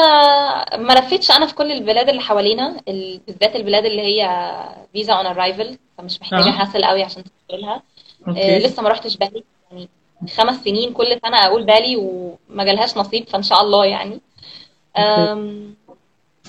ما 0.78 0.92
لفيتش 0.92 1.30
أنا 1.30 1.46
في 1.46 1.54
كل 1.54 1.72
البلاد 1.72 2.08
اللي 2.08 2.20
حوالينا 2.20 2.80
ال- 2.88 3.20
بالذات 3.26 3.56
البلاد 3.56 3.84
اللي 3.84 4.02
هي 4.02 4.50
فيزا 4.92 5.12
on 5.12 5.26
arrival 5.26 5.78
فمش 5.98 6.20
محتاجة 6.20 6.48
آه. 6.48 6.62
hassle 6.62 6.84
قوي 6.84 7.02
عشان 7.02 7.24
تسافرها 7.24 7.82
آه، 8.28 8.58
لسه 8.58 8.82
ما 8.82 8.88
رحتش 8.88 9.16
بالي 9.16 9.44
يعني 9.70 9.88
خمس 10.36 10.64
سنين 10.64 10.92
كل 10.92 11.18
سنة 11.22 11.46
أقول 11.46 11.62
بالي 11.64 11.96
وما 11.96 12.64
جالهاش 12.64 12.96
نصيب 12.96 13.28
فإن 13.28 13.42
شاء 13.42 13.62
الله 13.62 13.84
يعني. 13.84 14.20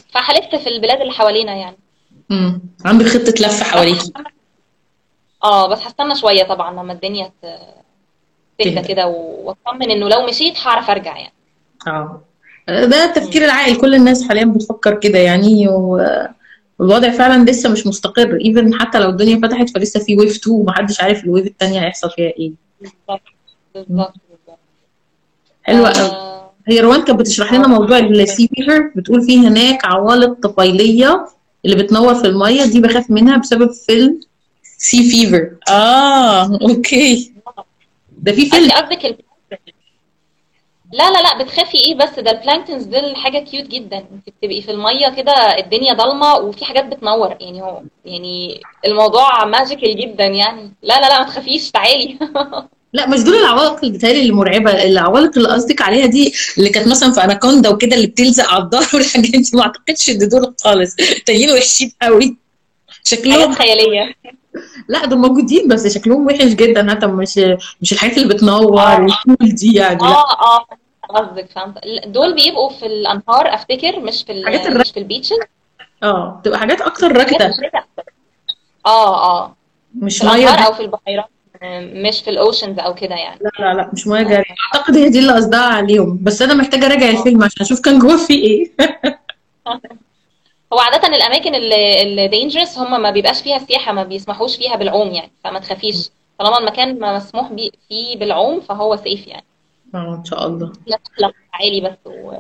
فهلف 0.10 0.56
في 0.56 0.70
البلاد 0.70 1.02
اللي 1.02 1.14
حوالينا 1.14 1.54
يعني. 1.56 1.78
مم. 2.30 2.62
عندك 2.86 3.06
خطة 3.06 3.34
لف 3.48 3.64
حواليكي 3.64 4.12
آه 5.44 5.68
بس 5.68 5.80
هستنى 5.82 6.16
شوية 6.16 6.44
طبعا 6.44 6.72
لما 6.84 6.94
الدنيا 6.94 7.32
تهدى 8.60 8.82
كده 8.88 9.08
وأطمن 9.08 9.92
إنه 9.92 10.10
لو 10.10 10.26
مشيت 10.26 10.60
هعرف 10.68 10.90
أرجع 10.90 11.18
يعني. 11.18 11.34
آه. 11.88 12.22
ده 12.68 13.04
التفكير 13.06 13.42
مم. 13.42 13.46
العاقل 13.48 13.76
كل 13.76 13.96
الناس 13.96 14.28
حاليا 14.28 14.46
بتفكر 14.46 14.96
كده 15.00 15.20
يعني 15.20 15.68
و- 15.68 16.28
والوضع 16.80 17.10
فعلا 17.10 17.52
لسه 17.52 17.70
مش 17.70 17.88
مستقر. 17.88 18.38
even 18.46 18.74
حتى 18.74 19.00
لو 19.00 19.10
الدنيا 19.10 19.38
فتحت 19.48 19.70
فلسه 19.70 20.00
في 20.00 20.18
wave 20.18 20.36
2 20.36 20.56
ومحدش 20.56 21.02
عارف 21.02 21.24
ال 21.24 21.28
wave 21.28 21.46
التانية 21.48 21.80
هيحصل 21.82 22.10
فيها 22.12 22.28
إيه. 22.40 22.52
بالظبط. 22.82 23.22
بالظبط. 23.76 24.14
بالظبط 24.30 24.60
حلوة 25.64 25.90
قوي. 25.90 26.12
هي 26.68 26.80
روان 26.80 27.02
كانت 27.02 27.20
بتشرح 27.20 27.54
لنا 27.54 27.66
آه. 27.66 27.68
موضوع 27.68 27.98
ال 28.00 28.12
Sea 28.12 28.50
Fever 28.56 28.92
بتقول 28.96 29.22
فيه 29.22 29.48
هناك 29.48 29.86
عوالق 29.86 30.48
طفيلية 30.48 31.26
اللي 31.66 31.76
بتنور 31.84 32.16
في 32.16 32.28
المية. 32.28 32.66
دي 32.66 32.82
بخاف 32.82 33.10
منها 33.12 33.38
بسبب 33.38 33.72
فيلم 33.72 34.20
Sea 34.78 35.10
Fever 35.12 35.50
آه 35.70 36.60
okay. 36.62 37.34
ده 38.18 38.32
في 38.32 38.46
فيلم. 38.50 38.72
قصدك. 38.72 39.18
لا 40.94 41.12
لا 41.12 41.22
لا 41.22 41.44
بتخافي 41.44 41.78
إيه 41.78 41.96
بس؟ 41.96 42.20
ده 42.20 42.32
ال 42.32 42.37
planktons 42.37 42.84
دول 42.84 43.16
حاجة 43.16 43.40
cute 43.40 43.68
جدا. 43.68 43.98
انت 43.98 44.30
بتبقي 44.38 44.62
في 44.62 44.72
المية 44.72 45.10
كده 45.18 45.32
الدنيا 45.58 45.94
ضلمة 45.94 46.36
وفي 46.36 46.66
حاجات 46.66 46.86
بتنور. 46.86 47.38
يعني 47.42 47.62
هو 47.62 47.82
يعني 48.06 48.62
الموضوع 48.86 49.46
magical 49.46 49.98
جدا 49.98 50.26
يعني. 50.26 50.74
لا 50.84 51.00
لا 51.00 51.10
لا 51.10 51.20
ما 51.20 51.26
تخافيش 51.26 51.72
تعالي. 51.72 52.18
لا 52.94 53.08
مش 53.10 53.20
دول 53.20 53.36
العوالق 53.36 53.86
اللي 53.86 53.98
بتهيألي 53.98 54.22
اللي 54.22 54.32
مرعبة. 54.34 54.84
العوالق 54.84 55.38
اللي 55.38 55.50
قصدك 55.50 55.82
عليها 55.82 56.06
دي 56.06 56.34
اللي 56.58 56.70
كانت 56.70 56.88
مثلا 56.88 57.12
في 57.12 57.24
أناكوندا 57.24 57.70
وكده 57.70 57.96
اللي 57.96 58.08
بتلزق 58.08 58.46
على 58.50 58.64
الظهر 58.64 58.90
والحاجات 58.96 59.32
دي 59.32 59.52
ما 59.54 59.62
أعتقدش 59.62 60.10
إن 60.10 60.30
دول 60.30 60.54
خالص. 60.64 60.96
تانيين 61.26 61.52
وحشين 61.52 61.92
قوي. 62.02 62.38
حاجات 62.88 63.08
شكلهم 63.08 63.54
خيالية. 63.54 64.16
لا 64.90 65.06
دول 65.06 65.20
موجودين 65.20 65.68
بس 65.68 65.88
شكلهم 65.88 66.26
وحش 66.26 66.44
جدا. 66.44 66.92
حتى 66.92 67.08
مش 67.08 67.40
مش 67.82 67.94
الحاجات 67.94 68.18
اللي 68.18 68.34
بتنور 68.34 68.82
آه. 68.82 69.02
والفول 69.02 69.56
دي 69.56 69.74
يعني. 69.74 70.02
آه 70.02 70.32
آه 70.32 70.66
قصدك 71.10 71.50
فهمت. 71.56 71.80
دول 72.08 72.36
بيبقوا 72.36 72.70
في 72.70 72.86
الأنهار 72.86 73.54
أفتكر 73.54 74.00
مش 74.00 74.24
في 74.24 74.44
حاجات 74.46 74.68
مش 74.68 74.92
في 74.92 75.00
البيتشز 75.00 75.38
آه 76.04 76.38
بتبقى 76.42 76.60
حاجات 76.60 76.82
أكتر 76.82 77.14
مشرقة 77.14 77.54
آه 78.86 79.42
آه. 79.44 79.56
مش 79.96 80.24
مية 80.24 80.48
أو 80.50 80.74
في 80.74 80.80
البحيرات 80.82 81.30
مش 81.94 82.22
في 82.22 82.30
الأوشنز 82.30 82.80
أو 82.80 82.94
كده 82.96 83.16
يعني. 83.16 83.40
لا 83.42 83.50
لا 83.60 83.74
لا 83.74 83.90
مش 83.94 84.08
مية 84.08 84.20
آه. 84.20 84.24
جارية 84.24 84.56
أعتقد 84.76 84.98
هي 84.98 85.10
دي 85.10 85.20
اللي 85.20 85.34
قصدها 85.34 85.60
عليهم. 85.66 86.20
بس 86.22 86.42
أنا 86.42 86.54
محتاجة 86.54 86.86
أراجع 86.86 87.10
الفيلم 87.10 87.44
عشان 87.44 87.62
أشوف 87.66 87.80
كان 87.82 88.00
جوه 88.00 88.18
فيه 88.18 88.44
إيه. 88.44 88.72
هو 90.74 90.80
عادة 90.80 91.08
الأماكن 91.08 91.56
اللي 91.56 92.30
dangerous 92.30 92.78
هم 92.78 93.02
ما 93.02 93.12
بيبقاش 93.12 93.42
فيها 93.42 93.58
سياحة 93.60 93.94
ما 93.94 94.04
بيسمحوش 94.04 94.56
فيها 94.56 94.76
بالعوم 94.76 95.12
يعني 95.12 95.32
فما 95.44 95.60
تخافيش. 95.60 96.10
طالما 96.40 96.60
المكان 96.60 97.00
ما 97.00 97.18
مسموح 97.18 97.52
بي 97.52 97.72
فيه 97.90 98.18
بالعوم 98.18 98.60
فهو 98.62 98.96
سيف 98.96 99.28
يعني. 99.28 99.46
آه 99.96 100.16
إن 100.20 100.26
شاء 100.26 100.48
الله. 100.48 100.74
لا 100.88 101.00
لا 101.20 101.32
عالي 101.54 101.82
بس 101.82 101.98
و 102.06 102.32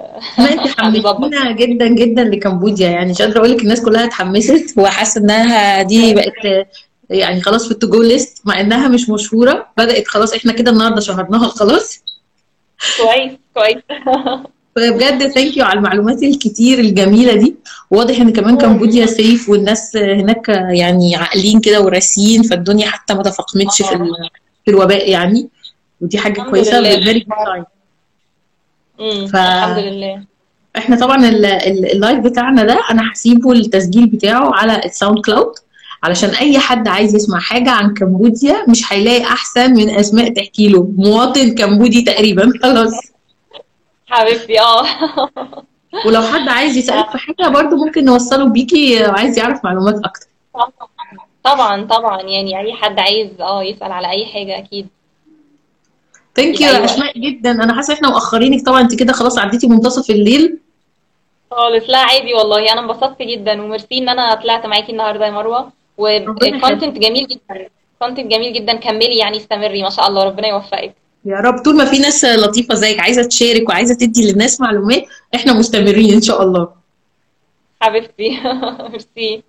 حمستينا 0.77 1.51
جدا 1.51 1.87
جدا 1.87 2.23
لكمبوديا 2.23 2.89
يعني. 2.89 3.11
مش 3.11 3.21
قادرة 3.21 3.37
أقول 3.39 3.51
لك 3.51 3.61
الناس 3.61 3.81
كلها 3.85 4.05
اتحمست 4.05 4.73
وحاسة 4.79 5.21
إنها 5.21 5.81
دي 5.81 6.13
بقت 6.13 6.67
يعني 7.09 7.41
خلاص 7.41 7.65
في 7.65 7.71
ال 7.71 7.89
to-go 7.89 8.01
list 8.01 8.47
مع 8.47 8.59
إنها 8.59 8.87
مش 8.87 9.09
مشهورة. 9.09 9.67
بدأت 9.77 10.07
خلاص 10.07 10.33
إحنا 10.33 10.53
كده 10.53 10.71
النهارده 10.71 11.01
شهرناها 11.01 11.47
خلاص. 11.47 12.03
كويس 12.97 13.31
كويس. 13.53 13.83
فبجد 14.77 15.27
thank 15.27 15.57
you 15.57 15.65
على 15.65 15.77
المعلومات 15.77 16.23
الكتير 16.23 16.79
الجميلة 16.79 17.33
دي. 17.35 17.55
واضح 17.91 18.19
إن 18.19 18.33
كمان 18.33 18.57
كمبوديا 18.57 19.05
safe 19.05 19.49
والناس 19.49 19.95
هناك 19.97 20.49
يعني 20.69 21.15
عاقلين 21.15 21.59
كده 21.59 21.81
وراسيين 21.81 22.43
فالدنيا 22.43 22.87
حتى 22.87 23.13
ما 23.13 23.23
تفاقمتش 23.23 23.81
في 23.81 23.95
ال- 23.95 24.29
في 24.65 24.71
الوباء 24.71 25.09
يعني. 25.09 25.49
ودي 26.01 26.17
حاجة 26.17 26.33
الحمد 26.33 26.49
لله 26.49 26.79
كويسة. 26.79 27.03
very 27.03 27.25
ف 29.27 29.35
الحمد 29.35 29.77
لله. 29.77 30.23
إحنا 30.77 30.95
طبعا 30.95 31.29
ال- 31.29 31.45
ال- 31.45 31.91
ال 31.91 31.97
live 31.97 32.19
بتاعنا 32.19 32.63
ده 32.63 32.79
أنا 32.91 33.11
هسيبه 33.13 33.51
التسجيل 33.51 34.05
بتاعه 34.07 34.51
على 34.55 34.85
ال 34.85 35.19
SoundCloud 35.25 35.53
علشان 36.03 36.29
أي 36.29 36.59
حد 36.59 36.87
عايز 36.87 37.15
يسمع 37.15 37.39
حاجة 37.39 37.69
عن 37.71 37.93
كمبوديا 37.93 38.55
مش 38.69 38.93
هيلاقي 38.93 39.23
أحسن 39.23 39.73
من 39.73 39.89
أسماء 39.89 40.33
تحكي 40.33 40.69
له. 40.69 40.91
مواطن 40.97 41.55
كمبودي 41.55 42.01
تقريبا. 42.01 42.51
خلاص. 42.63 42.93
حبيبتي 44.07 44.59
آه. 44.59 44.85
ولو 46.05 46.21
حد 46.21 46.47
عايز 46.49 46.77
يسألك 46.77 47.09
في 47.09 47.17
حاجة 47.17 47.49
برضو 47.49 47.75
ممكن 47.75 48.05
نوصله 48.05 48.45
بيكي 48.45 49.05
عايز 49.05 49.39
يعرف 49.39 49.65
معلومات 49.65 49.95
أكتر. 50.05 50.27
طبعا 51.43 51.85
طبعا 51.85 52.21
يعني 52.21 52.59
أي 52.59 52.73
حد 52.73 52.99
عايز 52.99 53.41
آه 53.41 53.63
يسأل 53.63 53.91
على 53.91 54.09
أي 54.09 54.25
حاجة 54.25 54.57
أكيد. 54.57 54.87
Thank 56.35 56.61
you 56.61 56.69
اسماء 56.69 57.19
جدا. 57.19 57.51
أنا 57.51 57.75
حاسة 57.75 57.93
إحنا 57.93 58.09
مؤخرينك. 58.09 58.65
طبعا 58.65 58.81
انت 58.81 58.99
كده 58.99 59.13
خلاص 59.13 59.37
عديتي 59.37 59.67
منتصف 59.67 60.09
الليل. 60.09 60.57
خالص. 61.51 61.89
لا 61.89 61.97
عادي 61.97 62.33
والله. 62.33 62.73
أنا 62.73 62.81
انبسطت 62.81 63.21
جدا. 63.21 63.61
وميرسي 63.61 63.97
إن 63.97 64.09
أنا 64.09 64.35
طلعت 64.35 64.65
معاكي 64.65 64.91
النهارده 64.91 65.25
يا 65.25 65.31
مروة. 65.31 65.71
و 65.97 66.10
content 66.10 66.97
جميل 66.97 67.27
جدا. 67.27 67.69
content 67.99 68.27
جميل 68.31 68.53
جدا. 68.53 68.73
كملي 68.73 69.17
يعني 69.17 69.37
استمري. 69.37 69.83
ما 69.83 69.89
شاء 69.89 70.07
الله. 70.07 70.23
ربنا 70.23 70.47
يوفقك. 70.47 70.95
يا 71.25 71.37
رب 71.37 71.57
طول 71.63 71.77
ما 71.77 71.85
في 71.85 71.99
ناس 71.99 72.25
لطيفة 72.25 72.75
زيك 72.75 72.99
عايزة 72.99 73.23
تشارك 73.23 73.69
وعايزة 73.69 73.93
تدي 73.95 74.31
للناس 74.31 74.61
معلومات 74.61 75.03
إحنا 75.35 75.53
مستمرين 75.53 76.13
إن 76.13 76.21
شاء 76.21 76.43
الله. 76.43 76.69
حبيبتي. 77.81 78.39
ميرسي. 78.91 79.43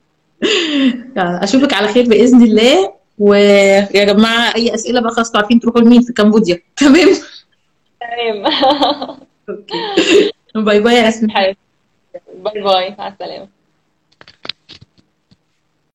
أشوفك 1.16 1.72
على 1.74 1.88
خير 1.88 2.08
بإذن 2.08 2.42
الله. 2.42 2.92
ويا 3.18 4.04
جماعة 4.04 4.54
أي 4.56 4.74
أسئلة 4.74 5.00
بقى 5.00 5.10
خلاص 5.10 5.36
عارفين 5.36 5.60
تروحوا 5.60 5.80
لمين 5.80 6.02
في 6.02 6.12
كمبوديا. 6.12 6.58
تمام؟ 6.76 7.08
تمام. 8.00 8.46
Okay. 9.48 10.30
Bye 10.54 10.80
bye 10.80 10.94
يا 10.94 11.08
اسماء 11.08 11.54
bye 12.34 12.62
bye. 12.62 12.94
مع 12.98 13.08
السلامة. 13.08 13.57